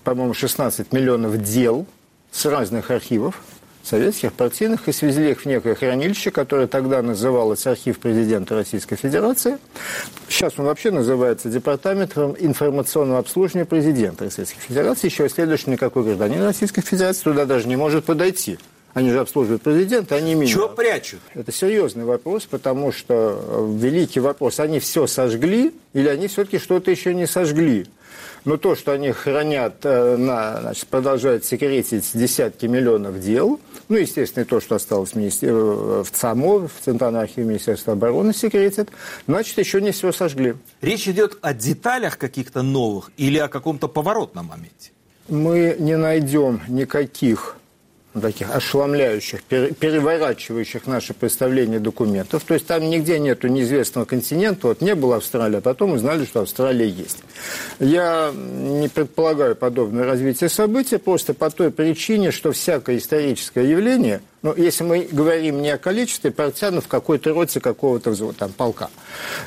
по-моему, 0.04 0.34
16 0.34 0.92
миллионов 0.92 1.42
дел 1.42 1.86
с 2.32 2.46
разных 2.46 2.92
архивов 2.92 3.42
советских, 3.84 4.32
партийных, 4.34 4.88
и 4.88 4.94
свезли 4.94 5.32
их 5.32 5.42
в 5.42 5.46
некое 5.46 5.76
хранилище, 5.76 6.32
которое 6.32 6.68
тогда 6.68 7.02
называлось 7.02 7.68
архив 7.68 8.00
президента 8.00 8.56
Российской 8.56 8.96
Федерации. 8.96 9.58
Сейчас 10.30 10.54
он 10.58 10.66
вообще 10.66 10.90
называется 10.90 11.50
Департаментом 11.50 12.36
информационного 12.40 13.20
обслуживания 13.20 13.66
президента 13.66 14.24
Российской 14.26 14.62
Федерации. 14.62 15.08
Еще 15.08 15.26
и 15.26 15.30
следующий 15.30 15.70
никакой 15.70 16.04
гражданин 16.04 16.42
Российской 16.44 16.82
Федерации 16.82 17.24
туда 17.24 17.46
даже 17.46 17.68
не 17.68 17.76
может 17.76 18.06
подойти. 18.06 18.58
Они 18.94 19.10
же 19.10 19.20
обслуживают 19.20 19.64
президента, 19.64 20.16
они 20.16 20.36
меня. 20.36 20.48
Чего 20.48 20.70
прячут? 20.70 21.20
Это 21.34 21.52
серьезный 21.52 22.06
вопрос, 22.06 22.46
потому 22.46 22.92
что 22.92 23.42
э, 23.44 23.78
великий 23.80 24.20
вопрос, 24.20 24.60
они 24.60 24.80
все 24.80 25.08
сожгли 25.08 25.74
или 25.94 26.08
они 26.08 26.28
все-таки 26.28 26.60
что-то 26.60 26.92
еще 26.92 27.16
не 27.16 27.26
сожгли? 27.26 27.88
Но 28.46 28.58
то, 28.58 28.76
что 28.76 28.92
они 28.92 29.12
хранят, 29.12 29.78
э, 29.84 30.18
на, 30.18 30.60
значит, 30.62 30.88
продолжают 30.88 31.46
секретить 31.46 32.10
десятки 32.14 32.66
миллионов 32.66 33.20
дел, 33.20 33.60
ну, 33.88 33.98
естественно, 33.98 34.44
и 34.44 34.46
то, 34.46 34.60
что 34.60 34.76
осталось 34.76 35.12
в, 35.12 35.16
министер... 35.16 35.50
Э, 35.54 36.04
в 36.04 36.12
ЦАМО, 36.12 36.68
в 36.68 36.74
Центральном 36.84 37.22
архиве 37.22 37.48
Министерства 37.48 37.94
обороны 37.94 38.34
секретят, 38.34 38.90
значит, 39.28 39.58
еще 39.58 39.82
не 39.82 39.92
все 39.92 40.12
сожгли. 40.12 40.56
Речь 40.82 41.08
идет 41.08 41.38
о 41.42 41.54
деталях 41.54 42.18
каких-то 42.18 42.62
новых 42.62 43.12
или 43.18 43.38
о 43.38 43.48
каком-то 43.48 43.88
поворотном 43.88 44.48
моменте? 44.48 44.92
Мы 45.30 45.78
не 45.80 45.96
найдем 45.96 46.62
никаких 46.68 47.56
таких 48.22 48.56
ошеломляющих, 48.56 49.44
переворачивающих 49.44 50.86
наше 50.88 51.14
представление 51.14 51.80
документов. 51.80 52.44
То 52.44 52.54
есть 52.54 52.68
там 52.68 52.90
нигде 52.90 53.20
нету 53.20 53.48
неизвестного 53.48 54.06
континента. 54.06 54.68
Вот 54.68 54.82
не 54.82 54.96
было 54.96 55.18
Австралии, 55.18 55.58
а 55.58 55.62
потом 55.62 55.94
узнали, 55.94 56.26
что 56.26 56.42
Австралия 56.42 56.88
есть. 56.88 57.24
Я 57.80 58.32
не 58.34 58.88
предполагаю 58.88 59.56
подобное 59.56 60.06
развитие 60.06 60.50
событий 60.50 60.98
просто 60.98 61.34
по 61.34 61.50
той 61.50 61.72
причине, 61.72 62.32
что 62.32 62.52
всякое 62.52 62.98
историческое 62.98 63.70
явление, 63.70 64.22
ну, 64.42 64.54
если 64.56 64.84
мы 64.84 65.08
говорим 65.12 65.62
не 65.62 65.72
о 65.72 65.78
количестве 65.78 66.32
партизан 66.32 66.82
в 66.82 66.88
какой-то 66.88 67.34
роте 67.34 67.60
какого-то 67.60 68.14
там, 68.34 68.52
полка. 68.52 68.90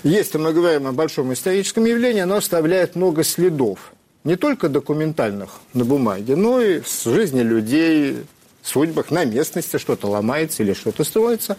Если 0.03 0.39
мы 0.39 0.53
говорим 0.53 0.87
о 0.87 0.93
большом 0.93 1.33
историческом 1.33 1.85
явлении, 1.85 2.23
оно 2.23 2.37
оставляет 2.37 2.97
много 2.97 3.23
следов 3.23 3.93
не 4.25 4.35
только 4.35 4.69
документальных 4.69 5.61
на 5.73 5.85
бумаге, 5.85 6.35
но 6.35 6.61
и 6.61 6.81
с 6.85 7.05
жизни 7.05 7.43
людей, 7.43 8.25
судьбах, 8.67 9.11
на 9.11 9.25
местности 9.25 9.79
что-то 9.79 10.09
ломается 10.09 10.63
или 10.63 10.73
что-то 10.73 11.05
строится. 11.05 11.57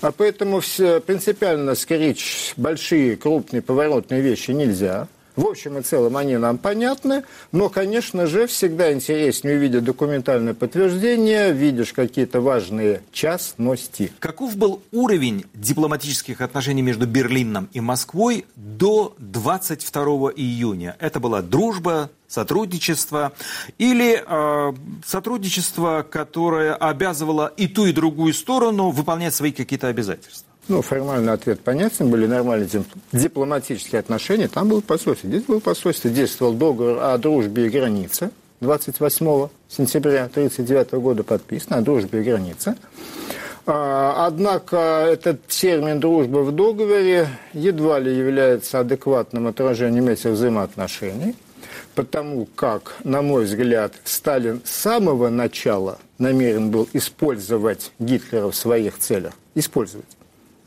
А 0.00 0.12
поэтому 0.12 0.60
все, 0.60 1.00
принципиально 1.00 1.74
скричь 1.74 2.52
большие, 2.56 3.16
крупные, 3.16 3.62
поворотные 3.62 4.20
вещи 4.20 4.50
нельзя. 4.50 5.08
В 5.38 5.46
общем 5.46 5.78
и 5.78 5.82
целом 5.82 6.16
они 6.16 6.36
нам 6.36 6.58
понятны, 6.58 7.22
но, 7.52 7.68
конечно 7.68 8.26
же, 8.26 8.48
всегда 8.48 8.92
интереснее 8.92 9.56
увидеть 9.56 9.84
документальное 9.84 10.52
подтверждение, 10.52 11.52
видишь 11.52 11.92
какие-то 11.92 12.40
важные 12.40 13.02
частности. 13.12 14.10
Каков 14.18 14.56
был 14.56 14.82
уровень 14.90 15.44
дипломатических 15.54 16.40
отношений 16.40 16.82
между 16.82 17.06
Берлином 17.06 17.68
и 17.72 17.78
Москвой 17.78 18.46
до 18.56 19.14
22 19.18 20.04
июня? 20.34 20.96
Это 20.98 21.20
была 21.20 21.40
дружба, 21.40 22.10
сотрудничество 22.26 23.32
или 23.78 24.20
э, 24.26 24.72
сотрудничество, 25.06 26.04
которое 26.10 26.74
обязывало 26.74 27.52
и 27.56 27.68
ту, 27.68 27.86
и 27.86 27.92
другую 27.92 28.34
сторону 28.34 28.90
выполнять 28.90 29.36
свои 29.36 29.52
какие-то 29.52 29.86
обязательства? 29.86 30.47
Ну, 30.68 30.82
формальный 30.82 31.32
ответ 31.32 31.60
понятен, 31.60 32.10
были 32.10 32.26
нормальные 32.26 32.68
дипломатические 33.12 34.00
отношения, 34.00 34.48
там 34.48 34.68
было 34.68 34.82
посольство. 34.82 35.26
Здесь 35.26 35.44
было 35.44 35.60
посольство, 35.60 36.10
действовал 36.10 36.52
договор 36.52 36.98
о 37.00 37.16
дружбе 37.16 37.66
и 37.66 37.68
границе, 37.70 38.30
28 38.60 39.48
сентября 39.68 40.24
1939 40.24 40.92
года 41.02 41.24
подписан, 41.24 41.72
о 41.72 41.80
дружбе 41.80 42.20
и 42.20 42.22
границе. 42.22 42.76
А, 43.64 44.26
однако 44.26 44.76
этот 44.76 45.46
термин 45.46 46.00
«дружба» 46.00 46.38
в 46.38 46.52
договоре 46.52 47.28
едва 47.54 47.98
ли 47.98 48.14
является 48.14 48.80
адекватным 48.80 49.46
отражением 49.46 50.08
этих 50.08 50.30
взаимоотношений, 50.30 51.34
потому 51.94 52.44
как, 52.44 52.96
на 53.04 53.22
мой 53.22 53.44
взгляд, 53.44 53.94
Сталин 54.04 54.60
с 54.64 54.70
самого 54.70 55.30
начала 55.30 55.98
намерен 56.18 56.70
был 56.70 56.86
использовать 56.92 57.92
Гитлера 57.98 58.50
в 58.50 58.54
своих 58.54 58.98
целях. 58.98 59.32
Использовать 59.54 60.17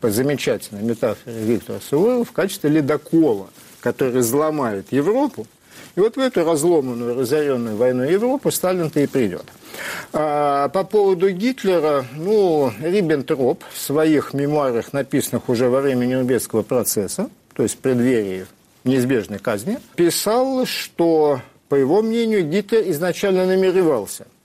по 0.02 0.10
замечательной 0.10 0.82
метафоре 0.82 1.38
Виктора 1.38 1.80
Суворова 1.80 2.26
в 2.26 2.32
качестве 2.32 2.70
ледокола, 2.70 3.50
который 3.80 4.20
взломает 4.20 4.92
Европу. 4.92 5.48
И 5.96 6.00
вот 6.00 6.16
в 6.16 6.20
эту 6.20 6.44
разломанную, 6.44 7.20
разоренную 7.20 7.76
войну 7.76 8.04
Европу 8.04 8.50
Сталин-то 8.50 9.00
и 9.00 9.08
придет. 9.08 9.44
А, 10.14 10.70
по 10.70 10.84
поводу 10.84 11.30
Гитлера, 11.30 12.06
ну, 12.16 12.72
Риббентроп 12.82 13.64
в 13.72 13.78
своих 13.78 14.34
мемуарах, 14.34 14.94
написанных 14.94 15.50
уже 15.50 15.70
во 15.70 15.82
время 15.82 16.06
Нюрнбергского 16.06 16.64
процесса, 16.64 17.30
то 17.54 17.64
есть 17.64 17.76
в 17.76 17.80
преддверии 17.80 18.48
неизбежной 18.84 19.40
казни, 19.40 19.80
писал, 19.96 20.66
что, 20.66 21.42
по 21.70 21.76
его 21.76 22.02
мнению, 22.02 22.50
Гитлер 22.50 22.90
изначально 22.90 23.46
намеревался– 23.46 24.26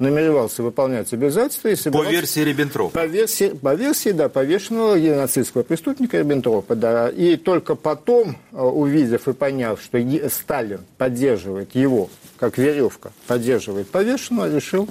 намеревался 0.00 0.62
выполнять 0.62 1.12
обязательства 1.12 1.68
и 1.68 1.76
собирался... 1.76 2.08
По 2.08 2.12
версии 2.12 2.40
Риббентропа. 2.40 2.98
По 2.98 3.06
версии, 3.06 3.48
по 3.50 3.74
версии, 3.74 4.10
да, 4.10 4.28
повешенного 4.28 4.98
геноцидского 4.98 5.62
преступника 5.62 6.18
Риббентропа, 6.18 6.74
да. 6.74 7.08
И 7.08 7.36
только 7.36 7.74
потом, 7.74 8.36
э, 8.52 8.60
увидев 8.60 9.28
и 9.28 9.32
поняв, 9.32 9.80
что 9.80 9.98
Сталин 10.30 10.80
поддерживает 10.98 11.74
его, 11.74 12.10
как 12.38 12.58
веревка, 12.58 13.12
поддерживает 13.26 13.90
повешенного, 13.90 14.52
решил 14.54 14.88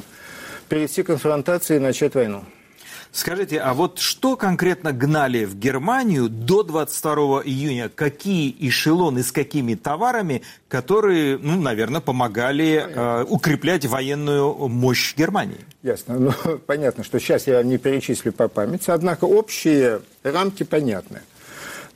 перейти 0.69 1.03
к 1.03 1.07
конфронтации 1.07 1.77
и 1.77 1.79
начать 1.79 2.13
войну. 2.13 2.43
Скажите, 3.11 3.59
а 3.59 3.73
вот 3.73 3.97
что 3.99 4.37
конкретно 4.37 4.91
гнали 4.91 5.45
в 5.45 5.55
Германию 5.55 6.29
до 6.29 6.61
22 6.63 7.41
июня? 7.43 7.89
Какие 7.89 8.55
эшелоны 8.59 9.23
с 9.23 9.31
какими 9.31 9.73
товарами, 9.73 10.43
которые, 10.67 11.37
ну, 11.39 11.59
наверное, 11.59 12.01
помогали 12.01 12.85
э, 12.87 13.25
укреплять 13.27 13.85
военную 13.85 14.67
мощь 14.67 15.15
Германии? 15.15 15.59
Ясно. 15.81 16.19
Ну, 16.19 16.31
понятно, 16.67 17.03
что 17.03 17.19
сейчас 17.19 17.47
я 17.47 17.63
не 17.63 17.79
перечислю 17.79 18.31
по 18.31 18.47
памяти, 18.47 18.91
однако 18.91 19.25
общие 19.25 20.01
рамки 20.23 20.63
понятны. 20.63 21.21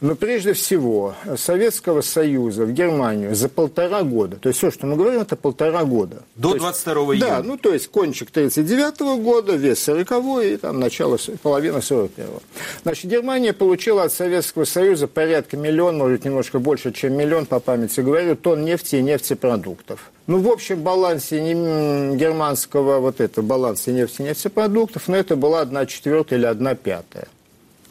Но 0.04 0.16
прежде 0.16 0.52
всего 0.52 1.16
Советского 1.38 2.02
Союза 2.02 2.66
в 2.66 2.74
Германию 2.74 3.34
за 3.36 3.48
полтора 3.48 4.04
года, 4.04 4.36
то 4.36 4.50
есть 4.50 4.60
все, 4.60 4.70
что 4.70 4.86
мы 4.86 4.98
говорим, 4.98 5.22
это 5.22 5.38
полтора 5.38 5.86
года. 5.86 6.24
До 6.36 6.56
22 6.56 6.94
июня? 6.94 7.20
Да, 7.20 7.42
ну 7.42 7.58
то 7.58 7.74
есть 7.74 7.88
кончик 7.88 8.30
39 8.30 9.00
-го 9.00 9.22
года, 9.22 9.56
вес 9.56 9.80
40 9.80 10.12
и 10.44 10.58
там 10.58 10.82
начало, 10.82 11.18
половина 11.42 11.80
41 11.80 12.26
-го. 12.26 12.42
Значит, 12.84 13.10
Германия 13.10 13.54
получила 13.54 14.04
от 14.04 14.12
Советского 14.12 14.66
Союза 14.66 15.08
порядка 15.08 15.56
миллион, 15.56 15.98
может 15.98 16.26
немножко 16.26 16.60
больше, 16.60 16.92
чем 16.92 17.14
миллион, 17.14 17.46
по 17.46 17.62
памяти 17.62 18.02
говорю, 18.02 18.36
тонн 18.36 18.66
нефти 18.66 18.98
и 18.98 19.02
нефтепродуктов. 19.02 20.12
Ну, 20.28 20.40
в 20.40 20.50
общем 20.50 20.82
балансе 20.82 21.40
германского 21.40 23.00
вот 23.00 23.22
этого 23.22 23.46
баланса 23.46 23.94
нефти 23.94 24.22
и 24.22 24.26
нефтепродуктов, 24.26 25.08
но 25.08 25.16
это 25.16 25.38
была 25.38 25.62
одна 25.62 25.86
четвертая 25.86 26.40
или 26.40 26.46
одна 26.46 26.76
пятая. 26.76 27.30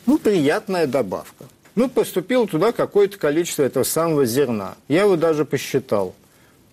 Ну, 0.05 0.19
приятная 0.19 0.87
добавка. 0.87 1.47
Ну, 1.75 1.89
поступило 1.89 2.47
туда 2.47 2.73
какое-то 2.73 3.19
количество 3.19 3.63
этого 3.63 3.85
самого 3.85 4.27
зерна. 4.27 4.75
Я 4.89 5.03
его 5.03 5.17
даже 5.17 5.45
посчитал. 5.45 6.15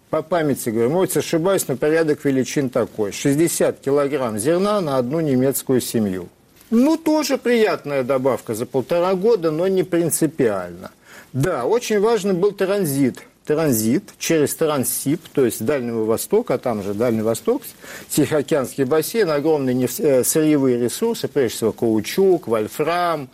По 0.09 0.21
памяти 0.21 0.69
говорю, 0.69 0.89
может, 0.89 1.17
ошибаюсь, 1.17 1.67
но 1.67 1.77
порядок 1.77 2.25
величин 2.25 2.69
такой. 2.69 3.11
60 3.11 3.79
килограмм 3.79 4.39
зерна 4.39 4.81
на 4.81 4.97
одну 4.97 5.19
немецкую 5.19 5.81
семью. 5.81 6.27
Ну, 6.71 6.97
тоже 6.97 7.37
приятная 7.37 8.03
добавка 8.03 8.55
за 8.55 8.65
полтора 8.65 9.13
года, 9.15 9.51
но 9.51 9.67
не 9.67 9.83
принципиально. 9.83 10.91
Да, 11.31 11.65
очень 11.65 11.99
важный 11.99 12.33
был 12.33 12.51
транзит. 12.51 13.19
Транзит 13.45 14.03
через 14.19 14.53
Транссиб, 14.53 15.21
то 15.33 15.43
есть 15.43 15.65
Дальнего 15.65 16.05
Востока, 16.05 16.55
а 16.55 16.57
там 16.59 16.83
же 16.83 16.93
Дальний 16.93 17.23
Восток, 17.23 17.63
Тихоокеанский 18.07 18.83
бассейн, 18.83 19.31
огромные 19.31 19.89
э, 19.97 20.23
сырьевые 20.23 20.77
ресурсы, 20.77 21.27
прежде 21.27 21.55
всего 21.55 21.71
каучук, 21.71 22.47
вольфрам, 22.47 23.27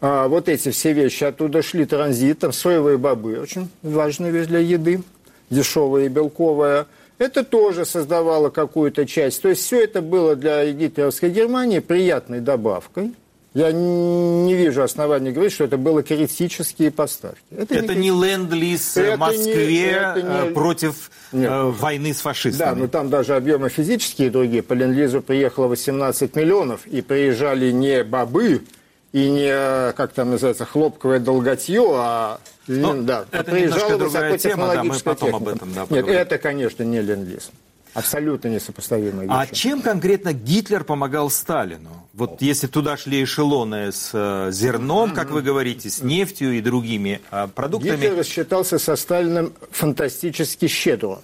а, 0.00 0.28
вот 0.28 0.48
эти 0.48 0.70
все 0.70 0.92
вещи 0.92 1.24
оттуда 1.24 1.62
шли 1.62 1.84
транзитом, 1.84 2.52
соевые 2.52 2.96
бобы, 2.96 3.38
очень 3.38 3.68
важная 3.82 4.30
вещь 4.30 4.46
для 4.46 4.60
еды, 4.60 5.02
дешевая 5.50 6.06
и 6.06 6.08
белковая. 6.08 6.86
Это 7.18 7.44
тоже 7.44 7.84
создавало 7.84 8.48
какую-то 8.48 9.06
часть. 9.06 9.42
То 9.42 9.50
есть 9.50 9.62
все 9.62 9.84
это 9.84 10.00
было 10.00 10.36
для 10.36 10.70
гитлеровской 10.72 11.28
Германии 11.28 11.80
приятной 11.80 12.40
добавкой. 12.40 13.12
Я 13.52 13.72
не 13.72 14.54
вижу 14.54 14.82
оснований 14.82 15.32
говорить, 15.32 15.52
что 15.52 15.64
это 15.64 15.76
было 15.76 16.04
критические 16.04 16.92
поставки. 16.92 17.42
Это, 17.50 17.74
это 17.74 17.94
не, 17.96 18.10
не 18.10 18.10
ленд-лиз 18.10 18.96
в 18.96 19.16
Москве 19.16 20.12
не, 20.14 20.22
не... 20.22 20.50
Э, 20.50 20.52
против 20.52 21.10
Нет. 21.32 21.50
Э, 21.50 21.64
войны 21.64 22.14
с 22.14 22.20
фашистами. 22.20 22.68
Да, 22.70 22.74
но 22.76 22.86
там 22.86 23.10
даже 23.10 23.34
объемы 23.34 23.68
физические 23.68 24.30
другие. 24.30 24.62
По 24.62 24.74
ленд-лизу 24.74 25.20
приехало 25.20 25.66
18 25.66 26.34
миллионов, 26.36 26.86
и 26.86 27.02
приезжали 27.02 27.72
не 27.72 28.04
бобы, 28.04 28.62
и 29.12 29.28
не, 29.28 29.92
как 29.92 30.12
там 30.12 30.30
называется, 30.30 30.64
хлопковое 30.64 31.18
долготье, 31.18 31.84
а 31.94 32.40
ну, 32.66 33.02
да, 33.02 33.24
это 33.32 33.50
приезжала 33.50 33.96
высокотехнологическая 33.96 35.14
да, 35.14 35.26
мы 35.26 35.32
потом 35.32 35.34
об 35.34 35.48
этом 35.48 35.72
да, 35.72 35.86
Нет, 35.90 36.06
это, 36.06 36.38
конечно, 36.38 36.82
не 36.84 37.00
ленд-лиз. 37.00 37.50
Абсолютно 37.92 38.48
несопоставимые 38.48 39.26
вещи. 39.26 39.36
А 39.36 39.46
чем 39.46 39.82
конкретно 39.82 40.32
Гитлер 40.32 40.84
помогал 40.84 41.28
Сталину? 41.28 42.06
Вот 42.12 42.40
если 42.40 42.68
туда 42.68 42.96
шли 42.96 43.24
эшелоны 43.24 43.90
с 43.90 44.10
э, 44.12 44.52
зерном, 44.52 45.12
как 45.12 45.30
вы 45.30 45.42
говорите, 45.42 45.90
с 45.90 46.00
нефтью 46.00 46.52
и 46.52 46.60
другими 46.60 47.20
э, 47.32 47.48
продуктами... 47.52 47.96
Гитлер 47.96 48.16
рассчитался 48.16 48.78
со 48.78 48.94
Сталиным 48.94 49.52
фантастически 49.72 50.68
щедро. 50.68 51.20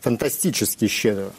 Фантастически 0.00 0.88
щедро. 0.88 1.30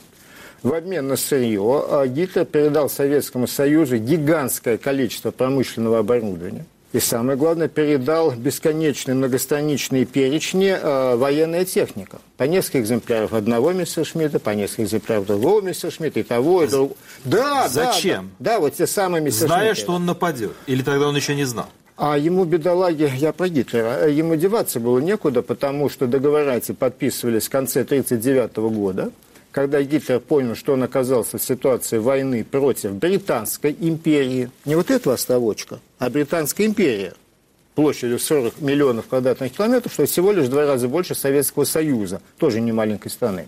В 0.63 0.73
обмен 0.73 1.07
на 1.07 1.15
сырье 1.15 1.85
а, 1.87 2.05
Гитлер 2.05 2.45
передал 2.45 2.87
Советскому 2.87 3.47
Союзу 3.47 3.97
гигантское 3.97 4.77
количество 4.77 5.31
промышленного 5.31 5.99
оборудования. 5.99 6.65
И 6.93 6.99
самое 6.99 7.37
главное, 7.37 7.69
передал 7.69 8.31
бесконечные 8.31 9.15
многостраничные 9.15 10.05
перечни 10.05 10.77
э, 10.77 11.15
военная 11.15 11.63
техника. 11.63 12.19
По 12.35 12.43
несколько 12.43 12.81
экземпляров 12.81 13.31
одного 13.31 13.71
Мессершмитта, 13.71 14.39
по 14.39 14.49
несколько 14.49 14.83
экземпляров 14.83 15.25
другого 15.25 15.61
Мессершмитта, 15.61 16.19
и 16.19 16.23
того, 16.23 16.63
и 16.63 16.67
другого. 16.67 16.97
Да, 17.23 17.69
Зачем? 17.69 18.31
Да, 18.39 18.55
да, 18.55 18.59
вот 18.59 18.75
те 18.75 18.87
самые 18.87 19.21
Мессершмитты. 19.21 19.55
Зная, 19.55 19.73
что 19.73 19.93
он 19.93 20.05
нападет. 20.05 20.51
Или 20.67 20.83
тогда 20.83 21.07
он 21.07 21.15
еще 21.15 21.33
не 21.33 21.45
знал? 21.45 21.67
А 21.95 22.17
ему, 22.17 22.43
бедолаги, 22.43 23.09
я 23.15 23.31
про 23.31 23.47
Гитлера, 23.47 24.09
ему 24.09 24.35
деваться 24.35 24.81
было 24.81 24.99
некуда, 24.99 25.41
потому 25.41 25.89
что 25.89 26.07
договора 26.07 26.57
эти 26.57 26.73
подписывались 26.73 27.47
в 27.47 27.49
конце 27.49 27.81
1939 27.81 28.75
года 28.75 29.11
когда 29.51 29.81
Гитлер 29.81 30.19
понял, 30.19 30.55
что 30.55 30.73
он 30.73 30.83
оказался 30.83 31.37
в 31.37 31.43
ситуации 31.43 31.97
войны 31.97 32.43
против 32.43 32.93
Британской 32.93 33.75
империи, 33.79 34.49
не 34.65 34.75
вот 34.75 34.89
этого 34.89 35.15
оставочка, 35.15 35.79
а 35.99 36.09
Британская 36.09 36.65
империя, 36.65 37.13
площадью 37.75 38.19
40 38.19 38.61
миллионов 38.61 39.07
квадратных 39.07 39.53
километров, 39.53 39.93
что 39.93 40.05
всего 40.05 40.31
лишь 40.31 40.45
в 40.45 40.49
два 40.49 40.65
раза 40.65 40.87
больше 40.87 41.15
Советского 41.15 41.63
Союза, 41.63 42.21
тоже 42.37 42.61
не 42.61 42.71
маленькой 42.71 43.09
страны. 43.09 43.47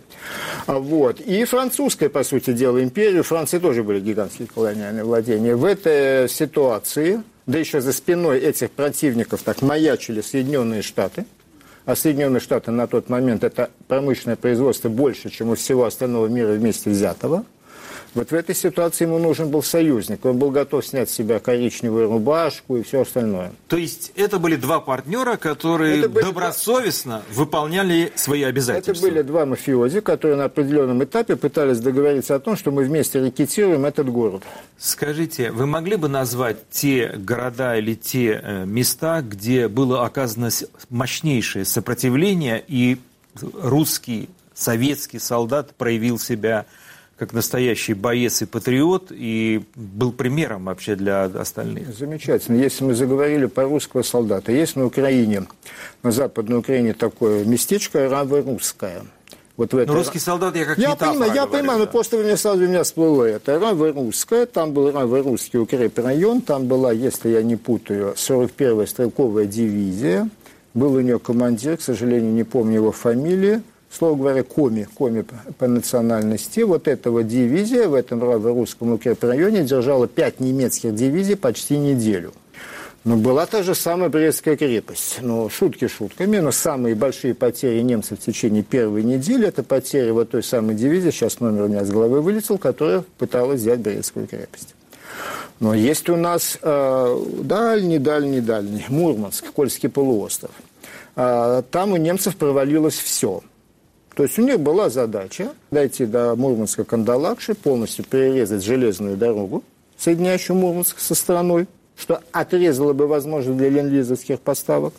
А 0.66 0.78
вот. 0.78 1.20
И 1.20 1.44
французская, 1.44 2.08
по 2.08 2.24
сути 2.24 2.52
дела, 2.52 2.82
империя, 2.82 3.20
у 3.20 3.24
Франции 3.24 3.58
тоже 3.58 3.82
были 3.82 4.00
гигантские 4.00 4.48
колониальные 4.48 5.04
владения. 5.04 5.54
В 5.54 5.64
этой 5.64 6.28
ситуации, 6.28 7.22
да 7.46 7.58
еще 7.58 7.80
за 7.80 7.92
спиной 7.92 8.40
этих 8.40 8.70
противников 8.70 9.42
так 9.42 9.62
маячили 9.62 10.20
Соединенные 10.20 10.82
Штаты– 10.82 11.26
а 11.84 11.96
Соединенные 11.96 12.40
Штаты 12.40 12.70
на 12.70 12.86
тот 12.86 13.08
момент 13.08 13.44
это 13.44 13.70
промышленное 13.88 14.36
производство 14.36 14.88
больше, 14.88 15.30
чем 15.30 15.50
у 15.50 15.54
всего 15.54 15.84
остального 15.84 16.26
мира 16.26 16.52
вместе 16.52 16.90
взятого. 16.90 17.44
Вот 18.14 18.30
в 18.30 18.34
этой 18.34 18.54
ситуации 18.54 19.04
ему 19.04 19.18
нужен 19.18 19.50
был 19.50 19.62
союзник. 19.62 20.24
Он 20.24 20.38
был 20.38 20.50
готов 20.50 20.86
снять 20.86 21.10
с 21.10 21.12
себя 21.12 21.40
коричневую 21.40 22.08
рубашку 22.08 22.76
и 22.76 22.82
все 22.82 23.02
остальное. 23.02 23.52
То 23.68 23.76
есть 23.76 24.12
это 24.14 24.38
были 24.38 24.56
два 24.56 24.80
партнера, 24.80 25.36
которые 25.36 26.06
были 26.06 26.24
добросовестно 26.24 27.22
два... 27.28 27.44
выполняли 27.44 28.12
свои 28.14 28.42
обязательства? 28.44 28.92
Это 28.92 29.00
были 29.00 29.22
два 29.22 29.46
мафиози, 29.46 30.00
которые 30.00 30.36
на 30.36 30.44
определенном 30.44 31.02
этапе 31.02 31.34
пытались 31.34 31.78
договориться 31.78 32.36
о 32.36 32.38
том, 32.38 32.56
что 32.56 32.70
мы 32.70 32.84
вместе 32.84 33.24
рекетируем 33.24 33.84
этот 33.84 34.08
город. 34.08 34.44
Скажите, 34.78 35.50
вы 35.50 35.66
могли 35.66 35.96
бы 35.96 36.08
назвать 36.08 36.68
те 36.70 37.08
города 37.16 37.76
или 37.76 37.94
те 37.94 38.40
э, 38.42 38.64
места, 38.64 39.22
где 39.22 39.66
было 39.66 40.04
оказано 40.04 40.50
мощнейшее 40.88 41.64
сопротивление 41.64 42.64
и 42.66 42.98
русский, 43.54 44.28
советский 44.54 45.18
солдат 45.18 45.74
проявил 45.74 46.18
себя 46.18 46.66
как 47.18 47.32
настоящий 47.32 47.94
боец 47.94 48.42
и 48.42 48.46
патриот, 48.46 49.10
и 49.10 49.62
был 49.74 50.12
примером 50.12 50.64
вообще 50.64 50.96
для 50.96 51.24
остальных. 51.24 51.94
Замечательно. 51.96 52.56
Если 52.56 52.84
мы 52.84 52.94
заговорили 52.94 53.46
про 53.46 53.64
русского 53.64 54.02
солдата, 54.02 54.50
есть 54.50 54.76
на 54.76 54.86
Украине, 54.86 55.46
на 56.02 56.10
Западной 56.10 56.58
Украине 56.58 56.92
такое 56.92 57.44
местечко 57.44 58.08
Равы-Русское. 58.08 59.02
Вот 59.56 59.72
в 59.72 59.76
это... 59.76 59.92
Но 59.92 59.98
русский 59.98 60.18
солдат 60.18 60.56
я 60.56 60.64
как 60.64 60.78
Я 60.78 60.96
понимаю, 60.96 61.32
я 61.32 61.46
понимаю, 61.46 61.78
да. 61.78 61.84
но 61.84 61.86
просто 61.86 62.16
у 62.16 62.24
меня 62.24 62.36
сразу 62.36 62.64
у 62.64 62.66
меня 62.66 62.82
всплыло 62.82 63.22
это. 63.22 63.60
Равы-Русское, 63.60 64.46
там 64.46 64.72
был 64.72 64.90
Равы-Русский 64.90 65.58
укрепрайон, 65.58 66.40
там 66.40 66.66
была, 66.66 66.90
если 66.90 67.28
я 67.28 67.42
не 67.44 67.54
путаю, 67.54 68.14
41-я 68.16 68.86
стрелковая 68.88 69.46
дивизия, 69.46 70.28
был 70.74 70.94
у 70.94 71.00
нее 71.00 71.20
командир, 71.20 71.76
к 71.76 71.82
сожалению, 71.82 72.32
не 72.32 72.42
помню 72.42 72.74
его 72.74 72.90
фамилии, 72.90 73.62
слово 73.94 74.16
говоря, 74.16 74.42
коми, 74.42 74.88
коми 74.94 75.24
по, 75.58 75.68
национальности. 75.68 76.60
Вот 76.60 76.88
этого 76.88 77.22
дивизия 77.22 77.88
в 77.88 77.94
этом 77.94 78.22
русском 78.22 78.92
укрепрайоне 78.92 79.62
держала 79.62 80.08
пять 80.08 80.40
немецких 80.40 80.94
дивизий 80.94 81.36
почти 81.36 81.78
неделю. 81.78 82.32
Но 83.04 83.16
была 83.16 83.44
та 83.44 83.62
же 83.62 83.74
самая 83.74 84.08
Брестская 84.08 84.56
крепость. 84.56 85.18
Но 85.20 85.50
шутки 85.50 85.88
шутками, 85.88 86.38
но 86.38 86.52
самые 86.52 86.94
большие 86.94 87.34
потери 87.34 87.82
немцев 87.82 88.18
в 88.18 88.22
течение 88.22 88.62
первой 88.62 89.02
недели– 89.02 89.46
это 89.48 89.62
потери 89.62 90.10
вот 90.10 90.30
той 90.30 90.42
самой 90.42 90.74
дивизии, 90.74 91.10
сейчас 91.10 91.38
номер 91.38 91.64
у 91.64 91.68
меня 91.68 91.84
с 91.84 91.90
головы 91.90 92.22
вылетел, 92.22 92.56
которая 92.56 93.04
пыталась 93.18 93.60
взять 93.60 93.80
Брестскую 93.80 94.26
крепость. 94.26 94.74
Но 95.60 95.74
есть 95.74 96.08
у 96.08 96.16
нас 96.16 96.58
э, 96.62 97.24
дальний, 97.42 97.98
дальний, 97.98 98.40
дальний 98.40 98.84
Мурманск, 98.88 99.52
Кольский 99.52 99.90
полуостров. 99.90 100.52
Э, 101.14 101.62
там 101.70 101.92
у 101.92 101.96
немцев 101.96 102.36
провалилось 102.36 102.98
все– 102.98 103.42
то 104.14 104.22
есть 104.22 104.38
у 104.38 104.42
них 104.42 104.60
была 104.60 104.90
задача 104.90 105.50
дойти 105.70 106.06
до 106.06 106.36
Мурманска 106.36 106.84
Кандалакши, 106.84 107.54
полностью 107.54 108.04
перерезать 108.04 108.64
железную 108.64 109.16
дорогу, 109.16 109.64
соединяющую 109.96 110.56
Мурманск 110.56 110.98
со 110.98 111.14
страной, 111.14 111.66
что 111.96 112.20
отрезало 112.32 112.92
бы 112.92 113.06
возможность 113.06 113.56
для 113.56 113.68
ленд 113.70 114.40
поставок. 114.42 114.94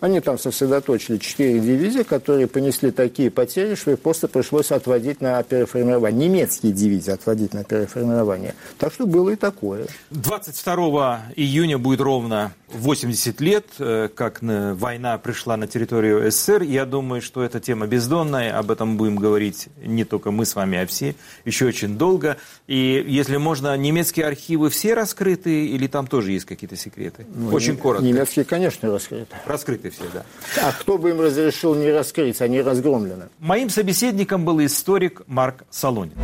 Они 0.00 0.20
там 0.20 0.38
сосредоточили 0.38 1.18
четыре 1.18 1.60
дивизии, 1.60 2.02
которые 2.02 2.46
понесли 2.46 2.90
такие 2.90 3.30
потери, 3.30 3.74
что 3.74 3.90
их 3.90 4.00
просто 4.00 4.28
пришлось 4.28 4.70
отводить 4.70 5.20
на 5.20 5.42
переформирование. 5.42 6.28
Немецкие 6.28 6.72
дивизии 6.72 7.10
отводить 7.10 7.52
на 7.52 7.64
переформирование. 7.64 8.54
Так 8.78 8.92
что 8.92 9.06
было 9.06 9.30
и 9.30 9.36
такое. 9.36 9.86
22 10.10 11.32
июня 11.36 11.78
будет 11.78 12.00
ровно 12.00 12.52
80 12.72 13.40
лет, 13.40 13.66
э, 13.78 14.08
как 14.14 14.40
война 14.42 15.18
пришла 15.18 15.56
на 15.56 15.66
территорию 15.66 16.30
СССР. 16.30 16.62
Я 16.62 16.84
думаю, 16.86 17.22
что 17.22 17.42
эта 17.42 17.60
тема 17.60 17.86
бездонная. 17.86 18.56
Об 18.58 18.70
этом 18.70 18.96
будем 18.96 19.16
говорить 19.16 19.68
не 19.82 20.04
только 20.04 20.30
мы 20.30 20.44
с 20.44 20.54
вами, 20.54 20.78
а 20.78 20.86
все 20.86 21.14
еще 21.44 21.66
очень 21.66 21.96
долго. 21.96 22.36
И, 22.66 23.04
если 23.06 23.36
можно, 23.36 23.76
немецкие 23.76 24.26
архивы 24.26 24.70
все 24.70 24.94
раскрыты 24.94 25.66
или 25.66 25.86
там 25.86 26.06
тоже 26.06 26.32
есть 26.32 26.37
какие-то 26.44 26.76
секреты? 26.76 27.26
Ну, 27.34 27.50
очень 27.54 27.76
коротко. 27.76 28.04
Немецкие, 28.04 28.44
конечно, 28.44 28.90
раскрыты 28.90 29.36
раскрыты 29.58 29.90
все, 29.90 30.04
да. 30.12 30.24
А 30.62 30.72
кто 30.72 30.98
бы 30.98 31.10
им 31.10 31.20
разрешил 31.20 31.74
не 31.74 31.90
раскрыть, 31.90 32.40
они 32.40 32.62
разгромлены? 32.62 33.28
Моим 33.38 33.70
собеседником 33.70 34.44
был 34.44 34.64
историк 34.64 35.22
Марк 35.26 35.64
Солонин. 35.70 36.14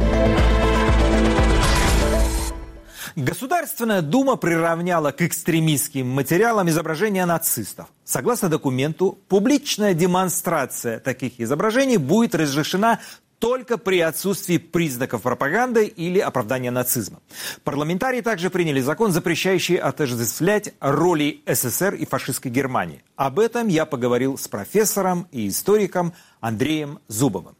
Государственная 3.16 4.02
Дума 4.02 4.34
приравняла 4.34 5.12
к 5.12 5.22
экстремистским 5.22 6.08
материалам 6.08 6.68
изображения 6.68 7.24
нацистов. 7.26 7.86
Согласно 8.04 8.48
документу, 8.48 9.20
публичная 9.28 9.94
демонстрация 9.94 10.98
таких 10.98 11.38
изображений 11.38 11.96
будет 11.96 12.34
разрешена 12.34 12.98
только 13.44 13.76
при 13.76 14.00
отсутствии 14.00 14.56
признаков 14.56 15.20
пропаганды 15.20 15.84
или 15.84 16.18
оправдания 16.18 16.70
нацизма. 16.70 17.20
Парламентарии 17.62 18.22
также 18.22 18.48
приняли 18.48 18.80
закон, 18.80 19.12
запрещающий 19.12 19.76
отождествлять 19.76 20.72
роли 20.80 21.42
СССР 21.44 21.92
и 21.92 22.06
фашистской 22.06 22.50
Германии. 22.50 23.02
Об 23.16 23.38
этом 23.38 23.68
я 23.68 23.84
поговорил 23.84 24.38
с 24.38 24.48
профессором 24.48 25.28
и 25.30 25.48
историком 25.48 26.14
Андреем 26.40 27.00
Зубовым. 27.08 27.54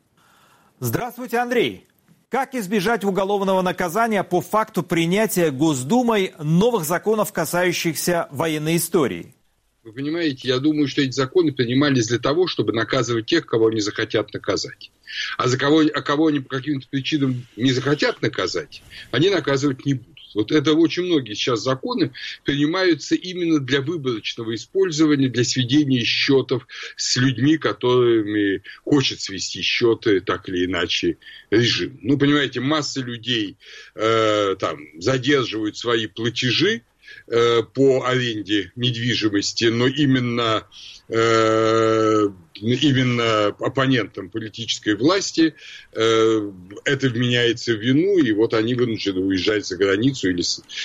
Здравствуйте, 0.81 1.37
Андрей! 1.37 1.87
Как 2.31 2.55
избежать 2.55 3.05
уголовного 3.05 3.61
наказания 3.61 4.25
по 4.25 4.41
факту 4.41 4.83
принятия 4.83 5.51
Госдумой 5.51 6.33
новых 6.39 6.87
законов, 6.87 7.31
касающихся 7.31 8.29
военной 8.31 8.77
истории? 8.77 9.35
Вы 9.83 9.93
понимаете, 9.93 10.49
я 10.49 10.61
думаю, 10.61 10.89
что 10.89 11.03
эти 11.03 11.13
законы 11.13 11.53
принимались 11.53 12.09
для 12.09 12.19
того, 12.19 12.47
чтобы 12.47 12.73
наказывать 12.73 13.27
тех, 13.27 13.45
кого 13.45 13.67
они 13.67 13.81
захотят 13.81 14.33
наказать. 14.33 14.91
А 15.37 15.49
за 15.49 15.59
кого, 15.59 15.81
а 15.81 16.03
кого 16.03 16.29
они 16.29 16.41
по 16.41 16.49
каким-то 16.49 16.87
причинам 16.89 17.47
не 17.57 17.73
захотят 17.73 18.23
наказать, 18.23 18.83
они 19.11 19.31
наказывать 19.31 19.85
не 19.85 19.95
будут. 19.95 20.15
Вот 20.35 20.51
это 20.51 20.73
очень 20.75 21.05
многие 21.05 21.35
сейчас 21.35 21.63
законы 21.63 22.13
принимаются 22.45 23.15
именно 23.15 23.61
для 23.61 23.81
выборочного 23.81 24.55
использования, 24.57 25.29
для 25.29 25.45
сведения 25.45 26.03
счетов 26.03 26.67
с 26.97 27.17
людьми, 27.17 27.57
которыми 27.57 28.63
хочет 28.85 29.21
свести 29.21 29.63
счеты 29.63 30.21
так 30.21 30.49
или 30.49 30.65
иначе 30.65 31.19
режим. 31.51 32.01
Ну, 32.03 32.19
понимаете, 32.19 32.59
масса 32.59 33.01
людей 33.01 33.59
э, 33.95 34.57
там 34.59 34.81
задерживают 34.99 35.77
свои 35.77 36.09
платежи, 36.09 36.83
Э, 37.27 37.63
по 37.63 38.05
аренде 38.05 38.71
недвижимости, 38.77 39.65
но 39.65 39.87
именно, 39.87 40.67
э, 41.09 42.29
именно 42.55 43.47
оппонентам 43.47 44.31
политической 44.31 44.95
власти 44.95 45.55
э, 45.93 46.53
это 46.85 47.09
вменяется 47.09 47.73
в 47.73 47.81
вину, 47.81 48.19
и 48.19 48.33
вот 48.33 48.55
они 48.55 48.75
вынуждены 48.75 49.21
уезжать 49.21 49.67
за 49.67 49.77
границу 49.77 50.31
или 50.31 50.43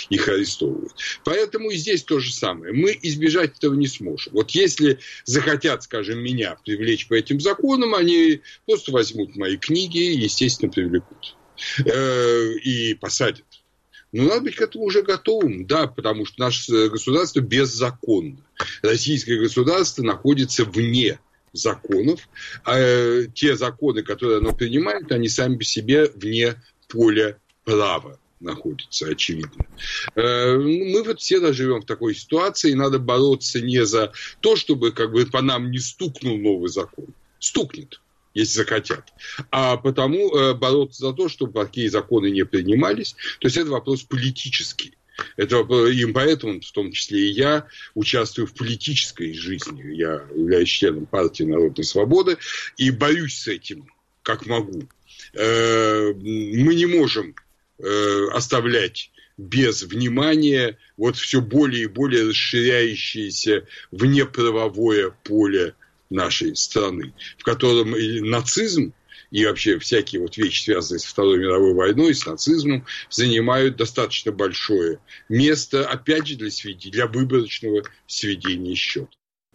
их 0.10 0.28
арестовывают. 0.28 0.94
Поэтому 1.24 1.70
и 1.70 1.78
здесь 1.78 2.04
то 2.04 2.20
же 2.20 2.34
самое. 2.34 2.74
Мы 2.74 2.98
избежать 3.02 3.58
этого 3.58 3.76
не 3.76 3.88
сможем. 3.88 4.34
Вот 4.34 4.52
если 4.52 5.00
захотят, 5.26 5.84
скажем, 5.84 6.20
меня 6.20 6.58
привлечь 6.66 7.08
по 7.08 7.14
этим 7.14 7.40
законам, 7.40 7.96
они 7.96 8.42
просто 8.66 8.92
возьмут 8.92 9.36
мои 9.36 9.58
книги 9.58 10.14
и, 10.14 10.20
естественно, 10.20 10.72
привлекут. 10.72 11.36
И 12.64 12.94
посадят. 13.02 13.44
Но 14.12 14.24
надо 14.24 14.42
быть 14.42 14.56
к 14.56 14.62
этому 14.62 14.86
уже 14.86 15.04
готовым, 15.04 15.68
да, 15.68 15.88
потому 15.88 16.26
что 16.26 16.40
наше 16.40 16.90
государство 16.90 17.42
беззаконно. 17.42 18.44
Российское 18.82 19.38
государство 19.38 20.02
находится 20.04 20.66
вне 20.66 21.20
законов, 21.54 22.28
а 22.64 22.78
э, 22.78 23.28
те 23.34 23.56
законы, 23.56 24.04
которые 24.04 24.40
оно 24.40 24.54
принимает, 24.54 25.12
они 25.12 25.30
сами 25.30 25.58
по 25.58 25.64
себе 25.64 26.10
вне 26.16 26.56
поля 26.88 27.38
права 27.64 28.20
находится, 28.40 29.08
очевидно. 29.08 29.66
Э, 30.16 30.56
мы 30.56 31.04
вот 31.04 31.20
все 31.20 31.54
живем 31.54 31.82
в 31.82 31.86
такой 31.86 32.16
ситуации, 32.16 32.72
и 32.72 32.76
надо 32.76 33.00
бороться 33.00 33.62
не 33.62 33.86
за 33.86 34.12
то, 34.40 34.56
чтобы 34.56 34.92
как 34.92 35.12
бы 35.12 35.26
по 35.26 35.42
нам 35.42 35.72
не 35.72 35.80
стукнул 35.80 36.38
новый 36.38 36.70
закон. 36.70 37.08
Стукнет, 37.40 38.02
если 38.34 38.60
захотят. 38.60 39.14
А 39.52 39.78
потому 39.78 40.36
э, 40.36 40.54
бороться 40.54 41.08
за 41.08 41.14
то, 41.14 41.30
чтобы 41.30 41.54
такие 41.54 41.90
законы 41.90 42.32
не 42.32 42.46
принимались. 42.46 43.14
То 43.40 43.48
есть 43.48 43.58
это 43.58 43.72
вопрос 43.72 44.04
политический. 44.04 44.94
Это, 45.38 45.66
и 45.88 46.06
поэтому, 46.12 46.62
в 46.62 46.72
том 46.72 46.92
числе 46.92 47.30
и 47.30 47.32
я, 47.32 47.68
участвую 47.94 48.48
в 48.48 48.54
политической 48.54 49.34
жизни. 49.34 49.94
Я 49.94 50.26
являюсь 50.36 50.70
членом 50.70 51.06
партии 51.06 51.44
Народной 51.44 51.84
Свободы 51.84 52.38
и 52.78 52.92
борюсь 52.92 53.40
с 53.40 53.48
этим, 53.48 53.88
как 54.24 54.46
могу. 54.46 54.88
Э, 55.34 56.14
мы 56.14 56.76
не 56.76 56.86
можем 56.86 57.36
э, 57.78 58.28
оставлять 58.34 59.12
без 59.38 59.84
внимания 59.84 60.78
вот 60.98 61.16
все 61.16 61.42
более 61.42 61.84
и 61.84 61.88
более 61.88 62.30
расширяющееся 62.30 63.66
внеправовое 63.92 65.12
поле 65.24 65.76
нашей 66.10 66.56
страны, 66.56 67.14
в 67.38 67.44
котором 67.44 67.92
нацизм 68.30 68.94
и 69.32 69.46
вообще 69.46 69.80
всякие 69.80 70.22
вот 70.22 70.38
вещи, 70.38 70.64
связанные 70.64 71.00
с 71.00 71.06
Второй 71.06 71.40
мировой 71.40 71.74
войной, 71.74 72.14
с 72.16 72.26
нацизмом, 72.26 72.86
занимают 73.10 73.76
достаточно 73.76 74.32
большое 74.32 75.00
место, 75.28 75.88
опять 75.88 76.28
же, 76.28 76.36
для, 76.36 76.52
сведения, 76.52 76.92
для 76.92 77.08
выборочного 77.08 77.84
сведения 78.08 78.76
счета. 78.76 79.08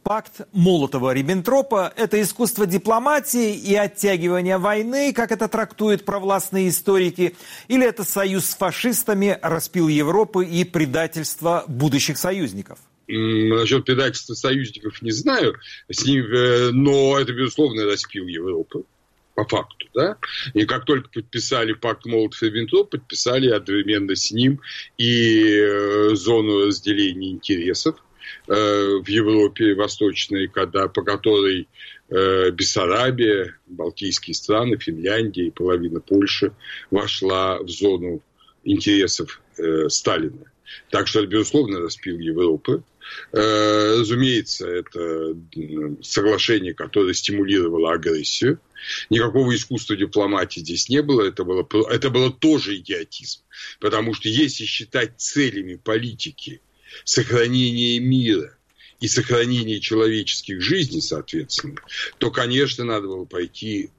Пакт 0.05 0.43
Молотова-Риббентропа– 0.53 1.91
это 1.97 2.21
искусство 2.21 2.67
дипломатии 2.67 3.57
и 3.57 3.75
оттягивания 3.75 4.59
войны, 4.59 5.15
как 5.15 5.33
это 5.33 5.49
трактуют 5.49 6.05
провластные 6.05 6.69
историки, 6.69 7.35
или 7.69 7.87
это 7.87 8.05
союз 8.05 8.45
с 8.45 8.55
фашистами, 8.55 9.39
распил 9.41 9.89
Европы 9.89 10.45
и 10.45 10.65
предательство 10.65 11.65
будущих 11.69 12.19
союзников? 12.19 12.79
Насчет 13.09 13.87
предательства 13.87 14.35
союзников 14.35 15.01
не 15.01 15.11
знаю, 15.11 15.57
с 15.91 16.05
ним, 16.05 16.27
э, 16.27 16.71
но 16.73 17.19
это, 17.19 17.33
безусловно, 17.33 17.85
распил 17.87 18.27
Европы 18.27 18.85
по 19.35 19.45
факту, 19.45 19.89
да, 19.95 20.17
и 20.53 20.65
как 20.65 20.85
только 20.85 21.09
подписали 21.09 21.73
пакт 21.73 22.07
Молотов-Риббентроп, 22.07 22.91
подписали 22.91 23.51
одновременно 23.51 24.15
с 24.15 24.31
ним 24.31 24.61
и 24.97 25.59
э, 25.59 26.15
зону 26.15 26.67
разделения 26.67 27.31
интересов, 27.31 27.97
Э, 28.47 29.01
в 29.03 29.09
Европе 29.09 29.75
Восточной, 29.75 30.49
когда, 30.49 30.89
по 30.89 31.03
которой 31.03 31.67
э, 32.11 32.51
Бессарабия, 32.51 33.57
Балтийские 33.67 34.35
страны, 34.35 34.79
Финляндия 34.79 35.47
и 35.47 35.51
половина 35.51 36.01
Польши 36.01 36.53
вошла 36.91 37.59
в 37.59 37.69
зону 37.69 38.23
интересов 38.65 39.41
Сталина. 39.89 40.51
Так 40.91 41.07
что 41.07 41.25
безусловно, 41.27 41.81
распил 41.81 42.19
Европы. 42.19 42.83
Э, 43.33 43.99
разумеется, 44.01 44.67
это 44.67 45.37
соглашение, 46.03 46.75
которое 46.75 47.15
стимулировало 47.15 47.93
агрессию. 47.93 48.61
Никакого 49.11 49.55
искусства 49.55 49.97
дипломатии 49.97 50.61
здесь 50.61 50.89
не 50.89 51.03
было. 51.03 51.23
Это 51.23 51.45
было, 51.45 51.67
это 51.91 52.11
было 52.11 52.33
тоже 52.33 52.77
идиотизм. 52.77 53.41
Потому 53.81 54.15
что 54.15 54.29
если 54.29 54.65
считать 54.65 55.15
целями 55.19 55.77
политики– 55.77 56.61
сохранение 57.03 57.99
мира 57.99 58.57
и 59.01 59.09
сохранение 59.09 59.81
человеческих 59.81 60.61
жизней, 60.61 61.01
соответственно, 61.01 61.77
то, 62.19 62.31
конечно, 62.31 62.85
надо 62.85 63.09
было 63.09 63.25
пойти 63.25 63.91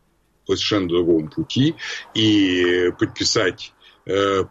по 0.45 0.55
совершенно 0.55 0.87
другому 0.87 1.29
пути 1.29 1.75
и 2.13 2.91
подписать 2.97 3.73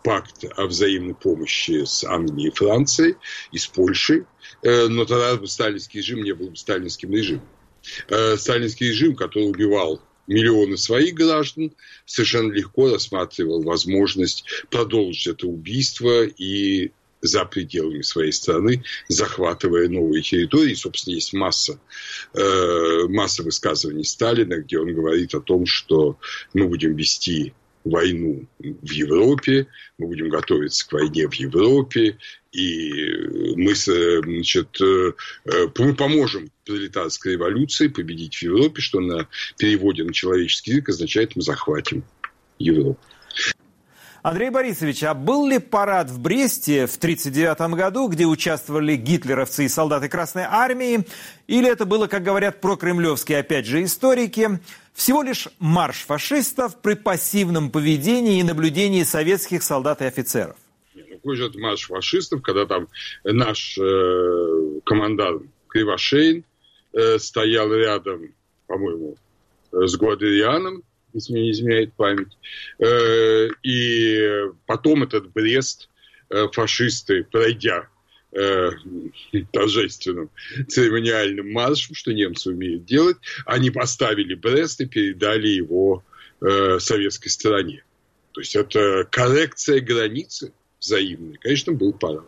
пакт 0.03 0.45
о 0.57 0.67
взаимной 0.67 1.15
помощи 1.15 1.85
с 1.85 2.05
Англией 2.05 2.49
и 2.49 2.55
Францией 2.55 3.17
и 3.53 3.59
с 3.59 3.67
Польшей, 3.67 4.25
э, 4.63 4.89
но 4.89 5.05
тогда 5.05 5.37
бы 5.37 5.47
сталинский 5.47 6.01
режим 6.01 6.23
не 6.23 6.33
был 6.33 6.51
бы 6.51 6.57
сталинским 6.57 7.13
режимом. 7.13 7.49
Э, 8.09 8.37
сталинский 8.37 8.89
режим, 8.89 9.15
который 9.15 9.49
убивал 9.49 10.01
миллионы 10.27 10.77
своих 10.77 11.15
граждан, 11.15 11.73
совершенно 12.07 12.53
легко 12.53 12.91
рассматривал 12.93 13.63
возможность 13.63 14.45
продолжить 14.71 15.27
это 15.27 15.47
убийство 15.47 16.25
и 16.25 16.93
за 17.21 17.47
пределами 17.47 18.03
своей 18.03 18.33
страны, 18.33 18.85
захватывая 19.09 19.89
новые 19.89 20.23
территории. 20.23 20.75
Собственно, 20.75 21.15
есть 21.15 21.33
масса, 21.33 21.81
э, 22.35 23.07
масса 23.09 23.43
высказываний 23.43 24.05
Сталина, 24.05 24.57
где 24.61 24.79
он 24.79 24.95
говорит 24.95 25.35
о 25.35 25.41
том, 25.41 25.65
что 25.65 26.19
мы 26.53 26.69
будем 26.69 26.97
вести 26.97 27.55
войну 27.85 28.47
в 28.59 28.91
Европе, 28.91 29.67
мы 29.99 30.07
будем 30.09 30.31
готовиться 30.31 30.89
к 30.89 30.93
войне 30.93 31.29
в 31.29 31.35
Европе, 31.35 32.19
и 32.53 33.55
мы, 33.57 33.75
значит, 33.75 34.81
э, 34.81 35.13
э, 35.45 35.69
мы 35.79 35.95
поможем 35.95 36.51
пролетарской 36.65 37.33
революции 37.33 37.89
победить 37.89 38.37
в 38.37 38.43
Европе, 38.43 38.81
что 38.81 39.01
на 39.01 39.29
переводе 39.59 40.05
на 40.05 40.13
человеческий 40.13 40.73
язык 40.73 40.89
означает 40.89 41.37
мы 41.37 41.43
захватим 41.43 42.05
Европу. 42.59 43.01
Андрей 44.25 44.49
Борисович, 44.49 45.03
а 45.03 45.13
был 45.13 45.47
ли 45.47 45.59
парад 45.59 46.09
в 46.09 46.19
Бресте 46.19 46.87
в 46.87 46.97
1939 46.97 47.75
году, 47.77 48.09
где 48.09 48.25
участвовали 48.25 48.97
гитлеровцы 48.97 49.67
и 49.67 49.69
солдаты 49.69 50.09
Красной 50.09 50.45
Армии, 50.45 51.05
или 51.47 51.71
это 51.71 51.85
было, 51.85 52.07
как 52.07 52.23
говорят 52.23 52.63
прокремлевские, 52.63 53.41
опять 53.41 53.67
же, 53.67 53.85
историки, 53.85 54.61
всего 54.95 55.23
лишь 55.23 55.49
марш 55.59 56.07
фашистов 56.07 56.81
при 56.81 56.95
пассивном 56.95 57.71
поведении 57.71 58.41
и 58.41 58.43
наблюдении 58.43 59.03
советских 59.03 59.63
солдат 59.63 60.01
и 60.01 60.07
офицеров? 60.07 60.57
Какой 60.95 61.37
же 61.37 61.45
это 61.45 61.59
марш 61.59 61.87
фашистов, 61.87 62.41
когда 62.41 62.65
там 62.65 62.89
наш 63.25 63.77
э, 63.77 64.81
командант 64.87 65.43
Кривошейн 65.69 66.45
э, 66.95 67.19
стоял 67.19 67.71
рядом, 67.71 68.31
по-моему, 68.69 69.17
с 69.71 69.95
Гуадерианом, 69.97 70.83
если 71.15 71.33
мне 71.33 71.43
не 71.43 71.51
изменяет 71.53 71.95
память. 71.95 72.37
Э, 72.79 73.49
и 73.63 74.51
потом 74.67 75.05
этот 75.05 75.33
Брест 75.33 75.89
э, 76.29 76.49
фашисты, 76.53 77.25
пройдя 77.25 77.89
э, 78.33 78.71
торжественным 79.53 80.31
церемониальным 80.69 81.53
маршем, 81.53 81.95
что 81.95 82.13
немцы 82.13 82.51
умеют 82.51 82.85
делать, 82.85 83.17
они 83.47 83.71
поставили 83.71 84.35
Брест 84.35 84.81
и 84.81 84.87
передали 84.87 85.49
его 85.49 86.05
советской 86.79 87.31
стороне. 87.31 87.85
То 88.33 88.41
есть 88.43 88.55
это 88.55 89.09
коррекция 89.11 89.81
границы 89.81 90.53
взаимной. 90.79 91.39
Конечно, 91.39 91.73
был 91.73 91.95
парад. 91.95 92.27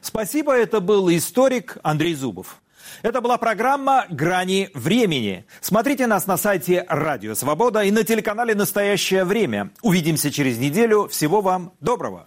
Спасибо, 0.00 0.54
это 0.54 0.80
был 0.80 1.10
историк 1.10 1.76
Андрей 1.82 2.14
Зубов. 2.14 2.62
Это 3.02 3.20
была 3.20 3.38
программа 3.38 4.06
«Грани 4.10 4.70
времени». 4.74 5.46
Смотрите 5.60 6.06
нас 6.06 6.26
на 6.26 6.36
сайте 6.36 6.84
«Радио 6.88 7.34
Свобода» 7.34 7.82
и 7.82 7.90
на 7.90 8.04
телеканале 8.04 8.54
«Настоящее 8.54 9.24
время». 9.24 9.70
Увидимся 9.82 10.30
через 10.30 10.58
неделю. 10.58 11.08
Всего 11.08 11.40
вам 11.40 11.72
доброго. 11.80 12.26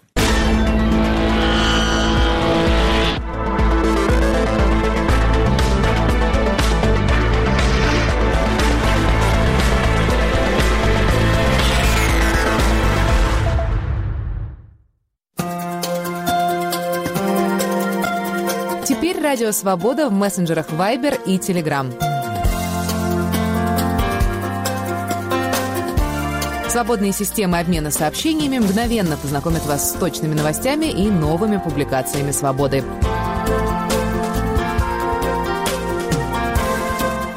Радио 19.31 19.53
Свобода 19.53 20.09
в 20.09 20.11
мессенджерах 20.11 20.71
Viber 20.71 21.17
и 21.25 21.37
Telegram. 21.37 21.89
Свободные 26.67 27.13
системы 27.13 27.57
обмена 27.57 27.91
сообщениями 27.91 28.59
мгновенно 28.59 29.15
познакомят 29.15 29.65
вас 29.65 29.89
с 29.89 29.93
точными 29.93 30.33
новостями 30.33 30.87
и 30.87 31.09
новыми 31.09 31.55
публикациями 31.63 32.31
«Свободы». 32.31 32.83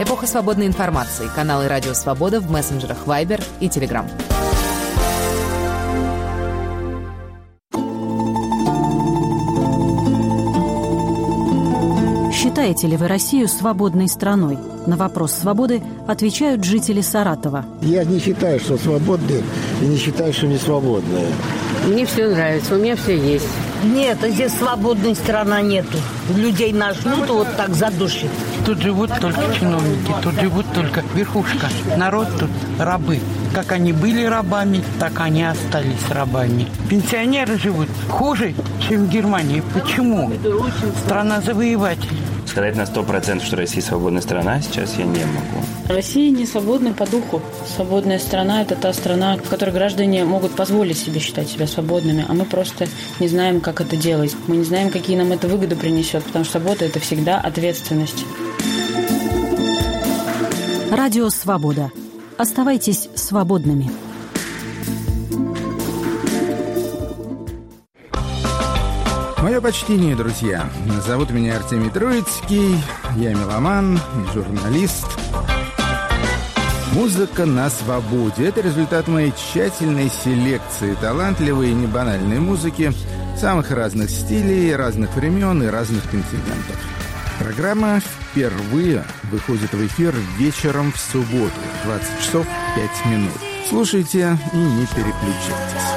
Эпоха 0.00 0.26
свободной 0.26 0.66
информации. 0.66 1.28
Каналы 1.32 1.68
«Радио 1.68 1.94
Свобода» 1.94 2.40
в 2.40 2.50
мессенджерах 2.50 3.06
Viber 3.06 3.40
и 3.60 3.68
Telegram. 3.68 4.10
Считаете 12.64 12.86
ли 12.86 12.96
вы 12.96 13.08
Россию 13.08 13.46
свободной 13.46 14.08
страной? 14.08 14.56
На 14.86 14.96
вопрос 14.96 15.32
свободы 15.32 15.82
отвечают 16.08 16.64
жители 16.64 17.02
Саратова. 17.02 17.66
Я 17.82 18.04
не 18.04 18.18
считаю, 18.18 18.58
что 18.58 18.78
свободные, 18.78 19.42
и 19.82 19.84
не 19.84 19.98
считаю, 19.98 20.32
что 20.32 20.46
не 20.46 20.56
свободные. 20.56 21.26
Мне 21.86 22.06
все 22.06 22.26
нравится, 22.26 22.74
у 22.74 22.78
меня 22.78 22.96
все 22.96 23.18
есть. 23.18 23.46
Нет, 23.84 24.16
здесь 24.22 24.54
свободной 24.54 25.14
страна 25.14 25.60
нету. 25.60 25.98
Людей 26.34 26.72
нажмут 26.72 27.28
вот 27.28 27.54
так 27.54 27.74
задушит. 27.74 28.30
Тут 28.64 28.78
живут 28.78 29.10
только 29.20 29.42
чиновники, 29.60 30.14
тут 30.22 30.32
живут 30.40 30.64
только 30.72 31.02
верхушка. 31.14 31.68
Народ 31.98 32.28
тут 32.40 32.48
рабы. 32.78 33.20
Как 33.52 33.72
они 33.72 33.92
были 33.92 34.24
рабами, 34.24 34.82
так 34.98 35.20
они 35.20 35.44
остались 35.44 36.08
рабами. 36.08 36.66
Пенсионеры 36.88 37.58
живут 37.58 37.90
хуже, 38.08 38.54
чем 38.88 39.04
в 39.04 39.10
Германии. 39.10 39.62
Почему? 39.74 40.32
Страна 41.04 41.42
завоевателей. 41.42 42.22
Сказать 42.54 42.76
на 42.76 42.86
сто 42.86 43.02
процентов, 43.02 43.48
что 43.48 43.56
Россия 43.56 43.82
свободная 43.82 44.22
страна, 44.22 44.62
сейчас 44.62 44.94
я 44.96 45.04
не 45.04 45.18
могу. 45.18 45.66
Россия 45.88 46.30
не 46.30 46.46
свободна 46.46 46.92
по 46.92 47.04
духу. 47.04 47.42
Свободная 47.74 48.20
страна– 48.20 48.62
это 48.62 48.76
та 48.76 48.92
страна, 48.92 49.36
в 49.38 49.48
которой 49.48 49.70
граждане 49.70 50.24
могут 50.24 50.52
позволить 50.52 50.96
себе 50.96 51.18
считать 51.18 51.48
себя 51.48 51.66
свободными, 51.66 52.24
а 52.28 52.32
мы 52.32 52.44
просто 52.44 52.86
не 53.18 53.26
знаем, 53.26 53.60
как 53.60 53.80
это 53.80 53.96
делать. 53.96 54.36
Мы 54.46 54.58
не 54.58 54.62
знаем, 54.62 54.90
какие 54.90 55.16
нам 55.16 55.32
это 55.32 55.48
выгоды 55.48 55.74
принесет, 55.74 56.22
потому 56.22 56.44
что 56.44 56.60
свобода– 56.60 56.84
это 56.86 57.00
всегда 57.00 57.40
ответственность. 57.40 58.24
Радио 60.92 61.30
«Свобода». 61.30 61.90
Оставайтесь 62.38 63.08
свободными. 63.16 63.90
Мое 69.54 69.60
почтение, 69.60 70.16
друзья. 70.16 70.68
Зовут 71.06 71.30
меня 71.30 71.54
Артемий 71.54 71.88
Троицкий, 71.88 72.76
я 73.14 73.34
меломан 73.34 74.00
журналист. 74.34 75.06
Музыка 76.92 77.46
на 77.46 77.70
свободе– 77.70 78.46
это 78.48 78.62
результат 78.62 79.06
моей 79.06 79.30
тщательной 79.30 80.10
селекции 80.10 80.96
талантливой 81.00 81.70
и 81.70 81.72
небанальной 81.72 82.40
музыки 82.40 82.92
самых 83.38 83.70
разных 83.70 84.10
стилей, 84.10 84.74
разных 84.74 85.14
времен 85.14 85.62
и 85.62 85.68
разных 85.68 86.02
континентов. 86.10 86.76
Программа 87.38 88.00
впервые 88.00 89.04
выходит 89.30 89.72
в 89.72 89.86
эфир 89.86 90.16
вечером 90.36 90.90
в 90.90 90.98
субботу, 90.98 91.60
20 91.84 92.20
часов 92.20 92.46
5 92.74 93.06
минут. 93.06 93.38
Слушайте 93.68 94.36
и 94.52 94.56
не 94.56 94.86
переключайтесь. 94.86 95.93